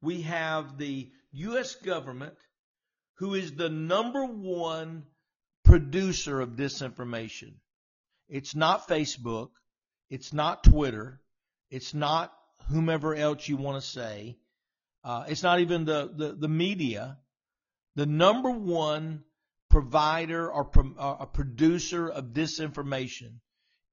we 0.00 0.22
have 0.22 0.78
the 0.78 1.10
U.S. 1.32 1.74
government, 1.76 2.36
who 3.16 3.34
is 3.34 3.54
the 3.54 3.70
number 3.70 4.24
one 4.24 5.04
producer 5.64 6.40
of 6.40 6.50
disinformation. 6.50 7.54
It's 8.28 8.54
not 8.54 8.88
Facebook. 8.88 9.50
It's 10.10 10.32
not 10.32 10.64
Twitter. 10.64 11.20
It's 11.70 11.94
not 11.94 12.32
whomever 12.70 13.14
else 13.14 13.48
you 13.48 13.56
want 13.56 13.82
to 13.82 13.88
say. 13.88 14.36
Uh, 15.04 15.24
it's 15.28 15.42
not 15.42 15.60
even 15.60 15.84
the, 15.84 16.10
the, 16.14 16.32
the, 16.32 16.48
media. 16.48 17.18
The 17.94 18.06
number 18.06 18.50
one 18.50 19.24
provider 19.70 20.50
or 20.50 20.64
pro, 20.64 20.92
uh, 20.98 21.16
a 21.20 21.26
producer 21.26 22.08
of 22.08 22.26
disinformation 22.26 23.40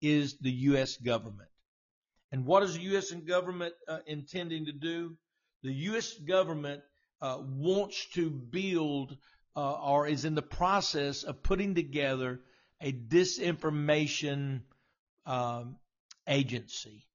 is 0.01 0.37
the 0.39 0.51
U.S. 0.51 0.97
government. 0.97 1.49
And 2.31 2.45
what 2.45 2.63
is 2.63 2.75
the 2.75 2.81
U.S. 2.81 3.11
government 3.11 3.73
uh, 3.87 3.99
intending 4.07 4.65
to 4.65 4.73
do? 4.73 5.15
The 5.63 5.71
U.S. 5.71 6.13
government 6.13 6.81
uh, 7.21 7.37
wants 7.39 8.07
to 8.13 8.29
build 8.29 9.17
uh, 9.55 9.73
or 9.73 10.07
is 10.07 10.25
in 10.25 10.35
the 10.35 10.41
process 10.41 11.23
of 11.23 11.41
putting 11.41 11.75
together 11.75 12.41
a 12.81 12.91
disinformation 12.91 14.61
um, 15.25 15.77
agency. 16.27 17.07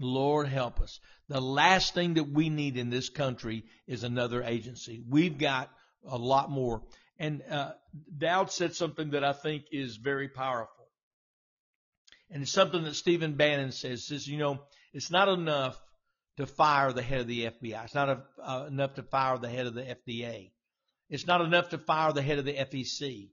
Lord 0.00 0.48
help 0.48 0.80
us. 0.80 0.98
The 1.28 1.40
last 1.40 1.94
thing 1.94 2.14
that 2.14 2.28
we 2.30 2.48
need 2.48 2.76
in 2.76 2.90
this 2.90 3.08
country 3.08 3.64
is 3.86 4.02
another 4.02 4.42
agency. 4.42 5.02
We've 5.08 5.38
got 5.38 5.70
a 6.08 6.16
lot 6.16 6.50
more. 6.50 6.82
And 7.18 7.42
uh, 7.48 7.72
Dowd 8.16 8.50
said 8.50 8.74
something 8.74 9.10
that 9.10 9.22
I 9.22 9.34
think 9.34 9.64
is 9.70 9.96
very 9.96 10.28
powerful. 10.28 10.86
And 12.30 12.42
it's 12.42 12.52
something 12.52 12.84
that 12.84 12.94
Stephen 12.94 13.34
Bannon 13.34 13.72
says, 13.72 14.06
says, 14.06 14.26
you 14.26 14.38
know, 14.38 14.60
it's 14.92 15.10
not 15.10 15.28
enough 15.28 15.80
to 16.38 16.46
fire 16.46 16.92
the 16.92 17.02
head 17.02 17.20
of 17.20 17.26
the 17.26 17.44
FBI. 17.44 17.84
It's 17.84 17.94
not 17.94 18.08
a, 18.08 18.22
uh, 18.42 18.66
enough 18.66 18.94
to 18.94 19.02
fire 19.02 19.36
the 19.36 19.48
head 19.48 19.66
of 19.66 19.74
the 19.74 19.82
FDA. 19.82 20.50
It's 21.10 21.26
not 21.26 21.42
enough 21.42 21.70
to 21.70 21.78
fire 21.78 22.12
the 22.12 22.22
head 22.22 22.38
of 22.38 22.44
the 22.44 22.54
FEC 22.54 23.30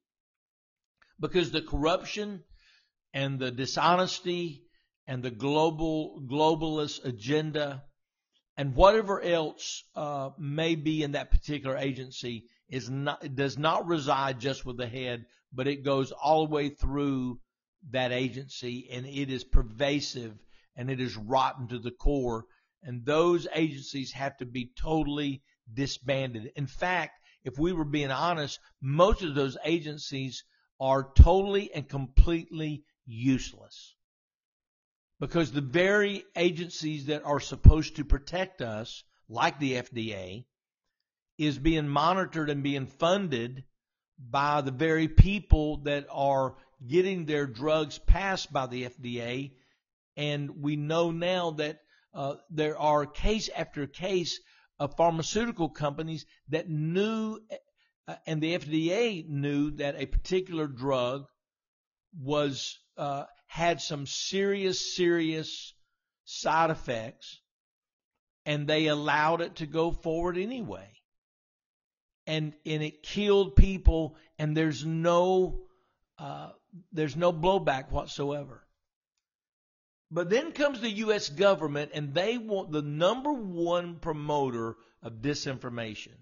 because 1.19 1.51
the 1.51 1.61
corruption 1.61 2.43
and 3.13 3.39
the 3.39 3.51
dishonesty 3.51 4.66
and 5.07 5.23
the 5.23 5.31
global 5.31 6.21
globalist 6.29 7.05
agenda 7.05 7.83
and 8.57 8.75
whatever 8.75 9.21
else 9.21 9.83
uh, 9.95 10.31
may 10.37 10.75
be 10.75 11.03
in 11.03 11.13
that 11.13 11.31
particular 11.31 11.77
agency 11.77 12.45
is 12.69 12.89
not 12.89 13.35
does 13.35 13.57
not 13.57 13.87
reside 13.87 14.39
just 14.39 14.65
with 14.65 14.77
the 14.77 14.87
head, 14.87 15.25
but 15.53 15.67
it 15.67 15.83
goes 15.83 16.11
all 16.11 16.45
the 16.45 16.53
way 16.53 16.69
through 16.69 17.39
that 17.91 18.11
agency 18.11 18.89
and 18.91 19.05
it 19.05 19.29
is 19.29 19.43
pervasive 19.43 20.33
and 20.75 20.89
it 20.89 20.99
is 20.99 21.15
rotten 21.15 21.67
to 21.67 21.79
the 21.79 21.91
core. 21.91 22.45
And 22.83 23.05
those 23.05 23.47
agencies 23.53 24.11
have 24.11 24.37
to 24.37 24.45
be 24.45 24.71
totally 24.79 25.41
disbanded. 25.73 26.51
In 26.55 26.67
fact, 26.67 27.13
if 27.43 27.57
we 27.57 27.71
were 27.73 27.85
being 27.85 28.11
honest, 28.11 28.59
most 28.81 29.21
of 29.21 29.35
those 29.35 29.57
agencies 29.63 30.43
are 30.79 31.11
totally 31.15 31.73
and 31.73 31.87
completely 31.87 32.83
useless. 33.05 33.95
Because 35.19 35.51
the 35.51 35.61
very 35.61 36.23
agencies 36.35 37.07
that 37.07 37.25
are 37.25 37.39
supposed 37.39 37.95
to 37.95 38.05
protect 38.05 38.61
us, 38.61 39.03
like 39.27 39.59
the 39.59 39.73
FDA, 39.73 40.45
is 41.37 41.57
being 41.57 41.87
monitored 41.87 42.49
and 42.49 42.63
being 42.63 42.85
funded 42.85 43.63
by 44.19 44.61
the 44.61 44.71
very 44.71 45.07
people 45.07 45.77
that 45.83 46.07
are 46.11 46.55
getting 46.85 47.25
their 47.25 47.47
drugs 47.47 47.97
passed 47.97 48.51
by 48.51 48.67
the 48.67 48.85
FDA. 48.85 49.53
And 50.15 50.61
we 50.61 50.75
know 50.75 51.11
now 51.11 51.51
that 51.51 51.79
uh, 52.13 52.35
there 52.49 52.77
are 52.77 53.05
case 53.05 53.49
after 53.55 53.85
case 53.87 54.39
of 54.79 54.95
pharmaceutical 54.97 55.69
companies 55.69 56.25
that 56.49 56.69
knew, 56.69 57.39
uh, 58.07 58.15
and 58.25 58.41
the 58.41 58.57
FDA 58.57 59.27
knew 59.27 59.71
that 59.71 59.95
a 59.97 60.05
particular 60.05 60.67
drug 60.67 61.25
was 62.19 62.79
uh, 62.97 63.25
had 63.47 63.81
some 63.81 64.05
serious, 64.05 64.95
serious 64.95 65.73
side 66.25 66.69
effects, 66.69 67.39
and 68.45 68.67
they 68.67 68.87
allowed 68.87 69.41
it 69.41 69.55
to 69.57 69.65
go 69.65 69.91
forward 69.91 70.37
anyway. 70.37 70.89
And 72.25 72.53
and 72.65 72.83
it 72.83 73.03
killed 73.03 73.55
people, 73.55 74.17
and 74.37 74.55
there's 74.55 74.85
no 74.85 75.61
uh, 76.19 76.51
there's 76.91 77.15
no 77.15 77.31
blowback 77.31 77.89
whatsoever. 77.91 78.63
But 80.09 80.29
then 80.29 80.51
comes 80.53 80.79
the 80.79 80.89
U.S. 80.89 81.29
government, 81.29 81.91
and 81.93 82.13
they 82.13 82.37
want 82.37 82.71
the 82.71 82.81
number 82.81 83.33
one 83.33 83.99
promoter 83.99 84.75
of 85.01 85.21
disinformation. 85.21 86.15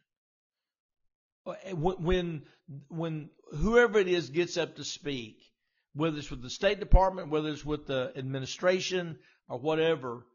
When 1.74 2.44
when 2.90 3.30
whoever 3.56 4.00
it 4.00 4.08
is 4.08 4.30
gets 4.30 4.58
up 4.58 4.76
to 4.78 4.84
speak, 4.84 5.38
whether 5.96 6.18
it's 6.18 6.30
with 6.30 6.42
the 6.42 6.50
State 6.50 6.80
Department, 6.80 7.30
whether 7.30 7.50
it's 7.50 7.66
with 7.66 7.88
the 7.88 8.12
administration 8.16 9.18
or 9.50 9.60
whatever, 9.60 10.26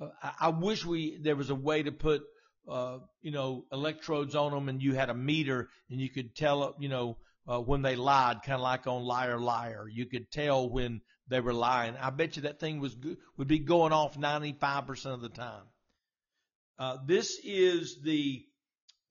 uh, 0.00 0.08
I, 0.22 0.32
I 0.40 0.48
wish 0.48 0.84
we 0.84 1.18
there 1.20 1.36
was 1.36 1.50
a 1.50 1.54
way 1.54 1.82
to 1.82 1.92
put 1.92 2.22
uh, 2.68 2.98
you 3.20 3.32
know 3.32 3.64
electrodes 3.72 4.34
on 4.34 4.52
them, 4.52 4.68
and 4.68 4.82
you 4.82 4.94
had 4.94 5.10
a 5.10 5.14
meter, 5.14 5.68
and 5.90 6.00
you 6.00 6.08
could 6.08 6.34
tell 6.34 6.76
you 6.78 6.88
know 6.88 7.18
uh, 7.46 7.60
when 7.60 7.82
they 7.82 7.96
lied, 7.96 8.42
kind 8.42 8.56
of 8.56 8.60
like 8.60 8.86
on 8.86 9.02
Liar 9.02 9.38
Liar. 9.38 9.86
You 9.92 10.06
could 10.06 10.30
tell 10.30 10.70
when 10.70 11.00
they 11.28 11.40
were 11.40 11.54
lying. 11.54 11.96
I 11.96 12.10
bet 12.10 12.36
you 12.36 12.42
that 12.42 12.60
thing 12.60 12.80
was 12.80 12.96
would 13.36 13.48
be 13.48 13.60
going 13.60 13.92
off 13.92 14.18
95% 14.18 15.06
of 15.06 15.20
the 15.20 15.28
time. 15.28 15.64
Uh, 16.78 16.96
this 17.06 17.38
is 17.44 18.00
the, 18.02 18.42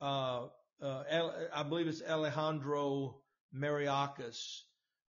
uh, 0.01 0.47
uh, 0.81 1.03
I 1.53 1.63
believe 1.63 1.87
it's 1.87 2.01
Alejandro 2.01 3.21
Mayorkas. 3.55 4.63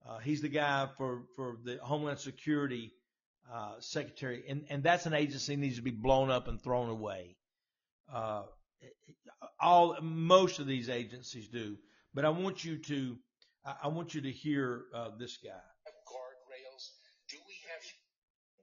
Uh, 0.07 0.17
he's 0.19 0.41
the 0.41 0.49
guy 0.49 0.87
for, 0.97 1.23
for 1.35 1.57
the 1.63 1.77
Homeland 1.81 2.19
Security 2.19 2.93
uh, 3.51 3.73
Secretary, 3.79 4.43
and, 4.47 4.65
and 4.69 4.83
that's 4.83 5.05
an 5.05 5.13
agency 5.13 5.55
that 5.55 5.61
needs 5.61 5.75
to 5.75 5.81
be 5.81 5.91
blown 5.91 6.29
up 6.29 6.47
and 6.47 6.61
thrown 6.61 6.89
away. 6.89 7.35
Uh, 8.11 8.43
all 9.59 9.97
most 10.01 10.59
of 10.59 10.67
these 10.67 10.89
agencies 10.89 11.47
do. 11.47 11.77
But 12.13 12.25
I 12.25 12.29
want 12.29 12.63
you 12.63 12.77
to, 12.89 13.17
I 13.65 13.87
want 13.89 14.15
you 14.15 14.21
to 14.21 14.31
hear 14.31 14.85
uh, 14.95 15.11
this 15.19 15.37
guy. 15.37 15.61
Guardrails? 16.07 16.89
Do 17.29 17.37
we 17.45 17.57
have, 17.69 17.83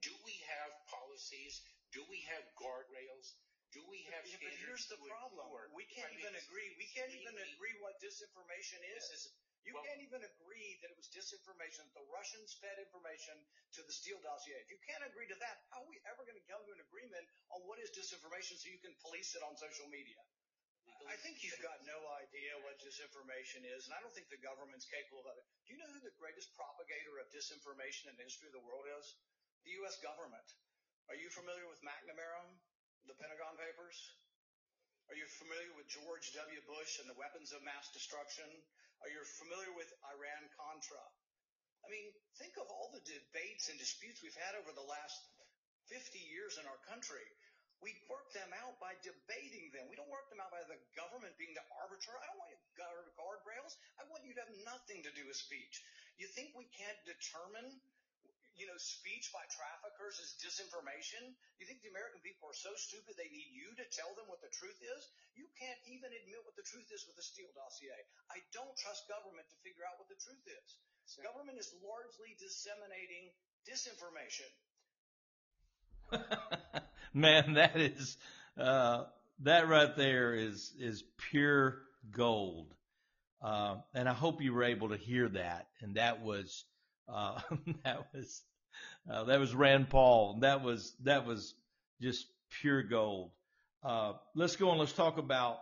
do 0.03 0.11
we 0.25 0.35
have 0.51 0.71
policies? 0.89 1.61
Do 1.93 2.03
we 2.11 2.19
have 2.27 2.43
guardrails? 2.59 3.39
Do 3.71 3.79
we 3.87 4.03
have? 4.11 4.25
Yeah, 4.27 4.41
but 4.41 4.55
here's 4.67 4.87
the 4.91 4.99
problem. 4.99 5.47
We 5.71 5.87
can't 5.87 6.11
even 6.17 6.33
agree. 6.35 6.75
We 6.75 6.87
can't 6.91 7.13
even 7.13 7.35
agree 7.55 7.75
what 7.79 7.95
disinformation 8.03 8.83
is. 8.99 9.03
Is 9.15 9.23
you 9.67 9.75
well, 9.75 9.83
can't 9.83 9.99
even 9.99 10.23
agree 10.23 10.79
that 10.79 10.95
it 10.95 10.97
was 10.97 11.11
disinformation. 11.11 11.83
That 11.91 11.99
the 11.99 12.07
Russians 12.07 12.55
fed 12.63 12.79
information 12.79 13.35
to 13.75 13.83
the 13.83 13.91
Steele 13.91 14.23
dossier. 14.23 14.55
If 14.63 14.71
you 14.71 14.79
can't 14.87 15.03
agree 15.03 15.27
to 15.27 15.37
that, 15.43 15.67
how 15.67 15.83
are 15.83 15.89
we 15.91 15.99
ever 16.07 16.23
going 16.23 16.39
to 16.39 16.47
come 16.47 16.63
to 16.63 16.71
an 16.71 16.79
agreement 16.87 17.27
on 17.51 17.67
what 17.67 17.83
is 17.83 17.91
disinformation 17.91 18.55
so 18.55 18.71
you 18.71 18.79
can 18.79 18.95
police 19.03 19.35
it 19.35 19.43
on 19.43 19.59
social 19.59 19.91
media? 19.91 20.23
I 21.07 21.19
think 21.19 21.43
you've 21.43 21.59
got 21.59 21.83
no 21.83 21.99
idea 22.19 22.55
what 22.63 22.79
disinformation 22.79 23.67
is, 23.67 23.85
and 23.87 23.93
I 23.95 23.99
don't 23.99 24.11
think 24.15 24.31
the 24.31 24.39
government's 24.39 24.87
capable 24.87 25.27
of 25.27 25.35
it. 25.35 25.45
Do 25.67 25.75
you 25.75 25.79
know 25.79 25.91
who 25.91 25.99
the 25.99 26.15
greatest 26.15 26.51
propagator 26.55 27.19
of 27.19 27.27
disinformation 27.29 28.07
in 28.07 28.15
the 28.15 28.25
history 28.27 28.47
of 28.47 28.55
the 28.55 28.63
world 28.63 28.87
is? 28.87 29.05
The 29.67 29.75
U.S. 29.83 29.99
government. 29.99 30.47
Are 31.11 31.19
you 31.19 31.27
familiar 31.31 31.67
with 31.67 31.83
McNamara, 31.83 32.43
the 33.07 33.15
Pentagon 33.19 33.55
Papers? 33.59 33.99
Are 35.07 35.15
you 35.15 35.27
familiar 35.39 35.71
with 35.79 35.87
George 35.87 36.35
W. 36.35 36.59
Bush 36.67 36.99
and 36.99 37.07
the 37.07 37.15
weapons 37.15 37.55
of 37.55 37.63
mass 37.63 37.87
destruction? 37.95 38.47
Are 38.99 39.07
you 39.07 39.23
familiar 39.39 39.71
with 39.71 39.87
Iran 40.03 40.43
Contra? 40.59 40.99
I 41.79 41.87
mean, 41.87 42.11
think 42.35 42.59
of 42.59 42.67
all 42.67 42.91
the 42.91 42.99
debates 43.07 43.71
and 43.71 43.79
disputes 43.79 44.19
we've 44.19 44.35
had 44.35 44.59
over 44.59 44.75
the 44.75 44.83
last 44.83 45.15
50 45.87 46.19
years 46.27 46.59
in 46.59 46.67
our 46.67 46.81
country. 46.91 47.23
We 47.79 47.95
work 48.11 48.33
them 48.35 48.51
out 48.59 48.75
by 48.83 48.99
debating 48.99 49.71
them. 49.71 49.87
We 49.87 49.95
don't 49.95 50.11
work 50.11 50.27
them 50.27 50.43
out 50.43 50.51
by 50.51 50.65
the 50.67 50.75
government 50.97 51.39
being 51.39 51.55
the 51.55 51.63
arbiter. 51.79 52.11
I 52.11 52.27
don't 52.27 52.41
want 52.41 52.51
you 52.51 52.59
to 52.59 52.67
guardrails. 53.15 53.79
I 54.01 54.03
want 54.11 54.27
you 54.27 54.35
to 54.35 54.43
have 54.43 54.55
nothing 54.67 55.07
to 55.07 55.11
do 55.15 55.23
with 55.23 55.39
speech. 55.39 55.79
You 56.19 56.27
think 56.35 56.51
we 56.57 56.67
can't 56.75 56.99
determine, 57.07 57.79
you 58.57 58.65
know, 58.65 58.77
speech 58.77 59.29
by 59.33 59.45
traffickers 59.53 60.17
is 60.17 60.35
disinformation? 60.41 61.33
You 61.61 61.65
think 61.69 61.85
the 61.85 61.93
American 61.93 62.21
people 62.25 62.49
are 62.49 62.57
so 62.57 62.73
stupid 62.75 63.13
they 63.15 63.29
need 63.29 63.53
you 63.53 63.69
to 63.77 63.85
tell 63.93 64.11
them 64.17 64.25
what 64.29 64.41
the 64.41 64.51
truth 64.53 64.77
is? 64.81 65.01
You 65.37 65.45
can't 65.61 65.77
even 65.85 66.09
admit 66.09 66.41
what 66.43 66.57
the 66.57 66.65
truth 66.65 66.89
is 66.89 67.05
with 67.05 67.15
the 67.17 67.25
Steele 67.25 67.53
dossier. 67.53 67.97
I 68.33 68.41
don't 68.51 68.73
trust 68.77 69.05
government 69.05 69.45
to 69.49 69.57
figure 69.61 69.85
out 69.85 70.01
what 70.01 70.09
the 70.09 70.19
truth 70.19 70.45
is. 70.45 70.67
Government 71.23 71.57
is 71.57 71.73
largely 71.81 72.35
disseminating 72.37 73.31
disinformation. 73.65 74.49
Man, 77.13 77.53
that 77.53 77.77
is 77.77 78.17
uh, 78.57 79.05
that 79.43 79.67
right 79.67 79.95
there 79.95 80.33
is 80.33 80.73
is 80.79 81.03
pure 81.31 81.79
gold. 82.11 82.73
Uh, 83.41 83.77
and 83.93 84.09
I 84.09 84.13
hope 84.13 84.41
you 84.41 84.53
were 84.53 84.63
able 84.63 84.89
to 84.89 84.97
hear 84.97 85.29
that. 85.29 85.67
And 85.81 85.95
that 85.95 86.21
was 86.21 86.65
uh, 87.09 87.39
that 87.83 88.07
was 88.13 88.41
uh, 89.11 89.23
that 89.25 89.39
was 89.39 89.53
Rand 89.55 89.89
Paul. 89.89 90.39
That 90.41 90.63
was 90.63 90.93
that 91.03 91.25
was 91.25 91.53
just 92.01 92.25
pure 92.61 92.83
gold. 92.83 93.31
Uh, 93.83 94.13
let's 94.35 94.55
go 94.55 94.69
on. 94.69 94.77
Let's 94.77 94.93
talk 94.93 95.17
about. 95.17 95.59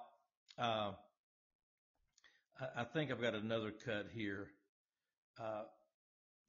Uh, 0.58 0.92
I, 2.60 2.82
I 2.82 2.84
think 2.86 3.12
I've 3.12 3.22
got 3.22 3.36
another 3.36 3.72
cut 3.86 4.08
here. 4.14 4.48
Uh, 5.40 5.64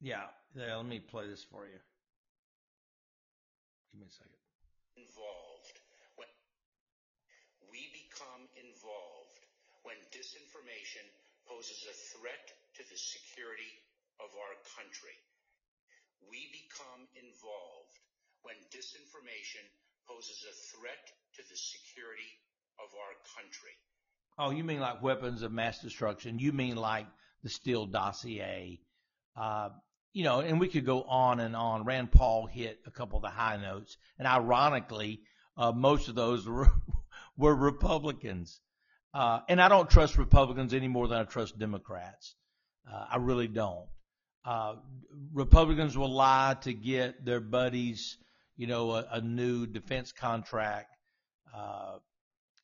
yeah, 0.01 0.23
yeah. 0.55 0.75
Let 0.75 0.85
me 0.85 0.99
play 0.99 1.27
this 1.27 1.43
for 1.43 1.65
you. 1.65 1.79
Give 3.91 4.01
me 4.01 4.07
a 4.07 4.11
second. 4.11 4.33
Involved. 4.95 5.77
When 6.15 6.27
we 7.71 7.89
become 7.93 8.47
involved 8.57 9.37
when 9.83 9.95
disinformation 10.11 11.07
poses 11.47 11.87
a 11.87 11.95
threat 12.11 12.43
to 12.75 12.83
the 12.91 12.99
security 12.99 13.71
of 14.19 14.29
our 14.33 14.55
country. 14.75 15.17
We 16.29 16.49
become 16.51 17.07
involved 17.15 17.95
when 18.41 18.55
disinformation 18.73 19.65
poses 20.07 20.43
a 20.43 20.53
threat 20.71 21.03
to 21.35 21.41
the 21.43 21.57
security 21.57 22.31
of 22.79 22.89
our 22.95 23.13
country. 23.35 23.75
Oh, 24.39 24.51
you 24.51 24.63
mean 24.63 24.79
like 24.79 25.01
weapons 25.01 25.41
of 25.41 25.51
mass 25.51 25.79
destruction? 25.79 26.39
You 26.39 26.51
mean 26.51 26.75
like 26.75 27.07
the 27.43 27.49
Steele 27.49 27.85
dossier? 27.85 28.79
Uh, 29.35 29.69
you 30.13 30.23
know, 30.23 30.39
and 30.39 30.59
we 30.59 30.67
could 30.67 30.85
go 30.85 31.03
on 31.03 31.39
and 31.39 31.55
on. 31.55 31.85
Rand 31.85 32.11
Paul 32.11 32.47
hit 32.47 32.79
a 32.85 32.91
couple 32.91 33.17
of 33.17 33.23
the 33.23 33.29
high 33.29 33.57
notes, 33.57 33.97
and 34.17 34.27
ironically, 34.27 35.21
uh, 35.57 35.71
most 35.71 36.07
of 36.07 36.15
those 36.15 36.45
were, 36.47 36.71
were 37.37 37.55
Republicans. 37.55 38.59
Uh, 39.13 39.39
and 39.49 39.61
I 39.61 39.67
don't 39.67 39.89
trust 39.89 40.17
Republicans 40.17 40.73
any 40.73 40.87
more 40.87 41.07
than 41.07 41.19
I 41.19 41.23
trust 41.23 41.57
Democrats. 41.57 42.35
Uh, 42.91 43.05
I 43.11 43.17
really 43.17 43.47
don't. 43.47 43.87
Uh, 44.47 44.75
Republicans 45.33 45.97
will 45.97 46.13
lie 46.13 46.55
to 46.61 46.73
get 46.73 47.25
their 47.25 47.41
buddies, 47.41 48.17
you 48.55 48.65
know, 48.65 48.91
a, 48.91 49.05
a 49.11 49.21
new 49.21 49.67
defense 49.67 50.13
contract. 50.13 50.95
Uh, 51.53 51.97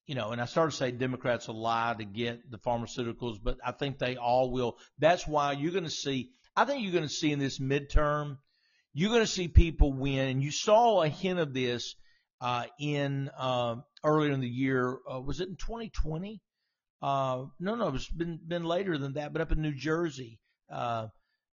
you 0.05 0.15
know, 0.15 0.31
and 0.31 0.41
I 0.41 0.45
started 0.45 0.71
to 0.71 0.77
say 0.77 0.91
Democrats 0.91 1.47
will 1.47 1.61
lie 1.61 1.93
to 1.97 2.05
get 2.05 2.49
the 2.49 2.57
pharmaceuticals, 2.57 3.37
but 3.43 3.57
I 3.65 3.73
think 3.73 3.99
they 3.99 4.15
all 4.15 4.51
will. 4.51 4.77
That's 4.97 5.27
why 5.27 5.51
you're 5.51 5.71
going 5.71 5.83
to 5.83 5.89
see 5.89 6.29
I 6.55 6.65
think 6.65 6.83
you're 6.83 6.91
going 6.91 7.03
to 7.03 7.09
see 7.09 7.31
in 7.31 7.39
this 7.39 7.59
midterm, 7.59 8.37
you're 8.93 9.09
going 9.09 9.21
to 9.21 9.27
see 9.27 9.47
people 9.47 9.91
win, 9.91 10.27
and 10.27 10.43
you 10.43 10.51
saw 10.51 11.01
a 11.01 11.09
hint 11.09 11.39
of 11.39 11.53
this 11.53 11.95
uh, 12.41 12.65
in 12.79 13.29
uh, 13.37 13.77
earlier 14.03 14.31
in 14.31 14.39
the 14.39 14.47
year. 14.47 14.99
Uh, 15.11 15.19
was 15.19 15.39
it 15.39 15.49
in 15.49 15.55
2020? 15.55 16.41
Uh, 17.01 17.45
no, 17.59 17.75
no, 17.75 17.87
it's 17.89 18.09
been 18.09 18.39
been 18.47 18.63
later 18.63 18.97
than 18.97 19.13
that, 19.13 19.33
but 19.33 19.41
up 19.41 19.51
in 19.51 19.61
New 19.61 19.73
Jersey, 19.73 20.39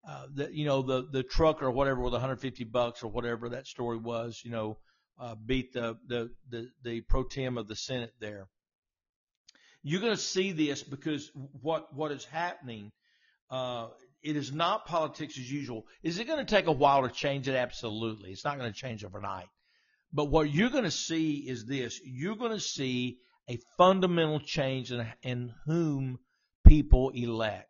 uh, 0.07 0.25
you 0.51 0.65
know 0.65 0.81
the 0.81 1.07
the 1.11 1.23
truck 1.23 1.61
or 1.61 1.71
whatever 1.71 2.01
with 2.01 2.13
150 2.13 2.63
bucks 2.65 3.03
or 3.03 3.11
whatever 3.11 3.49
that 3.49 3.67
story 3.67 3.97
was, 3.97 4.41
you 4.43 4.51
know, 4.51 4.77
uh, 5.19 5.35
beat 5.35 5.73
the 5.73 5.97
the 6.07 6.31
the 6.49 6.69
the 6.83 7.01
pro 7.01 7.23
tem 7.23 7.57
of 7.57 7.67
the 7.67 7.75
Senate 7.75 8.13
there. 8.19 8.47
You're 9.81 10.01
going 10.01 10.13
to 10.13 10.21
see 10.21 10.51
this 10.51 10.83
because 10.83 11.31
what 11.61 11.93
what 11.93 12.11
is 12.11 12.25
happening 12.25 12.91
uh, 13.49 13.87
it 14.21 14.35
is 14.35 14.51
not 14.51 14.85
politics 14.85 15.37
as 15.37 15.51
usual. 15.51 15.85
Is 16.03 16.19
it 16.19 16.27
going 16.27 16.45
to 16.45 16.55
take 16.55 16.67
a 16.67 16.71
while 16.71 17.03
to 17.03 17.09
change 17.09 17.47
it? 17.47 17.55
Absolutely. 17.55 18.31
It's 18.31 18.45
not 18.45 18.57
going 18.57 18.71
to 18.71 18.77
change 18.77 19.03
overnight. 19.03 19.47
But 20.11 20.25
what 20.25 20.51
you're 20.51 20.69
going 20.69 20.83
to 20.83 20.91
see 20.91 21.35
is 21.35 21.65
this. 21.65 21.99
You're 22.03 22.35
going 22.35 22.51
to 22.51 22.59
see 22.59 23.19
a 23.49 23.59
fundamental 23.77 24.39
change 24.39 24.91
in, 24.91 25.07
in 25.23 25.53
whom 25.65 26.19
people 26.65 27.11
elect. 27.11 27.67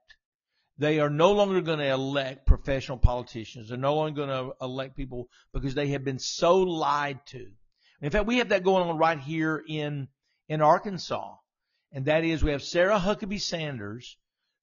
They 0.79 1.01
are 1.01 1.09
no 1.09 1.33
longer 1.33 1.59
going 1.59 1.79
to 1.79 1.91
elect 1.91 2.45
professional 2.45 2.97
politicians. 2.97 3.67
They're 3.67 3.77
no 3.77 3.95
longer 3.95 4.25
going 4.25 4.29
to 4.29 4.53
elect 4.61 4.95
people 4.95 5.27
because 5.53 5.75
they 5.75 5.89
have 5.89 6.05
been 6.05 6.19
so 6.19 6.59
lied 6.59 7.19
to. 7.27 7.47
In 8.01 8.09
fact, 8.11 8.27
we 8.27 8.37
have 8.37 8.49
that 8.49 8.63
going 8.63 8.87
on 8.87 8.97
right 8.97 9.19
here 9.19 9.61
in, 9.67 10.07
in 10.47 10.61
Arkansas. 10.61 11.35
And 11.91 12.05
that 12.05 12.23
is 12.23 12.41
we 12.41 12.51
have 12.51 12.63
Sarah 12.63 12.97
Huckabee 12.97 13.41
Sanders, 13.41 14.17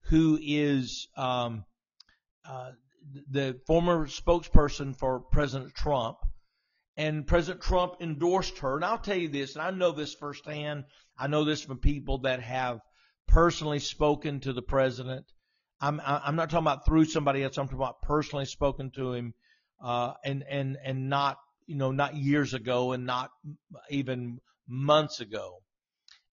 who 0.05 0.39
is, 0.41 1.07
um, 1.19 1.67
uh, 2.49 2.71
the 3.31 3.61
former 3.67 4.07
spokesperson 4.07 4.97
for 4.97 5.21
President 5.21 5.75
Trump, 5.75 6.17
and 6.97 7.27
President 7.27 7.63
Trump 7.63 7.97
endorsed 8.01 8.59
her. 8.61 8.77
And 8.77 8.87
I'll 8.87 8.97
tell 8.97 9.19
you 9.19 9.29
this, 9.29 9.55
and 9.55 9.63
I 9.63 9.71
know 9.71 9.93
this 9.93 10.15
firsthand. 10.15 10.85
I 11.19 11.27
know 11.27 11.45
this 11.45 11.63
from 11.63 11.77
people 11.77 12.19
that 12.21 12.41
have 12.41 12.81
personally 13.29 13.81
spoken 13.81 14.41
to 14.41 14.55
the 14.55 14.63
president. 14.63 15.27
I'm 15.81 16.01
I'm 16.05 16.37
not 16.37 16.51
talking 16.51 16.65
about 16.65 16.87
through 16.87 17.05
somebody 17.07 17.43
else. 17.43 17.59
I'm 17.59 17.67
talking 17.67 17.79
about 17.79 18.03
personally 18.03 18.47
spoken 18.47 18.91
to 18.93 19.13
him, 19.13 19.35
uh, 19.83 20.15
and 20.25 20.43
and 20.49 20.79
and 20.83 21.09
not 21.11 21.39
you 21.67 21.77
know 21.77 21.93
not 21.93 22.17
years 22.17 22.55
ago 22.55 22.93
and 22.93 23.05
not 23.05 23.31
even 23.91 24.41
months 24.67 25.21
ago, 25.21 25.59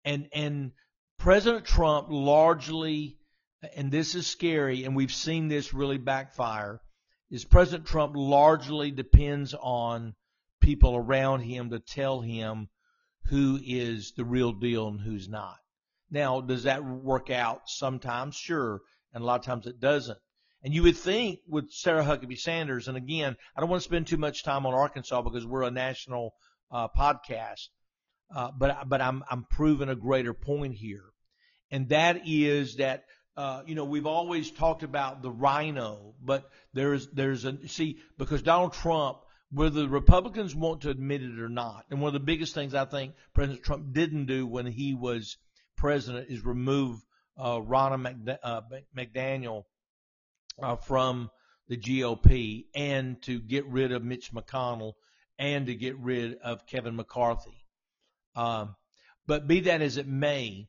and 0.05 0.29
and 0.33 0.73
President 1.19 1.65
Trump 1.65 2.09
largely, 2.11 3.19
and 3.77 3.91
this 3.91 4.15
is 4.15 4.27
scary, 4.27 4.85
and 4.85 4.95
we've 4.95 5.13
seen 5.13 5.49
this 5.49 5.73
really 5.73 5.99
backfire, 5.99 6.81
is 7.31 7.45
President 7.45 7.87
Trump 7.87 8.15
largely 8.17 8.91
depends 8.91 9.55
on 9.55 10.15
people 10.61 10.97
around 10.97 11.41
him 11.41 11.71
to 11.71 11.79
tell 11.79 12.21
him 12.21 12.69
who 13.27 13.59
is 13.63 14.13
the 14.17 14.25
real 14.25 14.53
deal 14.53 14.89
and 14.89 15.01
who's 15.01 15.29
not. 15.29 15.57
Now, 16.11 16.41
does 16.41 16.65
that 16.65 16.85
work 16.85 17.31
out 17.31 17.69
sometimes? 17.69 18.35
Sure. 18.35 18.81
And 19.13 19.23
a 19.23 19.27
lot 19.27 19.41
of 19.41 19.47
times 19.47 19.67
it 19.67 19.81
doesn't. 19.81 20.19
And 20.63 20.75
you 20.75 20.83
would 20.83 20.97
think 20.97 21.41
with 21.49 21.73
Sarah 21.73 22.05
Huckabee 22.05 22.39
Sanders, 22.39 22.89
and 22.89 22.97
again, 22.97 23.37
I 23.57 23.61
don't 23.61 23.71
want 23.71 23.83
to 23.83 23.89
spend 23.89 24.07
too 24.07 24.19
much 24.19 24.45
time 24.45 24.67
on 24.67 24.75
Arkansas 24.75 25.23
because 25.23 25.47
we're 25.47 25.63
a 25.63 25.71
national 25.71 26.35
uh, 26.71 26.89
podcast, 26.89 27.69
uh, 28.35 28.51
but 28.57 28.89
but 28.89 29.01
I'm 29.01 29.25
I'm 29.31 29.45
proving 29.51 29.89
a 29.89 29.95
greater 29.95 30.35
point 30.35 30.75
here, 30.75 31.05
and 31.71 31.89
that 31.89 32.23
is 32.27 32.77
that 32.77 33.05
uh, 33.39 33.63
you 33.67 33.75
know 33.75 33.87
we've 33.87 34.07
always 34.07 34.51
talked 34.51 34.83
about 34.83 35.23
the 35.23 35.31
RINO, 35.31 36.15
but 36.23 36.51
there's 36.75 37.09
there's 37.09 37.47
a 37.47 37.67
see 37.67 37.99
because 38.19 38.43
Donald 38.43 38.75
Trump 38.75 39.19
whether 39.53 39.81
the 39.81 39.89
Republicans 39.89 40.55
want 40.55 40.83
to 40.83 40.91
admit 40.91 41.23
it 41.23 41.41
or 41.41 41.49
not. 41.49 41.85
And 41.91 42.01
one 42.01 42.09
of 42.09 42.13
the 42.13 42.21
biggest 42.21 42.55
things 42.55 42.75
I 42.75 42.85
think 42.85 43.15
President 43.35 43.65
Trump 43.65 43.93
didn't 43.93 44.27
do 44.27 44.47
when 44.47 44.67
he 44.67 44.95
was 44.95 45.37
president 45.77 46.31
is 46.31 46.45
remove 46.45 47.01
uh, 47.39 47.59
Ronna 47.59 48.39
uh, 48.43 48.61
McDaniel 48.97 49.65
uh, 50.63 50.77
from 50.77 51.31
the 51.69 51.77
GOP 51.77 52.67
and 52.75 53.21
to 53.23 53.41
get 53.41 53.67
rid 53.67 53.93
of 53.93 54.03
Mitch 54.03 54.33
McConnell 54.33 54.95
and 55.39 55.67
to 55.67 55.75
get 55.75 55.97
rid 55.99 56.39
of 56.39 56.67
Kevin 56.67 56.97
McCarthy. 56.97 57.65
Um, 58.35 58.75
but 59.27 59.47
be 59.47 59.61
that 59.61 59.81
as 59.81 59.97
it 59.97 60.07
may, 60.07 60.69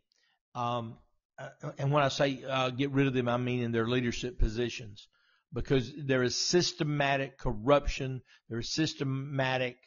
um, 0.55 0.97
uh, 1.38 1.72
and 1.78 1.91
when 1.91 2.03
I 2.03 2.09
say 2.09 2.43
uh, 2.47 2.70
get 2.70 2.91
rid 2.91 3.07
of 3.07 3.14
them, 3.14 3.28
I 3.28 3.38
mean 3.38 3.64
in 3.64 3.72
their 3.72 3.88
leadership 3.88 4.38
positions 4.38 5.07
because 5.53 5.91
there 5.97 6.24
is 6.24 6.36
systematic 6.36 7.38
corruption, 7.38 8.22
there 8.49 8.59
is 8.59 8.70
systematic 8.70 9.78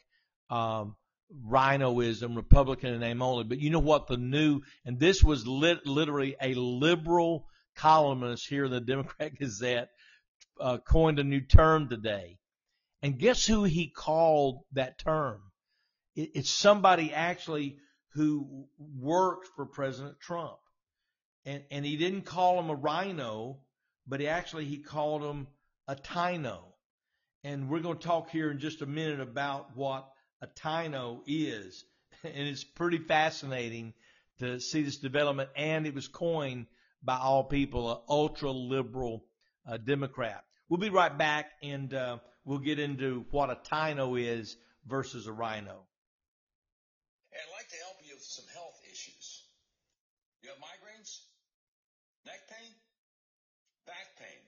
um, 0.49 0.95
RINOism, 1.33 2.35
Republican 2.35 2.93
in 2.93 2.99
name 2.99 3.21
only. 3.21 3.43
But 3.43 3.59
you 3.59 3.69
know 3.69 3.79
what? 3.79 4.07
The 4.07 4.17
new, 4.17 4.61
and 4.85 4.99
this 4.99 5.23
was 5.23 5.47
lit, 5.47 5.85
literally 5.85 6.35
a 6.41 6.53
liberal 6.53 7.47
columnist 7.75 8.47
here 8.47 8.65
in 8.65 8.71
the 8.71 8.79
Democrat 8.81 9.37
Gazette 9.37 9.89
uh, 10.59 10.77
coined 10.77 11.19
a 11.19 11.23
new 11.23 11.41
term 11.41 11.89
today. 11.89 12.37
And 13.01 13.19
guess 13.19 13.45
who 13.45 13.63
he 13.63 13.89
called 13.89 14.61
that 14.73 14.97
term? 14.97 15.41
It, 16.15 16.31
it's 16.35 16.49
somebody 16.49 17.13
actually 17.13 17.77
who 18.13 18.67
worked 18.77 19.47
for 19.55 19.65
President 19.65 20.19
Trump. 20.19 20.57
And, 21.45 21.63
and 21.69 21.85
he 21.85 21.97
didn't 21.97 22.23
call 22.23 22.59
him 22.59 22.69
a 22.69 22.75
RINO, 22.75 23.59
but 24.07 24.19
he 24.19 24.27
actually 24.27 24.65
he 24.65 24.77
called 24.77 25.21
him 25.21 25.47
a 25.87 25.95
TINO. 25.95 26.59
And 27.43 27.69
we're 27.69 27.81
going 27.81 27.97
to 27.97 28.07
talk 28.07 28.31
here 28.31 28.49
in 28.49 28.59
just 28.59 28.81
a 28.81 28.87
minute 28.87 29.19
about 29.19 29.75
what 29.75 30.09
a 30.41 30.47
TINO 30.47 31.21
is. 31.27 31.83
And 32.23 32.47
it's 32.47 32.63
pretty 32.63 32.97
fascinating 32.97 33.93
to 34.39 34.59
see 34.59 34.81
this 34.81 34.97
development. 34.97 35.49
And 35.55 35.85
it 35.85 35.93
was 35.93 36.07
coined 36.07 36.65
by 37.03 37.17
all 37.17 37.43
people, 37.43 37.91
an 37.91 37.97
ultra 38.09 38.51
liberal 38.51 39.23
uh, 39.67 39.77
Democrat. 39.77 40.43
We'll 40.69 40.79
be 40.79 40.89
right 40.89 41.15
back 41.15 41.51
and 41.61 41.93
uh, 41.93 42.17
we'll 42.43 42.59
get 42.59 42.79
into 42.79 43.25
what 43.29 43.51
a 43.51 43.57
TINO 43.69 44.15
is 44.15 44.57
versus 44.87 45.27
a 45.27 45.31
RINO. 45.31 45.77
Hey, 47.29 47.39
I'd 47.41 47.53
like 47.53 47.69
to 47.69 47.77
help 47.85 47.97
you 48.01 48.15
with 48.15 48.23
some 48.23 48.45
health 48.53 48.79
issues. 48.89 49.43
You 50.41 50.49
have 50.49 50.57
migraines, 50.57 51.21
neck 52.25 52.41
pain, 52.49 52.73
back 53.85 54.17
pain, 54.17 54.41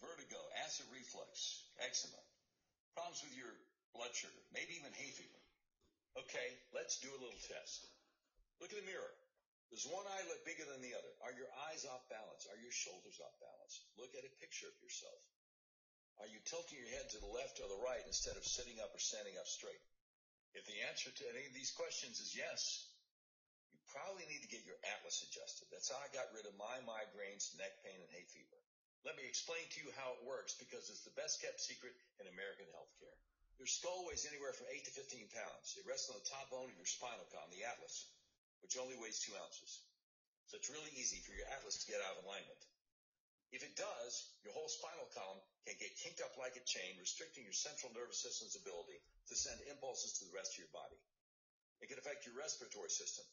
vertigo, 0.00 0.38
acid 0.64 0.86
reflux, 0.94 1.64
eczema, 1.82 2.22
problems 2.94 3.22
with 3.26 3.36
your 3.36 3.50
blood 3.98 4.14
sugar, 4.14 4.42
maybe 4.54 4.78
even 4.78 4.94
hay 4.94 5.10
fever. 5.10 5.42
Okay, 6.14 6.48
let's 6.70 7.02
do 7.02 7.10
a 7.10 7.18
little 7.18 7.42
test. 7.50 7.82
Look 8.62 8.70
in 8.70 8.78
the 8.78 8.86
mirror. 8.86 9.14
Does 9.74 9.90
one 9.90 10.06
eye 10.06 10.24
look 10.30 10.46
bigger 10.46 10.64
than 10.64 10.80
the 10.80 10.96
other? 10.96 11.12
Are 11.26 11.34
your 11.34 11.50
eyes 11.68 11.84
off 11.84 12.06
balance? 12.08 12.46
Are 12.48 12.62
your 12.62 12.72
shoulders 12.72 13.18
off 13.20 13.34
balance? 13.42 13.74
Look 14.00 14.14
at 14.14 14.24
a 14.24 14.40
picture 14.40 14.70
of 14.70 14.78
yourself. 14.80 15.20
Are 16.22 16.30
you 16.30 16.38
tilting 16.46 16.78
your 16.78 16.94
head 16.94 17.10
to 17.10 17.20
the 17.20 17.30
left 17.30 17.60
or 17.60 17.68
the 17.68 17.84
right 17.84 18.02
instead 18.06 18.38
of 18.38 18.46
sitting 18.46 18.80
up 18.80 18.94
or 18.94 19.02
standing 19.02 19.36
up 19.36 19.46
straight? 19.46 19.82
If 20.56 20.64
the 20.64 20.80
answer 20.88 21.12
to 21.12 21.30
any 21.30 21.44
of 21.46 21.54
these 21.54 21.74
questions 21.76 22.18
is 22.18 22.34
yes, 22.34 22.88
you 23.70 23.78
probably 23.92 24.26
need 24.26 24.42
to 24.42 24.50
get 24.50 24.66
your 24.66 24.80
atlas 24.96 25.22
adjusted. 25.22 25.68
That's 25.70 25.92
how 25.92 26.00
I 26.00 26.10
got 26.10 26.32
rid 26.34 26.48
of 26.48 26.56
my 26.58 26.82
migraines, 26.88 27.54
neck 27.60 27.84
pain, 27.84 28.00
and 28.00 28.10
hay 28.10 28.24
fever. 28.32 28.58
Let 29.06 29.14
me 29.14 29.28
explain 29.28 29.62
to 29.62 29.80
you 29.84 29.94
how 29.94 30.16
it 30.18 30.26
works 30.26 30.58
because 30.58 30.90
it's 30.90 31.06
the 31.06 31.14
best 31.14 31.38
kept 31.38 31.62
secret 31.62 31.94
in 32.18 32.26
American 32.26 32.66
healthcare. 32.74 33.14
Your 33.58 33.66
skull 33.66 34.06
weighs 34.06 34.22
anywhere 34.22 34.54
from 34.54 34.70
8 34.70 34.86
to 34.86 34.92
15 34.94 35.34
pounds. 35.34 35.74
It 35.74 35.86
rests 35.86 36.06
on 36.08 36.14
the 36.14 36.30
top 36.30 36.46
bone 36.54 36.70
of 36.70 36.78
your 36.78 36.86
spinal 36.86 37.26
column, 37.34 37.50
the 37.50 37.66
atlas, 37.66 38.06
which 38.62 38.78
only 38.78 38.94
weighs 38.94 39.18
2 39.26 39.34
ounces. 39.34 39.82
So 40.46 40.56
it's 40.56 40.70
really 40.70 40.94
easy 40.94 41.18
for 41.26 41.34
your 41.34 41.50
atlas 41.58 41.82
to 41.82 41.90
get 41.90 41.98
out 42.06 42.16
of 42.16 42.24
alignment. 42.24 42.62
If 43.50 43.66
it 43.66 43.74
does, 43.74 44.12
your 44.46 44.54
whole 44.54 44.70
spinal 44.70 45.10
column 45.10 45.42
can 45.66 45.74
get 45.80 45.98
kinked 45.98 46.22
up 46.22 46.38
like 46.38 46.54
a 46.54 46.64
chain, 46.68 47.00
restricting 47.00 47.42
your 47.42 47.56
central 47.56 47.90
nervous 47.96 48.22
system's 48.22 48.54
ability 48.54 49.00
to 49.28 49.34
send 49.34 49.58
impulses 49.66 50.20
to 50.20 50.28
the 50.28 50.36
rest 50.36 50.54
of 50.54 50.62
your 50.62 50.72
body. 50.72 51.00
It 51.80 51.90
can 51.90 51.98
affect 51.98 52.28
your 52.28 52.36
respiratory 52.36 52.92
system, 52.92 53.24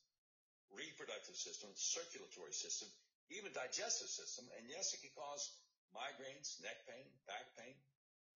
reproductive 0.71 1.35
system, 1.35 1.69
circulatory 1.75 2.55
system, 2.55 2.89
even 3.29 3.53
digestive 3.53 4.09
system. 4.09 4.47
And 4.57 4.65
yes, 4.71 4.95
it 4.95 5.03
can 5.03 5.13
cause 5.13 5.51
migraines, 5.91 6.57
neck 6.63 6.81
pain, 6.87 7.05
back 7.27 7.45
pain, 7.59 7.75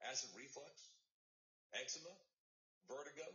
acid 0.03 0.29
reflux, 0.35 0.71
eczema, 1.78 2.09
vertigo, 2.89 3.30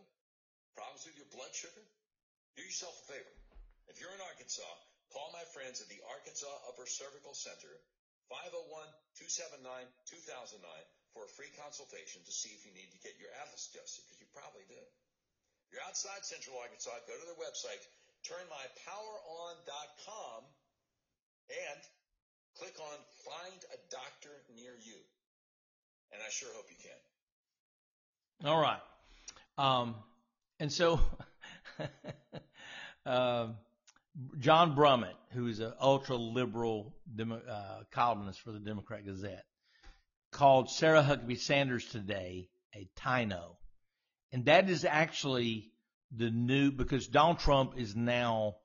problems 0.74 1.06
with 1.06 1.14
your 1.14 1.30
blood 1.30 1.54
sugar. 1.54 1.86
Do 2.58 2.62
yourself 2.62 2.98
a 3.06 3.12
favor. 3.14 3.34
If 3.90 4.00
you're 4.00 4.14
in 4.14 4.22
Arkansas, 4.22 4.74
call 5.12 5.30
my 5.34 5.44
friends 5.54 5.82
at 5.82 5.88
the 5.90 6.00
Arkansas 6.06 6.54
Upper 6.70 6.86
Cervical 6.86 7.34
Center, 7.34 7.74
501-279-2009 9.20 10.64
for 11.12 11.28
a 11.28 11.34
free 11.38 11.52
consultation 11.60 12.24
to 12.26 12.32
see 12.34 12.50
if 12.56 12.66
you 12.66 12.72
need 12.74 12.90
to 12.90 12.98
get 13.04 13.20
your 13.22 13.30
atlas 13.38 13.70
adjusted, 13.70 14.02
because 14.08 14.18
you 14.18 14.26
probably 14.34 14.66
do. 14.66 14.82
If 15.68 15.70
you're 15.70 15.86
outside 15.86 16.26
Central 16.26 16.58
Arkansas, 16.58 17.06
go 17.06 17.14
to 17.14 17.26
their 17.28 17.38
website, 17.38 17.78
turnmypoweron.com, 18.26 20.40
and 21.52 21.80
click 22.58 22.74
on 22.80 22.98
Find 23.22 23.60
a 23.70 23.78
Doctor 23.92 24.34
Near 24.56 24.74
You. 24.82 24.98
And 26.10 26.22
I 26.22 26.30
sure 26.30 26.52
hope 26.54 26.70
you 26.70 26.78
can. 26.80 27.13
All 28.42 28.60
right. 28.60 28.80
Um, 29.56 29.94
and 30.58 30.72
so, 30.72 31.00
uh, 33.06 33.48
John 34.38 34.76
Brummett, 34.76 35.14
who 35.32 35.46
is 35.46 35.60
an 35.60 35.72
ultra 35.80 36.16
liberal 36.16 36.94
demo, 37.14 37.36
uh, 37.36 37.84
columnist 37.90 38.40
for 38.40 38.52
the 38.52 38.58
Democrat 38.58 39.04
Gazette, 39.04 39.44
called 40.30 40.70
Sarah 40.70 41.02
Huckabee 41.02 41.38
Sanders 41.38 41.86
today 41.86 42.48
a 42.74 42.88
Tino. 42.96 43.56
And 44.32 44.46
that 44.46 44.68
is 44.68 44.84
actually 44.84 45.70
the 46.14 46.30
new, 46.30 46.72
because 46.72 47.06
Donald 47.06 47.38
Trump 47.38 47.74
is 47.78 47.94
now 47.94 48.56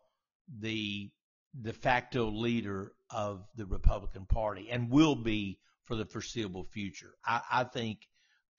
the 0.59 1.11
de 1.59 1.73
facto 1.73 2.29
leader 2.29 2.91
of 3.09 3.45
the 3.55 3.65
Republican 3.65 4.25
Party 4.25 4.69
and 4.71 4.89
will 4.89 5.15
be 5.15 5.59
for 5.85 5.95
the 5.95 6.05
foreseeable 6.05 6.65
future. 6.71 7.13
I, 7.25 7.41
I 7.51 7.63
think 7.63 8.08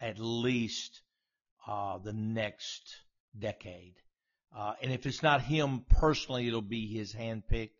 at 0.00 0.18
least 0.18 1.02
uh, 1.66 1.98
the 1.98 2.12
next 2.12 2.96
decade. 3.38 3.94
Uh, 4.56 4.72
and 4.82 4.92
if 4.92 5.06
it's 5.06 5.22
not 5.22 5.42
him 5.42 5.84
personally, 5.88 6.48
it'll 6.48 6.62
be 6.62 6.86
his 6.86 7.14
handpicked 7.14 7.70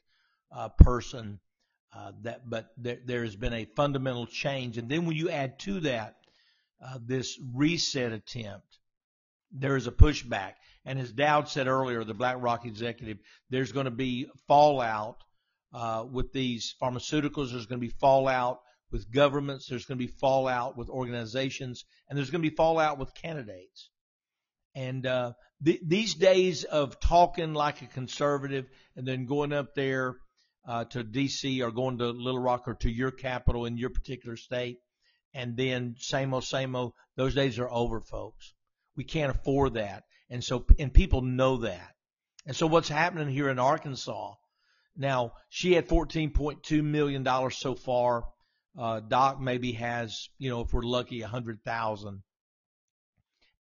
uh, 0.54 0.68
person. 0.68 1.40
Uh, 1.92 2.12
that, 2.22 2.48
but 2.48 2.70
there, 2.76 2.98
there 3.04 3.24
has 3.24 3.34
been 3.34 3.52
a 3.52 3.64
fundamental 3.64 4.26
change, 4.26 4.78
and 4.78 4.88
then 4.88 5.06
when 5.06 5.16
you 5.16 5.28
add 5.28 5.58
to 5.58 5.80
that 5.80 6.14
uh, 6.84 6.98
this 7.04 7.36
reset 7.52 8.12
attempt, 8.12 8.78
there 9.50 9.76
is 9.76 9.88
a 9.88 9.92
pushback. 9.92 10.52
And 10.84 11.00
as 11.00 11.12
Dowd 11.12 11.48
said 11.48 11.66
earlier, 11.66 12.04
the 12.04 12.14
BlackRock 12.14 12.64
executive, 12.64 13.18
there's 13.50 13.72
going 13.72 13.86
to 13.86 13.90
be 13.90 14.28
fallout 14.46 15.24
uh, 15.74 16.04
with 16.10 16.32
these 16.32 16.74
pharmaceuticals. 16.80 17.50
There's 17.50 17.66
going 17.66 17.80
to 17.80 17.86
be 17.86 17.94
fallout 18.00 18.60
with 18.90 19.10
governments. 19.12 19.66
There's 19.68 19.84
going 19.84 19.98
to 19.98 20.06
be 20.06 20.12
fallout 20.12 20.76
with 20.76 20.88
organizations, 20.88 21.84
and 22.08 22.16
there's 22.16 22.30
going 22.30 22.42
to 22.42 22.50
be 22.50 22.56
fallout 22.56 22.98
with 22.98 23.14
candidates. 23.14 23.90
And 24.74 25.06
uh, 25.06 25.32
th- 25.64 25.80
these 25.84 26.14
days 26.14 26.64
of 26.64 27.00
talking 27.00 27.54
like 27.54 27.82
a 27.82 27.86
conservative 27.86 28.66
and 28.96 29.06
then 29.06 29.26
going 29.26 29.52
up 29.52 29.74
there 29.74 30.16
uh, 30.66 30.84
to 30.84 31.02
D.C. 31.02 31.62
or 31.62 31.70
going 31.70 31.98
to 31.98 32.10
Little 32.10 32.40
Rock 32.40 32.64
or 32.66 32.74
to 32.74 32.90
your 32.90 33.10
capital 33.10 33.64
in 33.64 33.76
your 33.76 33.90
particular 33.90 34.36
state, 34.36 34.78
and 35.34 35.56
then 35.56 35.96
same 35.98 36.34
old, 36.34 36.44
same 36.44 36.76
old. 36.76 36.92
Those 37.16 37.34
days 37.34 37.58
are 37.58 37.70
over, 37.70 38.00
folks. 38.00 38.52
We 38.96 39.04
can't 39.04 39.34
afford 39.34 39.74
that, 39.74 40.04
and 40.28 40.44
so 40.44 40.64
and 40.78 40.92
people 40.92 41.22
know 41.22 41.58
that. 41.58 41.94
And 42.46 42.54
so 42.54 42.66
what's 42.66 42.88
happening 42.88 43.28
here 43.28 43.48
in 43.48 43.58
Arkansas? 43.58 44.34
Now 44.96 45.32
she 45.48 45.72
had 45.72 45.88
14.2 45.88 46.84
million 46.84 47.22
dollars 47.22 47.56
so 47.56 47.74
far. 47.74 48.24
Uh, 48.78 49.00
Doc 49.00 49.40
maybe 49.40 49.72
has, 49.72 50.28
you 50.38 50.50
know, 50.50 50.60
if 50.60 50.72
we're 50.72 50.82
lucky, 50.82 51.22
a 51.22 51.28
hundred 51.28 51.62
thousand. 51.64 52.22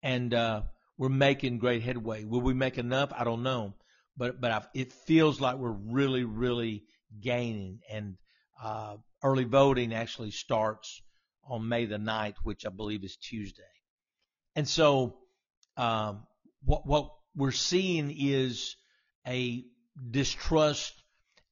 And 0.02 0.34
uh, 0.34 0.62
we're 0.98 1.10
making 1.10 1.58
great 1.58 1.82
headway. 1.82 2.24
Will 2.26 2.42
we 2.42 2.54
make 2.54 2.78
enough? 2.78 3.12
I 3.16 3.24
don't 3.24 3.44
know, 3.44 3.74
but 4.16 4.40
but 4.40 4.52
I've, 4.52 4.68
it 4.74 4.94
feels 4.94 5.42
like 5.42 5.58
we're 5.58 5.72
really 5.72 6.24
really 6.24 6.84
gaining. 7.20 7.80
And 7.90 8.18
uh, 8.62 8.98
early 9.24 9.46
voting 9.46 9.94
actually 9.94 10.32
starts 10.32 11.02
on 11.44 11.68
May 11.68 11.86
the 11.86 11.98
9th, 11.98 12.36
which 12.44 12.66
I 12.66 12.70
believe 12.70 13.04
is 13.04 13.18
Tuesday. 13.18 13.64
And 14.56 14.68
so 14.68 15.18
um, 15.78 16.28
what 16.64 16.86
what 16.86 17.12
we're 17.36 17.52
seeing 17.52 18.14
is 18.18 18.76
a 19.26 19.64
distrust, 20.12 20.94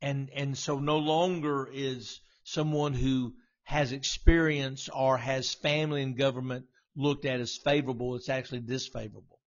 and 0.02 0.30
and 0.34 0.58
so 0.58 0.80
no 0.80 0.98
longer 0.98 1.70
is 1.72 2.20
someone 2.44 2.94
who 2.94 3.34
has 3.68 3.92
experience 3.92 4.88
or 4.96 5.18
has 5.18 5.54
family 5.54 6.02
in 6.02 6.16
government 6.16 6.66
looked 6.96 7.26
at 7.26 7.42
as 7.42 7.58
favorable. 7.58 8.16
It's 8.16 8.30
actually 8.30 8.62
disfavorable. 8.62 9.42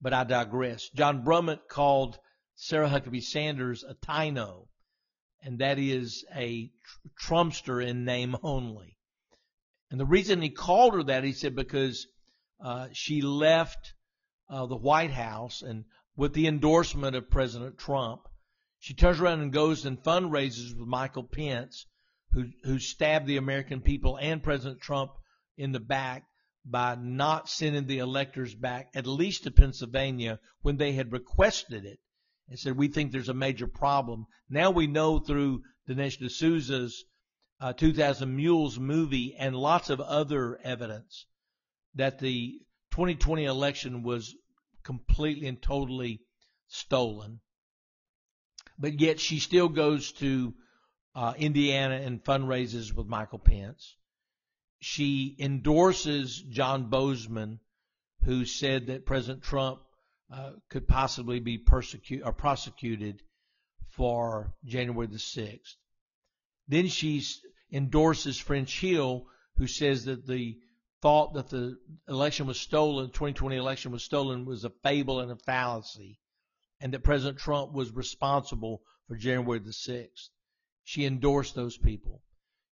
But 0.00 0.14
I 0.14 0.24
digress. 0.24 0.88
John 0.88 1.26
Brummett 1.26 1.68
called 1.68 2.16
Sarah 2.54 2.88
Huckabee 2.88 3.22
Sanders 3.22 3.84
a 3.84 3.96
Tino, 4.02 4.68
and 5.42 5.58
that 5.58 5.78
is 5.78 6.24
a 6.34 6.72
Trumpster 7.22 7.86
in 7.86 8.06
name 8.06 8.34
only. 8.42 8.96
And 9.90 10.00
the 10.00 10.06
reason 10.06 10.40
he 10.40 10.48
called 10.48 10.94
her 10.94 11.02
that, 11.02 11.22
he 11.22 11.32
said, 11.32 11.54
because 11.54 12.06
uh, 12.64 12.88
she 12.94 13.20
left 13.20 13.92
uh, 14.48 14.64
the 14.64 14.74
White 14.74 15.10
House 15.10 15.60
and 15.60 15.84
with 16.16 16.32
the 16.32 16.46
endorsement 16.46 17.14
of 17.14 17.28
President 17.28 17.76
Trump, 17.76 18.22
she 18.78 18.94
turns 18.94 19.20
around 19.20 19.40
and 19.40 19.52
goes 19.52 19.84
and 19.84 20.02
fundraises 20.02 20.74
with 20.74 20.88
Michael 20.88 21.24
Pence 21.24 21.84
who 22.34 22.48
who 22.64 22.78
stabbed 22.78 23.26
the 23.26 23.36
American 23.36 23.80
people 23.80 24.18
and 24.18 24.42
President 24.42 24.80
Trump 24.80 25.12
in 25.56 25.72
the 25.72 25.80
back 25.80 26.24
by 26.64 26.96
not 26.96 27.48
sending 27.48 27.86
the 27.86 27.98
electors 27.98 28.54
back 28.54 28.90
at 28.94 29.06
least 29.06 29.44
to 29.44 29.50
Pennsylvania 29.50 30.40
when 30.62 30.76
they 30.76 30.92
had 30.92 31.12
requested 31.12 31.84
it 31.84 31.98
and 32.48 32.58
said 32.58 32.76
we 32.76 32.88
think 32.88 33.12
there's 33.12 33.28
a 33.28 33.34
major 33.34 33.66
problem. 33.66 34.26
Now 34.48 34.70
we 34.70 34.86
know 34.86 35.20
through 35.20 35.62
Dinesh 35.88 36.18
D'Souza's 36.18 37.04
uh, 37.60 37.72
2000 37.72 38.34
Mules 38.34 38.78
movie 38.78 39.36
and 39.38 39.54
lots 39.54 39.90
of 39.90 40.00
other 40.00 40.58
evidence 40.62 41.26
that 41.94 42.18
the 42.18 42.60
2020 42.90 43.44
election 43.44 44.02
was 44.02 44.34
completely 44.82 45.46
and 45.46 45.62
totally 45.62 46.20
stolen. 46.66 47.40
But 48.78 49.00
yet 49.00 49.20
she 49.20 49.38
still 49.38 49.68
goes 49.68 50.12
to 50.12 50.54
uh, 51.14 51.34
Indiana 51.36 51.96
and 51.96 52.22
fundraises 52.22 52.92
with 52.92 53.06
Michael 53.06 53.38
Pence. 53.38 53.96
She 54.80 55.36
endorses 55.38 56.40
John 56.40 56.90
Boozman, 56.90 57.60
who 58.24 58.44
said 58.44 58.86
that 58.86 59.06
President 59.06 59.42
Trump 59.42 59.80
uh, 60.32 60.52
could 60.68 60.88
possibly 60.88 61.40
be 61.40 61.58
persecuted 61.58 62.26
or 62.26 62.32
prosecuted 62.32 63.22
for 63.90 64.54
January 64.64 65.06
the 65.06 65.18
6th. 65.18 65.76
Then 66.66 66.88
she 66.88 67.22
endorses 67.72 68.38
French 68.38 68.80
Hill, 68.80 69.26
who 69.56 69.66
says 69.66 70.06
that 70.06 70.26
the 70.26 70.58
thought 71.02 71.34
that 71.34 71.50
the 71.50 71.78
election 72.08 72.46
was 72.46 72.58
stolen, 72.58 73.10
2020 73.10 73.56
election 73.56 73.92
was 73.92 74.02
stolen, 74.02 74.46
was 74.46 74.64
a 74.64 74.70
fable 74.82 75.20
and 75.20 75.30
a 75.30 75.36
fallacy, 75.36 76.18
and 76.80 76.92
that 76.92 77.04
President 77.04 77.38
Trump 77.38 77.72
was 77.72 77.92
responsible 77.92 78.82
for 79.06 79.16
January 79.16 79.58
the 79.58 79.70
6th. 79.70 80.30
She 80.84 81.06
endorsed 81.06 81.54
those 81.54 81.76
people. 81.76 82.22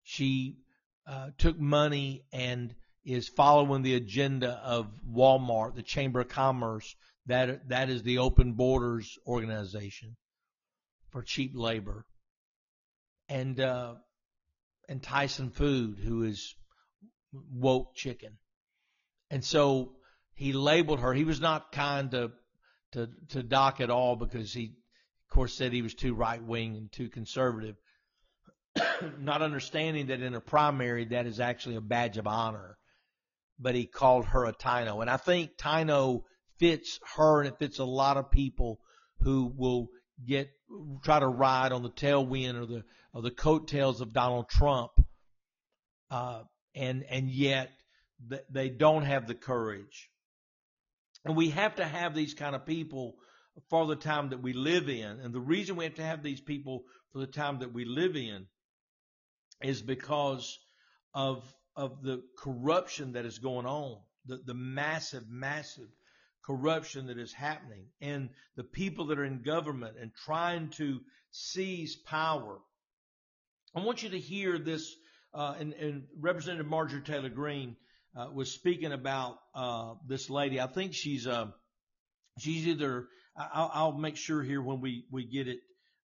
She 0.03 0.59
uh, 1.07 1.31
took 1.39 1.59
money 1.59 2.25
and 2.33 2.75
is 3.05 3.29
following 3.29 3.83
the 3.83 3.95
agenda 3.95 4.61
of 4.65 4.91
Walmart, 5.09 5.75
the 5.75 5.83
Chamber 5.83 6.21
of 6.21 6.29
Commerce. 6.29 6.95
That 7.27 7.69
that 7.69 7.89
is 7.89 8.03
the 8.03 8.19
Open 8.19 8.55
Borders 8.55 9.19
organization 9.27 10.17
for 11.11 11.23
cheap 11.23 11.53
labor, 11.55 12.05
and 13.29 13.59
uh, 13.61 13.95
and 14.89 15.03
Tyson 15.03 15.51
Food, 15.51 15.99
who 15.99 16.25
is 16.25 16.55
woke 17.33 17.95
chicken, 17.95 18.39
and 19.31 19.45
so 19.45 19.93
he 20.35 20.53
labeled 20.53 21.01
her. 21.01 21.15
He 21.15 21.25
was 21.25 21.41
not 21.41 21.73
kind 21.73 22.11
to 22.11 22.33
to 22.93 23.09
to 23.31 23.43
Doc 23.43 23.81
at 23.81 23.91
all 23.91 24.17
because 24.17 24.53
he, 24.53 24.65
of 24.65 25.35
course, 25.35 25.55
said 25.55 25.73
he 25.73 25.83
was 25.83 25.95
too 25.95 26.15
right 26.15 26.43
wing 26.43 26.77
and 26.77 26.91
too 26.91 27.09
conservative. 27.09 27.77
not 29.19 29.43
understanding 29.43 30.09
that 30.09 30.21
in 30.21 30.35
a 30.35 30.41
primary 30.41 31.07
that 31.07 31.27
is 31.27 31.41
actually 31.41 31.77
a 31.77 31.81
badge 31.81 32.19
of 32.19 32.27
honor. 32.27 32.77
But 33.59 33.75
he 33.75 33.87
called 33.87 34.27
her 34.27 34.47
a 34.47 34.53
Tino. 34.53 35.01
And 35.01 35.11
I 35.11 35.19
think 35.19 35.57
Tino 35.59 36.25
fits 36.59 36.99
her 37.17 37.41
and 37.41 37.49
it 37.49 37.59
fits 37.59 37.79
a 37.79 37.85
lot 37.85 38.17
of 38.17 38.31
people 38.31 38.81
who 39.21 39.53
will 39.55 39.89
get 40.27 40.51
try 41.03 41.19
to 41.19 41.27
ride 41.27 41.73
on 41.73 41.83
the 41.83 41.91
tailwind 41.91 42.61
or 42.61 42.67
the 42.67 42.85
of 43.13 43.23
the 43.23 43.31
coattails 43.31 44.01
of 44.01 44.13
Donald 44.13 44.49
Trump, 44.49 44.93
uh, 46.11 46.43
and 46.75 47.05
and 47.11 47.29
yet 47.29 47.71
they 48.51 48.69
don't 48.69 49.03
have 49.03 49.27
the 49.27 49.35
courage. 49.35 50.09
And 51.25 51.37
we 51.37 51.51
have 51.51 51.77
to 51.77 51.85
have 51.85 52.15
these 52.15 52.35
kind 52.35 52.55
of 52.55 52.65
people 52.65 53.17
for 53.69 53.87
the 53.87 53.97
time 53.97 54.31
that 54.31 54.43
we 54.43 54.53
live 54.53 54.89
in. 54.89 55.21
And 55.21 55.35
the 55.35 55.41
reason 55.41 55.77
we 55.77 55.85
have 55.85 55.95
to 55.95 56.03
have 56.03 56.23
these 56.23 56.41
people 56.41 56.85
for 57.13 57.19
the 57.19 57.27
time 57.27 57.59
that 57.59 57.73
we 57.73 57.85
live 57.85 58.17
in 58.17 58.47
is 59.63 59.83
because 59.83 60.59
of 61.15 61.43
of 61.77 62.03
the 62.03 62.23
corruption 62.37 63.13
that 63.13 63.25
is 63.25 63.39
going 63.39 63.65
on, 63.67 63.97
the, 64.27 64.41
the 64.45 64.55
massive, 64.55 65.25
massive 65.29 65.89
corruption 66.45 67.07
that 67.07 67.19
is 67.19 67.33
happening, 67.33 67.87
and 68.01 68.29
the 68.57 68.65
people 68.65 69.07
that 69.07 69.19
are 69.19 69.25
in 69.25 69.43
government 69.43 69.97
and 70.01 70.11
trying 70.15 70.69
to 70.71 71.01
seize 71.31 71.97
power. 71.97 72.59
I 73.75 73.81
want 73.81 74.03
you 74.03 74.11
to 74.11 74.19
hear 74.19 74.59
this, 74.59 74.95
uh, 75.33 75.55
and, 75.59 75.73
and, 75.75 76.05
Representative 76.19 76.67
Marjorie 76.67 77.03
Taylor 77.03 77.29
Greene 77.29 77.77
uh, 78.17 78.29
was 78.35 78.51
speaking 78.51 78.93
about 78.93 79.39
uh, 79.55 79.95
this 80.09 80.29
lady. 80.29 80.61
I 80.61 80.67
think 80.67 80.95
she's 80.95 81.27
uh, 81.27 81.47
she's 82.39 82.67
either. 82.67 83.07
I'll, 83.37 83.71
I'll, 83.73 83.93
make 83.93 84.17
sure 84.17 84.43
here 84.43 84.61
when 84.61 84.81
we 84.81 85.05
we 85.11 85.25
get 85.25 85.47
it 85.47 85.61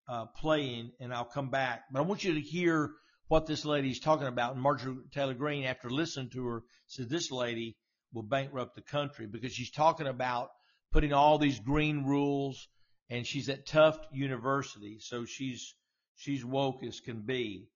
uh, 0.08 0.26
playing, 0.26 0.92
and 1.00 1.12
I'll 1.12 1.24
come 1.24 1.50
back. 1.50 1.82
But 1.90 1.98
I 1.98 2.02
want 2.02 2.22
you 2.22 2.34
to 2.34 2.40
hear 2.40 2.92
what 3.28 3.46
this 3.46 3.64
lady 3.64 3.90
is 3.90 4.00
talking 4.00 4.26
about. 4.26 4.54
And 4.54 4.62
Marjorie 4.62 4.96
Taylor 5.12 5.34
Greene, 5.34 5.64
after 5.64 5.90
listening 5.90 6.30
to 6.30 6.46
her, 6.46 6.62
said 6.86 7.08
this 7.08 7.30
lady 7.30 7.76
will 8.12 8.22
bankrupt 8.22 8.74
the 8.76 8.82
country 8.82 9.26
because 9.26 9.52
she's 9.52 9.70
talking 9.70 10.06
about 10.06 10.50
putting 10.92 11.12
all 11.12 11.38
these 11.38 11.58
green 11.58 12.04
rules 12.04 12.68
and 13.10 13.26
she's 13.26 13.48
at 13.48 13.66
Tufts 13.66 14.06
University. 14.12 14.98
So 15.00 15.24
she's, 15.24 15.74
she's 16.14 16.44
woke 16.44 16.82
as 16.84 17.00
can 17.00 17.22
be. 17.22 17.68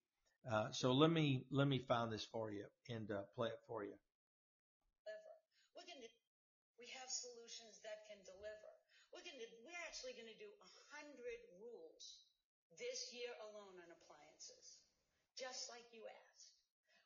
Uh, 0.50 0.68
so 0.72 0.92
let 0.92 1.10
me, 1.10 1.44
let 1.50 1.68
me 1.68 1.84
find 1.86 2.10
this 2.12 2.26
for 2.32 2.50
you 2.50 2.64
and 2.88 3.10
uh, 3.10 3.22
play 3.36 3.48
it 3.48 3.60
for 3.66 3.84
you. 3.84 3.92
We 6.78 6.88
have 6.96 7.10
solutions 7.12 7.76
that 7.84 8.08
can 8.08 8.16
deliver. 8.24 8.70
We're 9.12 9.84
actually 9.84 10.16
going 10.16 10.32
to 10.32 10.40
do 10.40 10.48
a 10.48 10.68
hundred 10.96 11.38
rules 11.60 12.24
this 12.80 13.12
year 13.12 13.28
alone 13.52 13.76
on 13.76 13.88
appliances 13.92 14.09
just 15.40 15.72
like 15.72 15.88
you 15.96 16.04
asked. 16.04 16.52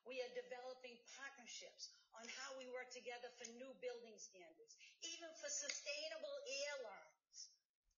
We 0.02 0.18
are 0.18 0.32
developing 0.34 0.98
partnerships 1.14 1.94
on 2.18 2.26
how 2.42 2.50
we 2.58 2.66
work 2.74 2.90
together 2.90 3.30
for 3.38 3.46
new 3.56 3.70
building 3.78 4.18
standards, 4.18 4.74
even 5.06 5.30
for 5.38 5.46
sustainable 5.46 6.36
airlines. 6.66 7.38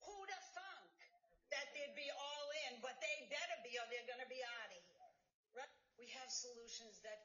Who'd 0.04 0.30
have 0.30 0.46
thunk 0.52 0.92
that 1.50 1.66
they'd 1.72 1.96
be 1.96 2.06
all 2.12 2.46
in, 2.68 2.84
but 2.84 3.00
they 3.00 3.32
better 3.32 3.58
be 3.64 3.80
or 3.80 3.88
they're 3.88 4.06
going 4.06 4.22
to 4.22 4.30
be 4.30 4.38
out 4.44 4.70
of 4.70 4.80
here. 4.86 5.10
Right? 5.56 5.74
We 5.96 6.06
have 6.20 6.28
solutions 6.28 7.00
that. 7.02 7.18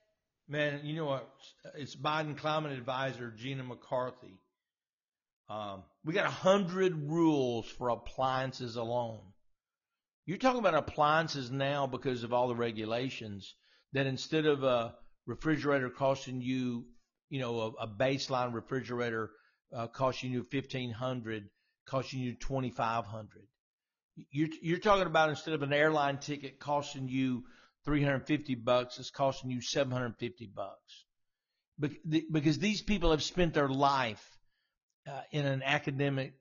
Man, 0.47 0.82
you 0.88 0.95
know 0.95 1.05
what? 1.05 1.28
It's 1.76 1.93
Biden 1.93 2.39
climate 2.39 2.72
advisor 2.74 3.30
Gina 3.36 3.68
McCarthy. 3.68 4.39
Um, 5.51 5.84
we 6.07 6.16
got 6.16 6.26
a 6.26 6.34
hundred 6.34 7.12
rules 7.12 7.68
for 7.68 7.89
appliances 7.89 8.78
alone. 8.78 9.30
You're 10.26 10.38
talking 10.38 10.59
about 10.59 10.76
appliances 10.76 11.51
now 11.51 11.88
because 11.88 12.24
of 12.24 12.34
all 12.34 12.47
the 12.47 12.55
regulations 12.55 13.55
that 13.93 14.05
instead 14.05 14.45
of 14.45 14.63
a 14.63 14.95
refrigerator 15.26 15.89
costing 15.89 16.41
you, 16.41 16.86
you 17.30 17.39
know, 17.39 17.59
a, 17.59 17.84
a 17.84 17.88
baseline 17.88 18.53
refrigerator 18.53 19.32
uh, 19.76 19.88
costing 19.88 20.32
you 20.32 20.45
1500 20.51 21.49
costing 21.88 22.19
you 22.19 22.36
2500 22.36 23.47
you're, 24.30 24.49
you're 24.61 24.80
talking 24.80 25.07
about 25.07 25.30
instead 25.30 25.53
of 25.53 25.63
an 25.63 25.74
airline 25.74 26.17
ticket 26.17 26.59
costing 26.59 27.07
you 27.07 27.43
350 27.86 28.55
bucks, 28.55 28.99
it's 28.99 29.09
costing 29.09 29.49
you 29.49 29.61
750 29.61 30.51
bucks. 30.55 31.05
Because 32.32 32.59
these 32.59 32.82
people 32.82 33.11
have 33.11 33.24
spent 33.24 33.53
their 33.53 33.69
life 33.69 34.24
uh, 35.09 35.22
in 35.32 35.45
an 35.45 35.63
academic 35.63 36.34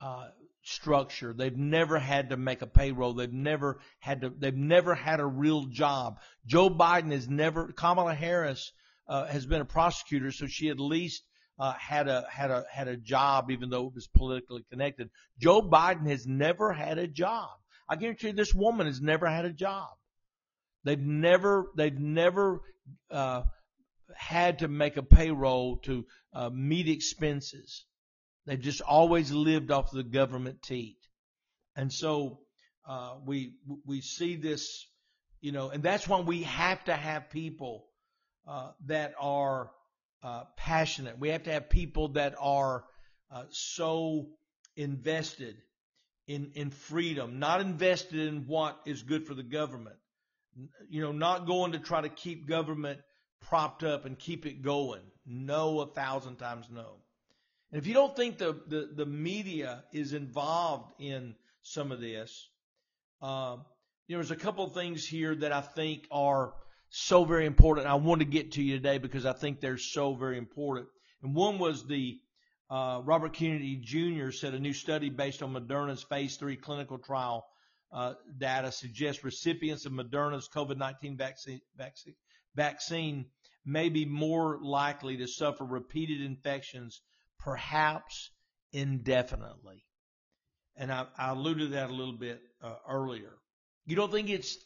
uh, 0.00 0.28
structure. 0.64 1.32
They've 1.32 1.56
never 1.56 1.98
had 1.98 2.30
to 2.30 2.36
make 2.36 2.62
a 2.62 2.66
payroll. 2.66 3.12
They've 3.14 3.32
never 3.32 3.80
had 4.00 4.22
to. 4.22 4.30
They've 4.30 4.54
never 4.54 4.94
had 4.94 5.20
a 5.20 5.26
real 5.26 5.66
job. 5.66 6.18
Joe 6.46 6.70
Biden 6.70 7.12
has 7.12 7.28
never. 7.28 7.72
Kamala 7.72 8.14
Harris 8.14 8.72
uh, 9.08 9.26
has 9.26 9.46
been 9.46 9.60
a 9.60 9.66
prosecutor, 9.66 10.32
so 10.32 10.46
she 10.46 10.70
at 10.70 10.80
least 10.80 11.22
uh, 11.58 11.74
had 11.74 12.08
a 12.08 12.24
had 12.30 12.50
a 12.50 12.64
had 12.70 12.88
a 12.88 12.96
job, 12.96 13.50
even 13.50 13.70
though 13.70 13.86
it 13.86 13.94
was 13.94 14.08
politically 14.08 14.64
connected. 14.70 15.10
Joe 15.38 15.62
Biden 15.62 16.08
has 16.08 16.26
never 16.26 16.72
had 16.72 16.98
a 16.98 17.06
job. 17.06 17.50
I 17.88 17.96
guarantee 17.96 18.28
you, 18.28 18.32
this 18.32 18.54
woman 18.54 18.86
has 18.86 19.00
never 19.00 19.26
had 19.26 19.44
a 19.44 19.52
job. 19.52 19.90
They've 20.84 20.98
never 20.98 21.70
they've 21.76 21.98
never 21.98 22.60
uh, 23.10 23.42
had 24.16 24.60
to 24.60 24.68
make 24.68 24.96
a 24.96 25.02
payroll 25.02 25.76
to 25.84 26.06
uh, 26.32 26.50
meet 26.50 26.88
expenses. 26.88 27.84
They've 28.46 28.60
just 28.60 28.82
always 28.82 29.32
lived 29.32 29.70
off 29.70 29.90
the 29.90 30.02
government 30.02 30.62
teat, 30.62 30.98
and 31.74 31.92
so 31.92 32.40
uh, 32.86 33.14
we 33.24 33.54
we 33.86 34.00
see 34.02 34.36
this, 34.36 34.86
you 35.40 35.52
know, 35.52 35.70
and 35.70 35.82
that's 35.82 36.06
why 36.06 36.20
we 36.20 36.42
have 36.42 36.84
to 36.84 36.94
have 36.94 37.30
people 37.30 37.86
uh, 38.46 38.72
that 38.86 39.14
are 39.18 39.70
uh, 40.22 40.44
passionate. 40.56 41.18
We 41.18 41.30
have 41.30 41.44
to 41.44 41.52
have 41.52 41.70
people 41.70 42.08
that 42.08 42.34
are 42.38 42.84
uh, 43.30 43.44
so 43.50 44.28
invested 44.76 45.56
in 46.26 46.52
in 46.54 46.70
freedom, 46.70 47.38
not 47.38 47.62
invested 47.62 48.28
in 48.28 48.46
what 48.46 48.78
is 48.84 49.02
good 49.02 49.26
for 49.26 49.34
the 49.34 49.42
government. 49.42 49.96
You 50.88 51.00
know, 51.00 51.12
not 51.12 51.46
going 51.46 51.72
to 51.72 51.78
try 51.78 52.02
to 52.02 52.08
keep 52.08 52.46
government 52.46 53.00
propped 53.40 53.82
up 53.82 54.04
and 54.04 54.18
keep 54.18 54.46
it 54.46 54.62
going. 54.62 55.02
No, 55.26 55.80
a 55.80 55.86
thousand 55.86 56.36
times 56.36 56.66
no. 56.70 57.03
And 57.74 57.82
if 57.82 57.88
you 57.88 57.94
don't 57.94 58.14
think 58.14 58.38
the 58.38 58.56
the, 58.68 58.88
the 58.94 59.04
media 59.04 59.82
is 59.92 60.12
involved 60.12 60.92
in 61.00 61.34
some 61.62 61.90
of 61.90 62.00
this, 62.00 62.48
uh, 63.20 63.56
there's 64.08 64.30
a 64.30 64.36
couple 64.36 64.64
of 64.64 64.74
things 64.74 65.04
here 65.04 65.34
that 65.34 65.50
I 65.50 65.60
think 65.60 66.06
are 66.12 66.54
so 66.90 67.24
very 67.24 67.46
important. 67.46 67.88
I 67.88 67.94
want 67.94 68.20
to 68.20 68.26
get 68.26 68.52
to 68.52 68.62
you 68.62 68.76
today 68.76 68.98
because 68.98 69.26
I 69.26 69.32
think 69.32 69.60
they're 69.60 69.76
so 69.76 70.14
very 70.14 70.38
important. 70.38 70.86
And 71.24 71.34
one 71.34 71.58
was 71.58 71.84
the 71.84 72.20
uh, 72.70 73.00
Robert 73.02 73.32
Kennedy 73.32 73.80
Jr. 73.82 74.30
said 74.30 74.54
a 74.54 74.60
new 74.60 74.72
study 74.72 75.10
based 75.10 75.42
on 75.42 75.52
Moderna's 75.52 76.04
phase 76.04 76.36
three 76.36 76.56
clinical 76.56 76.98
trial 76.98 77.44
uh, 77.92 78.14
data 78.38 78.70
suggests 78.70 79.24
recipients 79.24 79.84
of 79.84 79.90
Moderna's 79.90 80.48
COVID-19 80.48 81.18
vaccine, 81.18 81.60
vaccine, 81.76 82.14
vaccine 82.54 83.24
may 83.66 83.88
be 83.88 84.04
more 84.04 84.60
likely 84.62 85.16
to 85.16 85.26
suffer 85.26 85.64
repeated 85.64 86.20
infections, 86.20 87.00
perhaps 87.44 88.30
indefinitely. 88.72 89.84
And 90.76 90.90
I, 90.90 91.06
I 91.16 91.30
alluded 91.30 91.68
to 91.68 91.74
that 91.74 91.90
a 91.90 91.94
little 91.94 92.16
bit 92.16 92.40
uh, 92.62 92.76
earlier. 92.88 93.32
You 93.86 93.96
don't 93.96 94.10
think 94.10 94.30
it's 94.30 94.56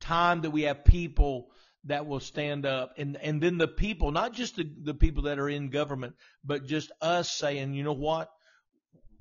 time 0.00 0.42
that 0.42 0.50
we 0.50 0.62
have 0.62 0.84
people 0.84 1.48
that 1.84 2.06
will 2.06 2.20
stand 2.20 2.66
up 2.66 2.92
and 2.96 3.16
and 3.16 3.40
then 3.40 3.56
the 3.56 3.68
people 3.68 4.10
not 4.10 4.32
just 4.32 4.56
the, 4.56 4.68
the 4.82 4.94
people 4.94 5.24
that 5.24 5.38
are 5.38 5.48
in 5.48 5.70
government 5.70 6.14
but 6.44 6.66
just 6.66 6.90
us 7.00 7.30
saying 7.30 7.72
you 7.72 7.84
know 7.84 7.92
what 7.92 8.28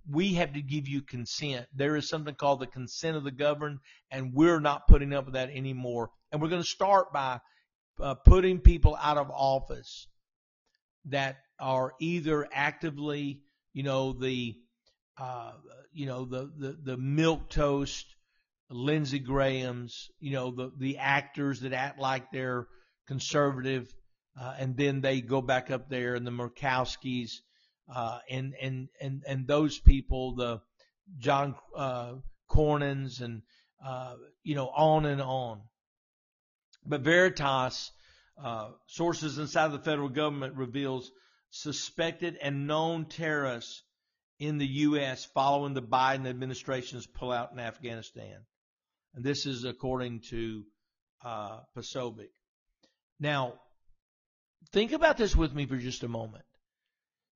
we 0.09 0.33
have 0.33 0.53
to 0.53 0.61
give 0.61 0.87
you 0.87 1.01
consent 1.01 1.65
there 1.75 1.95
is 1.95 2.09
something 2.09 2.33
called 2.33 2.59
the 2.59 2.67
consent 2.67 3.15
of 3.15 3.23
the 3.23 3.31
governed 3.31 3.77
and 4.11 4.33
we're 4.33 4.59
not 4.59 4.87
putting 4.87 5.13
up 5.13 5.25
with 5.25 5.35
that 5.35 5.49
anymore 5.51 6.09
and 6.31 6.41
we're 6.41 6.49
going 6.49 6.61
to 6.61 6.67
start 6.67 7.13
by 7.13 7.39
uh, 7.99 8.15
putting 8.15 8.59
people 8.59 8.97
out 8.99 9.17
of 9.17 9.29
office 9.31 10.07
that 11.05 11.37
are 11.59 11.93
either 11.99 12.47
actively 12.51 13.41
you 13.73 13.83
know 13.83 14.13
the 14.13 14.55
uh, 15.19 15.53
you 15.91 16.05
know 16.05 16.25
the 16.25 16.51
the 16.57 16.77
the 16.83 16.97
milk 16.97 17.49
toast 17.49 18.05
Lindsey 18.69 19.19
Graham's, 19.19 20.09
you 20.19 20.31
know, 20.31 20.51
the 20.51 20.71
the 20.77 20.97
actors 20.97 21.61
that 21.61 21.73
act 21.73 21.99
like 21.99 22.31
they're 22.31 22.67
conservative, 23.07 23.93
uh, 24.39 24.55
and 24.59 24.75
then 24.75 25.01
they 25.01 25.21
go 25.21 25.41
back 25.41 25.71
up 25.71 25.89
there, 25.89 26.15
and 26.15 26.27
the 26.27 26.31
Murkowskis, 26.31 27.31
uh, 27.93 28.19
and 28.29 28.53
and 28.61 28.89
and 28.99 29.23
and 29.25 29.47
those 29.47 29.79
people, 29.79 30.35
the 30.35 30.61
John 31.17 31.55
uh, 31.75 32.15
Cornyn's, 32.49 33.21
and 33.21 33.41
uh, 33.85 34.15
you 34.43 34.55
know, 34.55 34.67
on 34.67 35.05
and 35.05 35.21
on. 35.21 35.61
But 36.85 37.01
Veritas, 37.01 37.91
uh, 38.41 38.71
sources 38.87 39.37
inside 39.37 39.71
the 39.71 39.79
federal 39.79 40.09
government 40.09 40.55
reveals 40.55 41.09
suspected 41.49 42.37
and 42.41 42.67
known 42.67 43.05
terrorists 43.05 43.83
in 44.39 44.57
the 44.57 44.67
U.S. 44.67 45.25
following 45.25 45.73
the 45.73 45.81
Biden 45.81 46.27
administration's 46.27 47.07
pullout 47.07 47.51
in 47.51 47.59
Afghanistan. 47.59 48.45
And 49.15 49.23
this 49.23 49.45
is 49.45 49.63
according 49.63 50.21
to 50.29 50.63
uh, 51.23 51.59
Posobiec. 51.75 52.29
Now, 53.19 53.53
think 54.71 54.91
about 54.91 55.17
this 55.17 55.35
with 55.35 55.53
me 55.53 55.65
for 55.65 55.77
just 55.77 56.03
a 56.03 56.07
moment. 56.07 56.45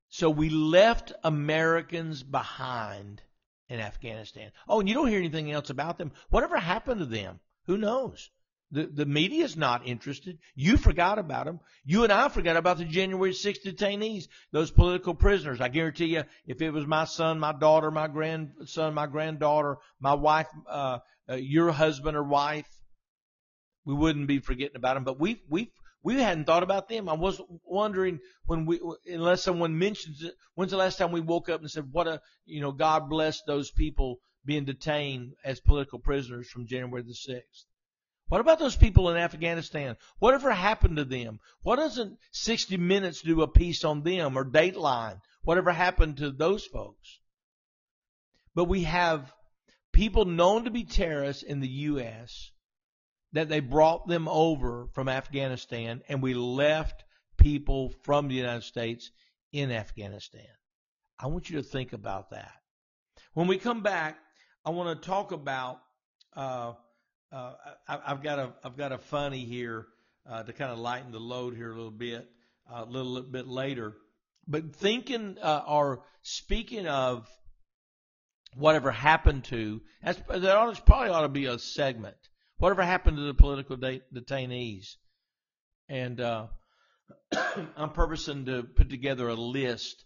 So 0.09 0.29
we 0.29 0.49
left 0.49 1.13
Americans 1.23 2.21
behind 2.21 3.21
in 3.69 3.79
Afghanistan. 3.79 4.51
Oh, 4.67 4.81
and 4.81 4.89
you 4.89 4.93
don't 4.93 5.07
hear 5.07 5.19
anything 5.19 5.51
else 5.51 5.69
about 5.69 5.97
them. 5.97 6.11
Whatever 6.29 6.57
happened 6.57 6.99
to 6.99 7.05
them? 7.05 7.39
Who 7.65 7.77
knows? 7.77 8.29
The, 8.71 8.85
the 8.85 9.05
media 9.05 9.43
is 9.43 9.57
not 9.57 9.85
interested. 9.85 10.37
You 10.55 10.77
forgot 10.77 11.19
about 11.19 11.45
them. 11.45 11.59
You 11.83 12.03
and 12.03 12.11
I 12.11 12.29
forgot 12.29 12.55
about 12.55 12.77
the 12.77 12.85
January 12.85 13.31
6th 13.31 13.65
detainees, 13.65 14.27
those 14.53 14.71
political 14.71 15.13
prisoners. 15.13 15.59
I 15.59 15.67
guarantee 15.67 16.05
you, 16.05 16.23
if 16.47 16.61
it 16.61 16.71
was 16.71 16.87
my 16.87 17.03
son, 17.03 17.39
my 17.39 17.51
daughter, 17.51 17.91
my 17.91 18.07
grandson, 18.07 18.93
my 18.93 19.07
granddaughter, 19.07 19.77
my 19.99 20.13
wife, 20.13 20.47
uh, 20.69 20.99
uh, 21.29 21.35
your 21.35 21.71
husband 21.71 22.15
or 22.15 22.23
wife, 22.23 22.67
we 23.83 23.93
wouldn't 23.93 24.27
be 24.27 24.39
forgetting 24.39 24.77
about 24.77 24.93
them. 24.93 25.03
But 25.03 25.19
we 25.19 25.41
we 25.49 25.71
we 26.03 26.15
hadn't 26.15 26.45
thought 26.45 26.63
about 26.63 26.87
them. 26.87 27.09
I 27.09 27.13
was 27.13 27.41
wondering 27.65 28.19
when 28.45 28.65
we, 28.65 28.79
unless 29.05 29.43
someone 29.43 29.77
mentions 29.77 30.23
it, 30.23 30.33
when's 30.55 30.71
the 30.71 30.77
last 30.77 30.97
time 30.97 31.11
we 31.11 31.21
woke 31.21 31.49
up 31.49 31.61
and 31.61 31.69
said, 31.69 31.91
"What 31.91 32.07
a 32.07 32.21
you 32.45 32.61
know, 32.61 32.71
God 32.71 33.09
bless 33.09 33.41
those 33.43 33.69
people 33.71 34.19
being 34.45 34.65
detained 34.65 35.33
as 35.43 35.59
political 35.59 35.99
prisoners 35.99 36.49
from 36.49 36.67
January 36.67 37.03
the 37.03 37.13
sixth." 37.13 37.65
What 38.31 38.39
about 38.39 38.59
those 38.59 38.77
people 38.77 39.09
in 39.09 39.17
Afghanistan? 39.17 39.97
Whatever 40.19 40.51
happened 40.51 40.95
to 40.95 41.03
them? 41.03 41.41
What 41.63 41.75
doesn't 41.75 42.17
60 42.31 42.77
Minutes 42.77 43.21
do 43.21 43.41
a 43.41 43.47
piece 43.49 43.83
on 43.83 44.03
them 44.03 44.37
or 44.37 44.45
Dateline? 44.45 45.19
Whatever 45.43 45.73
happened 45.73 46.15
to 46.19 46.31
those 46.31 46.65
folks? 46.65 47.19
But 48.55 48.69
we 48.69 48.83
have 48.83 49.33
people 49.91 50.23
known 50.23 50.63
to 50.63 50.71
be 50.71 50.85
terrorists 50.85 51.43
in 51.43 51.59
the 51.59 51.67
U.S. 51.67 52.51
that 53.33 53.49
they 53.49 53.59
brought 53.59 54.07
them 54.07 54.29
over 54.29 54.87
from 54.93 55.09
Afghanistan 55.09 56.01
and 56.07 56.21
we 56.21 56.33
left 56.33 57.03
people 57.35 57.89
from 58.03 58.29
the 58.29 58.35
United 58.35 58.63
States 58.63 59.11
in 59.51 59.73
Afghanistan. 59.73 60.47
I 61.19 61.27
want 61.27 61.49
you 61.49 61.57
to 61.57 61.63
think 61.63 61.91
about 61.91 62.29
that. 62.29 62.53
When 63.33 63.47
we 63.47 63.57
come 63.57 63.83
back, 63.83 64.19
I 64.63 64.69
want 64.69 65.01
to 65.01 65.05
talk 65.05 65.33
about. 65.33 65.81
Uh, 66.33 66.75
uh, 67.31 67.53
I, 67.87 67.99
have 68.09 68.23
got 68.23 68.39
a 68.39 68.53
I've 68.63 68.77
got 68.77 68.91
a 68.91 68.97
funny 68.97 69.45
here 69.45 69.87
uh, 70.29 70.43
to 70.43 70.53
kind 70.53 70.71
of 70.71 70.79
lighten 70.79 71.11
the 71.11 71.19
load 71.19 71.55
here 71.55 71.71
a 71.71 71.75
little 71.75 71.91
bit, 71.91 72.29
uh, 72.71 72.83
a 72.83 72.89
little 72.89 73.21
bit 73.21 73.47
later. 73.47 73.93
But 74.47 74.75
thinking 74.75 75.37
uh, 75.41 75.63
or 75.67 76.03
speaking 76.23 76.87
of 76.87 77.27
whatever 78.55 78.91
happened 78.91 79.45
to, 79.45 79.81
that's, 80.03 80.21
that 80.27 80.57
ought, 80.57 80.85
probably 80.85 81.09
ought 81.09 81.21
to 81.21 81.29
be 81.29 81.45
a 81.45 81.57
segment. 81.57 82.17
Whatever 82.57 82.83
happened 82.83 83.17
to 83.17 83.23
the 83.23 83.33
political 83.33 83.77
de- 83.77 84.01
detainees? 84.13 84.95
And 85.87 86.19
uh, 86.19 86.47
I'm 87.77 87.91
purposing 87.91 88.45
to 88.45 88.63
put 88.63 88.89
together 88.89 89.27
a 89.29 89.35
list 89.35 90.03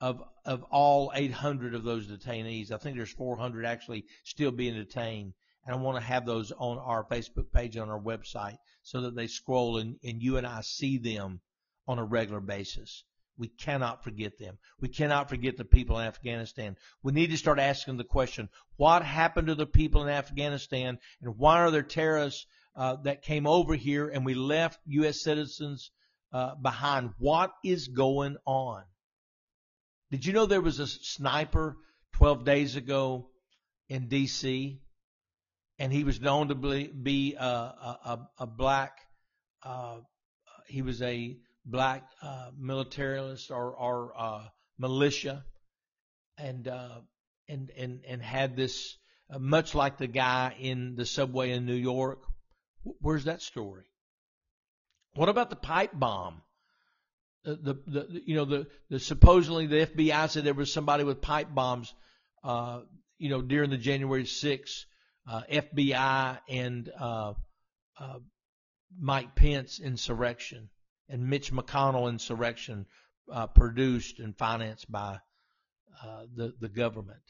of 0.00 0.22
of 0.44 0.62
all 0.64 1.10
800 1.14 1.74
of 1.74 1.84
those 1.84 2.06
detainees. 2.06 2.70
I 2.70 2.76
think 2.76 2.96
there's 2.96 3.12
400 3.12 3.64
actually 3.64 4.04
still 4.24 4.50
being 4.50 4.74
detained, 4.74 5.32
and 5.66 5.74
I 5.74 5.78
want 5.78 5.98
to 5.98 6.04
have 6.04 6.24
those 6.24 6.52
on 6.52 6.78
our 6.78 7.04
Facebook 7.04 7.50
page 7.52 7.76
on 7.76 7.90
our 7.90 8.00
website 8.00 8.56
so 8.82 9.02
that 9.02 9.16
they 9.16 9.26
scroll 9.26 9.78
and, 9.78 9.96
and 10.04 10.22
you 10.22 10.36
and 10.36 10.46
I 10.46 10.60
see 10.60 10.98
them 10.98 11.40
on 11.88 11.98
a 11.98 12.04
regular 12.04 12.40
basis. 12.40 13.04
We 13.36 13.48
cannot 13.48 14.02
forget 14.02 14.38
them. 14.38 14.58
We 14.80 14.88
cannot 14.88 15.28
forget 15.28 15.56
the 15.56 15.64
people 15.64 15.98
in 15.98 16.06
Afghanistan. 16.06 16.76
We 17.02 17.12
need 17.12 17.30
to 17.30 17.36
start 17.36 17.58
asking 17.58 17.96
the 17.96 18.04
question, 18.04 18.48
what 18.76 19.02
happened 19.02 19.48
to 19.48 19.54
the 19.54 19.66
people 19.66 20.02
in 20.02 20.08
Afghanistan 20.08 20.98
and 21.20 21.36
why 21.36 21.60
are 21.60 21.70
there 21.70 21.82
terrorists 21.82 22.46
uh, 22.76 22.96
that 23.02 23.22
came 23.22 23.46
over 23.46 23.74
here 23.74 24.08
and 24.08 24.24
we 24.24 24.34
left 24.34 24.80
U.S. 24.86 25.20
citizens 25.20 25.90
uh, 26.32 26.54
behind? 26.54 27.10
What 27.18 27.52
is 27.64 27.88
going 27.88 28.36
on? 28.46 28.84
Did 30.10 30.24
you 30.24 30.32
know 30.32 30.46
there 30.46 30.60
was 30.60 30.78
a 30.78 30.86
sniper 30.86 31.76
12 32.14 32.44
days 32.44 32.76
ago 32.76 33.28
in 33.88 34.08
D.C. 34.08 34.80
and 35.78 35.92
he 35.92 36.04
was 36.04 36.20
known 36.20 36.48
to 36.48 36.54
be 36.54 37.34
a, 37.34 37.44
a, 37.44 38.28
a 38.38 38.46
black. 38.46 38.98
Uh, 39.62 39.98
he 40.66 40.82
was 40.82 41.02
a 41.02 41.36
black 41.64 42.08
uh, 42.22 42.50
militarist 42.58 43.50
or, 43.50 43.74
or 43.74 44.12
uh, 44.16 44.44
militia, 44.78 45.44
and 46.38 46.66
uh, 46.68 47.00
and 47.48 47.70
and 47.76 48.00
and 48.08 48.22
had 48.22 48.56
this 48.56 48.96
uh, 49.30 49.38
much 49.38 49.74
like 49.74 49.98
the 49.98 50.06
guy 50.06 50.54
in 50.58 50.94
the 50.96 51.04
subway 51.04 51.52
in 51.52 51.66
New 51.66 51.74
York. 51.74 52.22
Where's 53.00 53.24
that 53.24 53.42
story? 53.42 53.84
What 55.14 55.28
about 55.28 55.50
the 55.50 55.56
pipe 55.56 55.92
bomb? 55.92 56.42
The, 57.44 57.54
the, 57.54 57.74
the 57.86 58.22
you 58.26 58.34
know 58.34 58.44
the, 58.44 58.66
the 58.90 58.98
supposedly 58.98 59.66
the 59.66 59.86
FBI 59.86 60.30
said 60.30 60.44
there 60.44 60.54
was 60.54 60.72
somebody 60.72 61.04
with 61.04 61.20
pipe 61.20 61.54
bombs, 61.54 61.92
uh, 62.42 62.80
you 63.18 63.28
know 63.28 63.42
during 63.42 63.70
the 63.70 63.78
January 63.78 64.24
6th 64.24 64.84
uh, 64.84 64.94
FBI 65.28 66.38
and 66.48 66.90
uh, 66.98 67.34
uh, 67.98 68.18
Mike 68.98 69.34
Pence 69.34 69.80
insurrection 69.80 70.70
and 71.08 71.28
Mitch 71.28 71.52
McConnell 71.52 72.08
insurrection 72.08 72.86
uh, 73.32 73.46
produced 73.46 74.18
and 74.20 74.36
financed 74.36 74.90
by 74.90 75.18
uh, 76.02 76.24
the 76.34 76.54
the 76.60 76.68
government. 76.68 77.20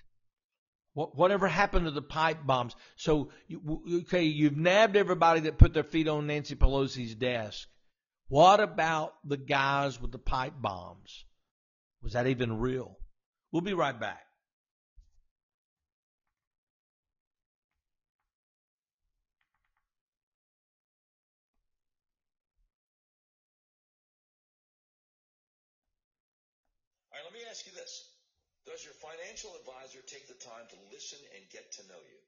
What, 0.93 1.17
whatever 1.17 1.47
happened 1.47 1.85
to 1.87 1.91
the 1.91 2.03
pipe 2.03 2.39
bombs? 2.45 2.75
So 2.97 3.31
okay, 4.01 4.25
you've 4.25 4.57
nabbed 4.57 4.97
everybody 4.97 5.41
that 5.41 5.59
put 5.59 5.75
their 5.75 5.85
feet 5.85 6.09
on 6.09 6.27
Nancy 6.27 6.55
Pelosi's 6.55 7.15
desk. 7.15 7.69
What 8.29 8.61
about 8.61 9.15
the 9.25 9.37
guys 9.37 10.01
with 10.01 10.11
the 10.11 10.19
pipe 10.19 10.55
bombs? 10.59 11.25
Was 12.03 12.15
that 12.15 12.27
even 12.27 12.59
real? 12.59 12.99
We'll 13.53 13.63
be 13.63 13.75
right 13.75 13.99
back. 13.99 14.27
let 27.27 27.33
me 27.33 27.41
ask 27.57 27.65
you 27.65 27.73
this. 27.73 28.13
Does 28.69 28.85
your 28.85 28.93
financial 29.01 29.57
advisor 29.57 30.05
take 30.05 30.29
the 30.29 30.37
time 30.45 30.69
to 30.69 30.89
listen 30.93 31.17
and 31.33 31.49
get 31.49 31.65
to 31.81 31.89
know 31.89 32.05
you? 32.05 32.21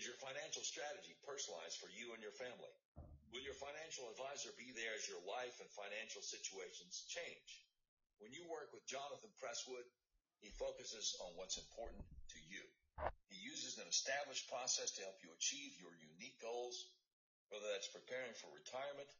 Is 0.00 0.08
your 0.08 0.16
financial 0.16 0.64
strategy 0.64 1.12
personalized 1.28 1.76
for 1.76 1.92
you 1.92 2.16
and 2.16 2.24
your 2.24 2.32
family? 2.32 2.72
Will 3.28 3.44
your 3.44 3.60
financial 3.60 4.08
advisor 4.08 4.48
be 4.56 4.72
there 4.72 4.96
as 4.96 5.04
your 5.04 5.20
life 5.28 5.60
and 5.60 5.68
financial 5.76 6.24
situations 6.24 7.04
change? 7.04 7.68
When 8.16 8.32
you 8.32 8.48
work 8.48 8.72
with 8.72 8.88
Jonathan 8.88 9.28
Presswood, 9.36 9.84
he 10.40 10.48
focuses 10.56 11.20
on 11.20 11.36
what's 11.36 11.60
important 11.60 12.00
to 12.32 12.40
you. 12.48 12.64
He 13.28 13.36
uses 13.36 13.76
an 13.76 13.92
established 13.92 14.48
process 14.48 14.88
to 14.96 15.04
help 15.04 15.20
you 15.20 15.36
achieve 15.36 15.76
your 15.76 15.92
unique 16.00 16.40
goals, 16.40 16.80
whether 17.52 17.68
that's 17.76 17.92
preparing 17.92 18.32
for 18.40 18.48
retirement, 18.56 19.12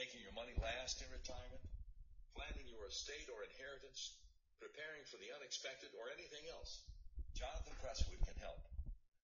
making 0.00 0.24
your 0.24 0.32
money 0.32 0.56
last 0.64 1.04
in 1.04 1.12
retirement, 1.12 1.60
planning 2.32 2.64
your 2.72 2.88
estate 2.88 3.28
or 3.28 3.44
inheritance, 3.44 4.16
preparing 4.58 5.06
for 5.06 5.18
the 5.22 5.30
unexpected, 5.34 5.90
or 5.98 6.10
anything 6.12 6.44
else, 6.50 6.82
Jonathan 7.34 7.74
Presswood 7.78 8.18
can 8.26 8.38
help. 8.42 8.60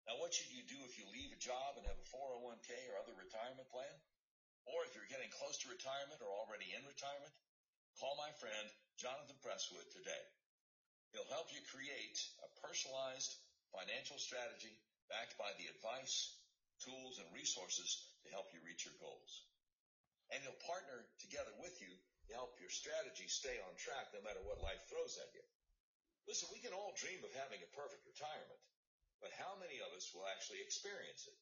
Now, 0.06 0.18
what 0.18 0.34
should 0.34 0.50
you 0.50 0.66
do 0.66 0.78
if 0.86 0.98
you 0.98 1.06
leave 1.14 1.30
a 1.30 1.38
job 1.38 1.78
and 1.78 1.86
have 1.86 1.98
a 1.98 2.10
401k 2.10 2.70
or 2.90 2.98
other 2.98 3.14
retirement 3.14 3.70
plan? 3.70 3.94
Or 4.66 4.82
if 4.84 4.92
you're 4.92 5.08
getting 5.08 5.30
close 5.30 5.56
to 5.62 5.72
retirement 5.72 6.18
or 6.18 6.30
already 6.30 6.74
in 6.74 6.82
retirement? 6.82 7.32
Call 7.98 8.18
my 8.18 8.30
friend 8.42 8.66
Jonathan 8.98 9.38
Presswood 9.40 9.86
today. 9.94 10.24
He'll 11.14 11.30
help 11.30 11.50
you 11.54 11.62
create 11.70 12.18
a 12.42 12.48
personalized 12.62 13.34
financial 13.70 14.18
strategy 14.18 14.74
backed 15.10 15.38
by 15.38 15.50
the 15.58 15.70
advice, 15.70 16.34
tools, 16.82 17.18
and 17.18 17.26
resources 17.34 18.02
to 18.26 18.34
help 18.34 18.50
you 18.54 18.62
reach 18.62 18.86
your 18.86 18.94
goals. 18.98 19.46
And 20.30 20.38
he'll 20.42 20.66
partner 20.66 21.06
together 21.18 21.50
with 21.58 21.74
you 21.82 21.90
help 22.34 22.58
your 22.58 22.70
strategy 22.70 23.26
stay 23.26 23.58
on 23.66 23.72
track 23.76 24.10
no 24.14 24.22
matter 24.22 24.42
what 24.46 24.62
life 24.62 24.82
throws 24.86 25.18
at 25.20 25.30
you. 25.34 25.44
Listen, 26.28 26.52
we 26.54 26.62
can 26.62 26.76
all 26.76 26.94
dream 26.94 27.20
of 27.26 27.32
having 27.34 27.58
a 27.62 27.76
perfect 27.76 28.06
retirement, 28.06 28.62
but 29.18 29.34
how 29.34 29.56
many 29.58 29.82
of 29.82 29.90
us 29.96 30.10
will 30.14 30.28
actually 30.30 30.62
experience 30.62 31.26
it? 31.26 31.38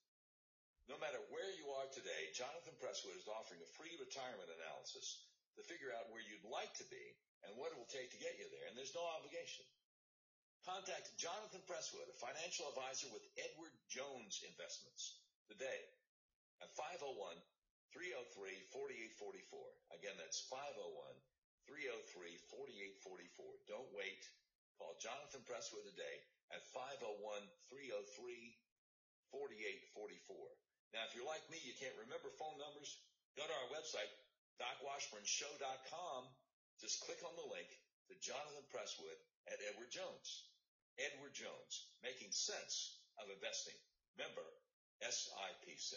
No 0.88 0.96
matter 0.96 1.20
where 1.28 1.52
you 1.60 1.68
are 1.76 1.88
today, 1.92 2.32
Jonathan 2.32 2.72
Presswood 2.80 3.20
is 3.20 3.28
offering 3.28 3.60
a 3.60 3.74
free 3.76 3.92
retirement 4.00 4.48
analysis 4.48 5.20
to 5.60 5.68
figure 5.68 5.92
out 5.92 6.08
where 6.08 6.24
you'd 6.24 6.48
like 6.48 6.72
to 6.80 6.86
be 6.88 7.04
and 7.44 7.52
what 7.58 7.74
it 7.74 7.78
will 7.78 7.92
take 7.92 8.08
to 8.14 8.24
get 8.24 8.40
you 8.40 8.48
there, 8.48 8.66
and 8.70 8.74
there's 8.74 8.96
no 8.96 9.04
obligation. 9.18 9.68
Contact 10.64 11.12
Jonathan 11.20 11.60
Presswood, 11.68 12.08
a 12.08 12.16
financial 12.16 12.66
advisor 12.72 13.12
with 13.12 13.24
Edward 13.36 13.74
Jones 13.92 14.40
Investments, 14.48 15.20
today 15.52 15.80
at 16.64 16.72
501 16.74 17.14
303-4844. 17.92 19.68
Again, 19.96 20.16
that's 20.20 20.44
501-303-4844. 21.68 23.68
Don't 23.68 23.92
wait. 23.96 24.22
Call 24.76 24.94
Jonathan 25.02 25.42
Presswood 25.48 25.84
today 25.90 26.16
at 26.54 26.62
501-303-4844. 27.72 30.48
Now, 30.94 31.04
if 31.04 31.12
you're 31.12 31.28
like 31.28 31.44
me, 31.52 31.60
you 31.60 31.76
can't 31.76 31.92
remember 32.00 32.32
phone 32.40 32.56
numbers, 32.56 32.96
go 33.36 33.44
to 33.44 33.52
our 33.52 33.68
website, 33.74 34.08
docwashburnshow.com. 34.56 36.24
Just 36.80 37.04
click 37.04 37.20
on 37.26 37.34
the 37.34 37.44
link 37.50 37.68
to 38.08 38.14
Jonathan 38.22 38.64
Presswood 38.72 39.18
at 39.50 39.60
Edward 39.68 39.90
Jones. 39.90 40.48
Edward 40.96 41.34
Jones, 41.34 41.90
making 42.02 42.32
sense 42.32 43.02
of 43.20 43.28
investing. 43.30 43.76
Member 44.16 44.46
SIPC. 45.02 45.94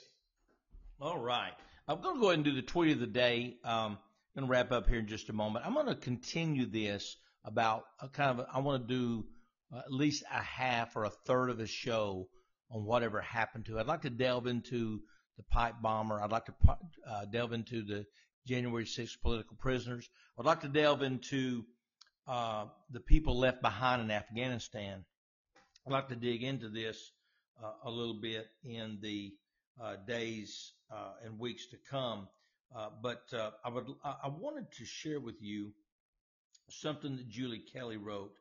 All 1.02 1.18
right. 1.18 1.54
I'm 1.88 2.00
going 2.00 2.14
to 2.14 2.22
go 2.22 2.28
ahead 2.28 2.36
and 2.36 2.46
do 2.46 2.54
the 2.54 2.62
tweet 2.62 2.92
of 2.92 3.00
the 3.00 3.08
day. 3.08 3.58
Um, 3.64 3.98
I'm 4.36 4.46
going 4.46 4.48
to 4.48 4.52
wrap 4.52 4.72
up 4.72 4.88
here 4.88 5.00
in 5.00 5.08
just 5.08 5.30
a 5.30 5.34
moment. 5.34 5.66
I'm 5.66 5.74
going 5.74 5.88
to 5.88 5.96
continue 5.96 6.68
this 6.68 7.18
about 7.44 7.86
a 8.00 8.08
kind 8.08 8.40
of, 8.40 8.46
I 8.54 8.60
want 8.60 8.88
to 8.88 8.94
do 8.94 9.26
at 9.76 9.92
least 9.92 10.24
a 10.32 10.44
half 10.44 10.96
or 10.96 11.06
a 11.06 11.10
third 11.10 11.50
of 11.50 11.60
a 11.60 11.66
show 11.66 12.28
on 12.70 12.86
whatever 12.86 13.20
happened 13.20 13.66
to. 13.66 13.80
I'd 13.80 13.88
like 13.88 14.04
to 14.04 14.12
delve 14.12 14.46
into 14.46 15.00
the 15.38 15.44
pipe 15.50 15.74
bomber. 15.82 16.22
I'd 16.22 16.32
like 16.32 16.46
to 16.46 16.54
uh, 17.10 17.26
delve 17.26 17.54
into 17.54 17.84
the 17.84 18.06
January 18.46 18.86
6th 18.86 19.20
political 19.24 19.58
prisoners. 19.58 20.08
I'd 20.38 20.46
like 20.46 20.62
to 20.62 20.68
delve 20.68 21.02
into 21.02 21.66
uh, 22.28 22.66
the 22.92 23.00
people 23.00 23.40
left 23.40 23.64
behind 23.64 24.04
in 24.04 24.12
Afghanistan. 24.12 25.04
I'd 25.88 25.94
like 25.94 26.10
to 26.10 26.16
dig 26.16 26.44
into 26.44 26.70
this 26.70 27.12
uh, 27.60 27.72
a 27.86 27.90
little 27.90 28.22
bit 28.22 28.46
in 28.64 29.00
the 29.02 29.32
days 30.06 30.74
uh, 30.92 31.14
and 31.26 31.40
weeks 31.40 31.68
to 31.68 31.78
come. 31.90 32.28
Uh, 32.76 32.90
but 33.02 33.24
I 33.34 34.30
wanted 34.30 34.72
to 34.78 34.86
share 34.86 35.20
with 35.20 35.42
you 35.42 35.72
something 36.70 37.18
that 37.18 37.30
Julie 37.30 37.64
Kelly 37.74 37.98
wrote. 37.98 38.34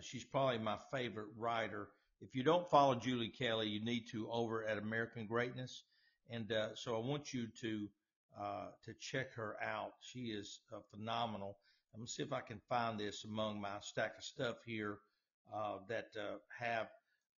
she's 0.00 0.24
probably 0.24 0.58
my 0.58 0.76
favorite 0.92 1.28
writer. 1.36 1.88
If 2.20 2.34
you 2.34 2.42
don't 2.42 2.68
follow 2.68 2.94
Julie 2.94 3.30
Kelly, 3.30 3.68
you 3.68 3.82
need 3.82 4.08
to 4.12 4.28
over 4.30 4.66
at 4.66 4.76
American 4.76 5.26
Greatness. 5.26 5.84
And 6.28 6.52
so 6.74 6.96
I 6.96 6.98
want 6.98 7.32
you 7.32 7.46
to 7.62 7.88
to 8.84 8.94
check 9.00 9.34
her 9.34 9.56
out. 9.62 9.94
She 10.00 10.26
is 10.26 10.60
phenomenal. 10.90 11.56
I'm 11.94 12.00
gonna 12.00 12.08
see 12.08 12.22
if 12.22 12.32
I 12.32 12.40
can 12.40 12.60
find 12.68 13.00
this 13.00 13.24
among 13.24 13.60
my 13.60 13.80
stack 13.80 14.18
of 14.18 14.24
stuff 14.24 14.56
here 14.64 14.98
uh, 15.52 15.78
that 15.88 16.10
uh, 16.16 16.36
have 16.58 16.86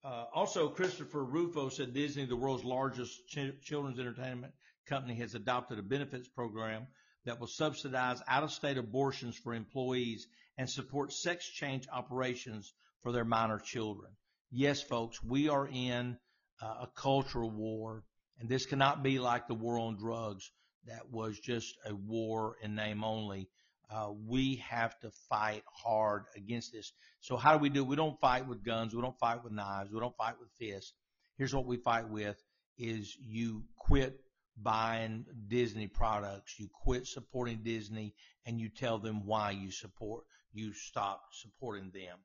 uh, 0.03 0.25
also, 0.35 0.69
Christopher 0.69 1.25
Rufo 1.25 1.69
said 1.69 1.93
Disney, 1.93 2.25
the 2.25 2.37
world's 2.37 2.65
largest 2.65 3.29
ch- 3.29 3.61
children's 3.63 3.99
entertainment 3.99 4.55
company, 4.87 5.15
has 5.17 5.35
adopted 5.35 5.79
a 5.79 5.83
benefits 5.83 6.29
program 6.29 6.87
that 7.27 7.39
will 7.39 7.47
subsidize 7.47 8.23
out-of-state 8.27 8.79
abortions 8.79 9.37
for 9.37 9.55
employees 9.55 10.27
and 10.57 10.69
support 10.69 11.13
sex 11.13 11.47
change 11.47 11.87
operations 11.93 12.73
for 13.03 13.13
their 13.13 13.25
minor 13.25 13.59
children. 13.59 14.11
Yes, 14.51 14.83
folks, 14.83 15.23
we 15.23 15.49
are 15.49 15.69
in 15.69 16.17
uh, 16.63 16.67
a 16.83 16.89
cultural 16.97 17.51
war, 17.51 18.05
and 18.39 18.49
this 18.49 18.67
cannot 18.67 19.03
be 19.03 19.19
like 19.19 19.49
the 19.49 19.55
war 19.55 19.79
on 19.79 19.97
drugs 19.99 20.51
that 20.87 21.11
was 21.11 21.39
just 21.39 21.75
a 21.87 21.95
war 21.95 22.57
in 22.63 22.75
name 22.75 23.05
only. 23.05 23.49
Uh, 23.93 24.13
we 24.27 24.57
have 24.69 24.99
to 25.01 25.11
fight 25.29 25.63
hard 25.73 26.25
against 26.37 26.73
this. 26.73 26.93
So 27.21 27.37
how 27.37 27.53
do 27.55 27.59
we 27.59 27.69
do? 27.69 27.85
We 27.85 27.97
don't 27.97 28.21
fight 28.21 28.47
with 28.47 28.65
guns. 28.65 28.95
We 28.95 29.03
don't 29.03 29.19
fight 29.19 29.43
with 29.43 29.53
knives. 29.53 29.91
We 29.91 30.01
don't 30.01 30.17
fight 30.17 30.35
with 30.39 30.49
fists. 30.59 30.93
Here's 31.37 31.55
what 31.55 31.67
we 31.67 31.77
fight 31.77 32.09
with 32.09 32.37
is 32.79 33.17
you 33.21 33.65
quit 33.77 34.21
buying 34.57 35.25
Disney 35.49 35.87
products. 35.87 36.55
You 36.59 36.69
quit 36.83 37.07
supporting 37.07 37.63
Disney 37.65 38.15
and 38.47 38.61
you 38.61 38.69
tell 38.69 38.99
them 38.99 39.27
why 39.27 39.51
you 39.51 39.71
support, 39.71 40.25
you 40.53 40.73
stop 40.73 41.23
supporting 41.33 41.91
them. 41.93 42.19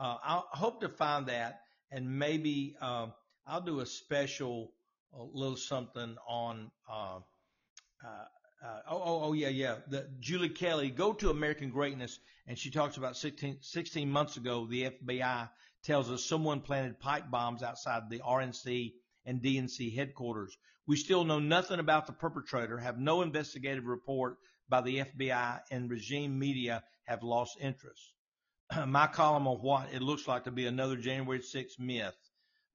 Uh, 0.00 0.16
I 0.22 0.42
hope 0.52 0.80
to 0.80 0.88
find 0.88 1.26
that 1.26 1.60
and 1.90 2.18
maybe, 2.18 2.76
uh, 2.80 3.08
I'll 3.46 3.60
do 3.60 3.80
a 3.80 3.86
special 3.86 4.72
a 5.14 5.22
little 5.22 5.56
something 5.56 6.16
on, 6.26 6.70
uh, 8.64 8.80
oh, 8.88 9.02
oh, 9.04 9.20
oh, 9.24 9.32
yeah, 9.32 9.48
yeah. 9.48 9.76
The 9.88 10.08
Julie 10.20 10.48
Kelly, 10.48 10.90
go 10.90 11.12
to 11.14 11.30
American 11.30 11.70
Greatness, 11.70 12.18
and 12.46 12.56
she 12.56 12.70
talks 12.70 12.96
about 12.96 13.16
16, 13.16 13.58
16 13.60 14.10
months 14.10 14.36
ago, 14.36 14.66
the 14.66 14.90
FBI 14.90 15.48
tells 15.82 16.10
us 16.10 16.24
someone 16.24 16.60
planted 16.60 17.00
pipe 17.00 17.30
bombs 17.30 17.62
outside 17.62 18.08
the 18.08 18.20
RNC 18.20 18.92
and 19.26 19.42
DNC 19.42 19.94
headquarters. 19.94 20.56
We 20.86 20.96
still 20.96 21.24
know 21.24 21.38
nothing 21.40 21.80
about 21.80 22.06
the 22.06 22.12
perpetrator, 22.12 22.78
have 22.78 22.98
no 22.98 23.22
investigative 23.22 23.84
report 23.84 24.36
by 24.68 24.80
the 24.80 24.98
FBI, 24.98 25.60
and 25.70 25.90
regime 25.90 26.38
media 26.38 26.84
have 27.04 27.22
lost 27.22 27.58
interest. 27.60 28.12
My 28.86 29.08
column 29.08 29.48
on 29.48 29.58
what 29.58 29.92
it 29.92 30.02
looks 30.02 30.28
like 30.28 30.44
to 30.44 30.50
be 30.50 30.66
another 30.66 30.96
January 30.96 31.40
6th 31.40 31.78
myth 31.78 32.16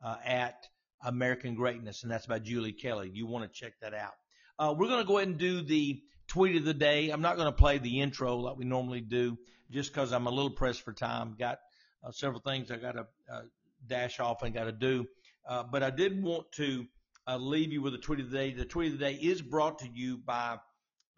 uh, 0.03 0.17
at 0.23 0.67
American 1.01 1.55
Greatness, 1.55 2.03
and 2.03 2.11
that's 2.11 2.25
by 2.27 2.39
Julie 2.39 2.73
Kelly. 2.73 3.09
You 3.13 3.25
want 3.25 3.51
to 3.51 3.59
check 3.59 3.73
that 3.81 3.93
out. 3.93 4.13
Uh, 4.59 4.73
we're 4.75 4.87
going 4.87 5.01
to 5.01 5.07
go 5.07 5.17
ahead 5.17 5.27
and 5.27 5.37
do 5.37 5.61
the 5.61 6.01
tweet 6.27 6.55
of 6.55 6.65
the 6.65 6.73
day. 6.73 7.09
I'm 7.09 7.21
not 7.21 7.35
going 7.35 7.47
to 7.47 7.51
play 7.51 7.77
the 7.77 8.01
intro 8.01 8.37
like 8.37 8.57
we 8.57 8.65
normally 8.65 9.01
do, 9.01 9.37
just 9.69 9.93
because 9.93 10.11
I'm 10.11 10.25
a 10.25 10.31
little 10.31 10.49
pressed 10.49 10.81
for 10.81 10.93
time. 10.93 11.35
Got 11.37 11.59
uh, 12.03 12.11
several 12.11 12.41
things 12.41 12.71
I 12.71 12.77
got 12.77 12.93
to 12.93 13.07
uh, 13.31 13.41
dash 13.85 14.19
off 14.19 14.41
and 14.41 14.55
got 14.55 14.63
to 14.63 14.71
do. 14.71 15.05
Uh, 15.47 15.63
but 15.63 15.83
I 15.83 15.91
did 15.91 16.23
want 16.23 16.51
to 16.53 16.87
uh, 17.27 17.37
leave 17.37 17.71
you 17.71 17.83
with 17.83 17.93
a 17.93 17.99
tweet 17.99 18.19
of 18.19 18.31
the 18.31 18.37
day. 18.37 18.51
The 18.51 18.65
tweet 18.65 18.93
of 18.93 18.99
the 18.99 19.05
day 19.05 19.13
is 19.13 19.43
brought 19.43 19.79
to 19.79 19.87
you 19.93 20.17
by 20.17 20.57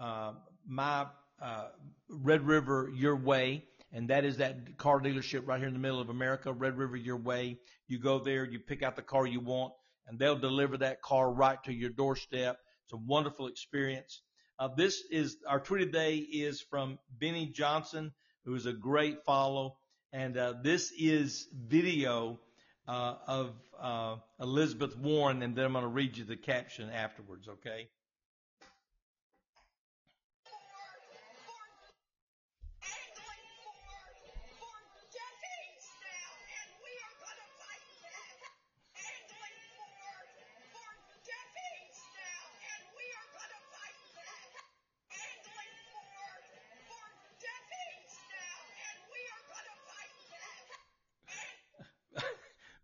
uh, 0.02 0.34
my 0.68 1.06
uh, 1.42 1.68
Red 2.10 2.46
River 2.46 2.92
Your 2.94 3.16
Way, 3.16 3.64
and 3.94 4.10
that 4.10 4.26
is 4.26 4.38
that 4.38 4.78
car 4.78 5.00
dealership 5.00 5.48
right 5.48 5.60
here 5.60 5.68
in 5.68 5.74
the 5.74 5.80
middle 5.80 6.02
of 6.02 6.10
America, 6.10 6.52
Red 6.52 6.78
River 6.78 6.98
Your 6.98 7.18
Way. 7.18 7.60
You 7.88 8.00
go 8.00 8.20
there, 8.20 8.44
you 8.44 8.60
pick 8.60 8.84
out 8.84 8.98
the 8.98 9.02
car 9.02 9.26
you 9.26 9.40
want, 9.40 9.74
and 10.08 10.20
they'll 10.20 10.38
deliver 10.38 10.78
that 10.80 11.02
car 11.02 11.32
right 11.32 11.64
to 11.64 11.74
your 11.74 11.90
doorstep. 11.90 12.58
It's 12.90 12.94
a 12.96 12.98
wonderful 13.06 13.46
experience. 13.46 14.24
Uh, 14.58 14.70
this 14.76 15.04
is 15.12 15.38
our 15.48 15.60
tweet 15.60 15.84
of 15.84 15.92
the 15.92 15.98
day 16.00 16.16
is 16.18 16.60
from 16.60 16.98
Benny 17.20 17.46
Johnson, 17.46 18.12
who 18.46 18.56
is 18.56 18.66
a 18.66 18.74
great 18.74 19.24
follow, 19.26 19.78
and 20.12 20.36
uh, 20.36 20.56
this 20.64 20.92
is 20.98 21.48
video 21.54 22.40
uh, 22.88 23.14
of 23.28 23.52
uh, 23.80 24.16
Elizabeth 24.42 24.98
Warren, 24.98 25.44
and 25.44 25.56
then 25.56 25.66
I'm 25.66 25.74
going 25.74 25.84
to 25.84 25.88
read 25.88 26.18
you 26.18 26.24
the 26.24 26.36
caption 26.36 26.90
afterwards, 26.90 27.48
okay? 27.48 27.90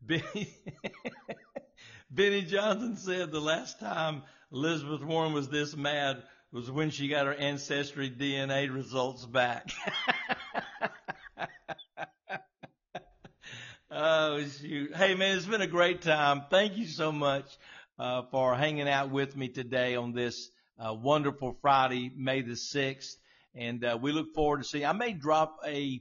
Benny, 0.05 0.55
Benny 2.11 2.43
Johnson 2.43 2.95
said 2.95 3.31
the 3.31 3.41
last 3.41 3.79
time 3.79 4.21
Elizabeth 4.51 5.01
Warren 5.03 5.33
was 5.33 5.49
this 5.49 5.75
mad 5.75 6.21
was 6.51 6.69
when 6.69 6.91
she 6.91 7.07
got 7.07 7.25
her 7.25 7.33
ancestry 7.33 8.09
DNA 8.09 8.71
results 8.73 9.25
back. 9.25 9.67
oh 13.91 14.43
shoot! 14.43 14.95
Hey 14.95 15.15
man, 15.15 15.37
it's 15.37 15.47
been 15.47 15.61
a 15.61 15.67
great 15.67 16.01
time. 16.03 16.43
Thank 16.51 16.77
you 16.77 16.85
so 16.85 17.11
much 17.11 17.57
uh, 17.97 18.21
for 18.29 18.55
hanging 18.55 18.87
out 18.87 19.09
with 19.09 19.35
me 19.35 19.47
today 19.47 19.95
on 19.95 20.13
this 20.13 20.51
uh, 20.77 20.93
wonderful 20.93 21.57
Friday, 21.61 22.11
May 22.15 22.41
the 22.41 22.55
sixth, 22.55 23.17
and 23.55 23.83
uh, 23.83 23.97
we 23.99 24.11
look 24.11 24.35
forward 24.35 24.59
to 24.59 24.63
seeing. 24.65 24.85
I 24.85 24.93
may 24.93 25.13
drop 25.13 25.61
a 25.65 25.99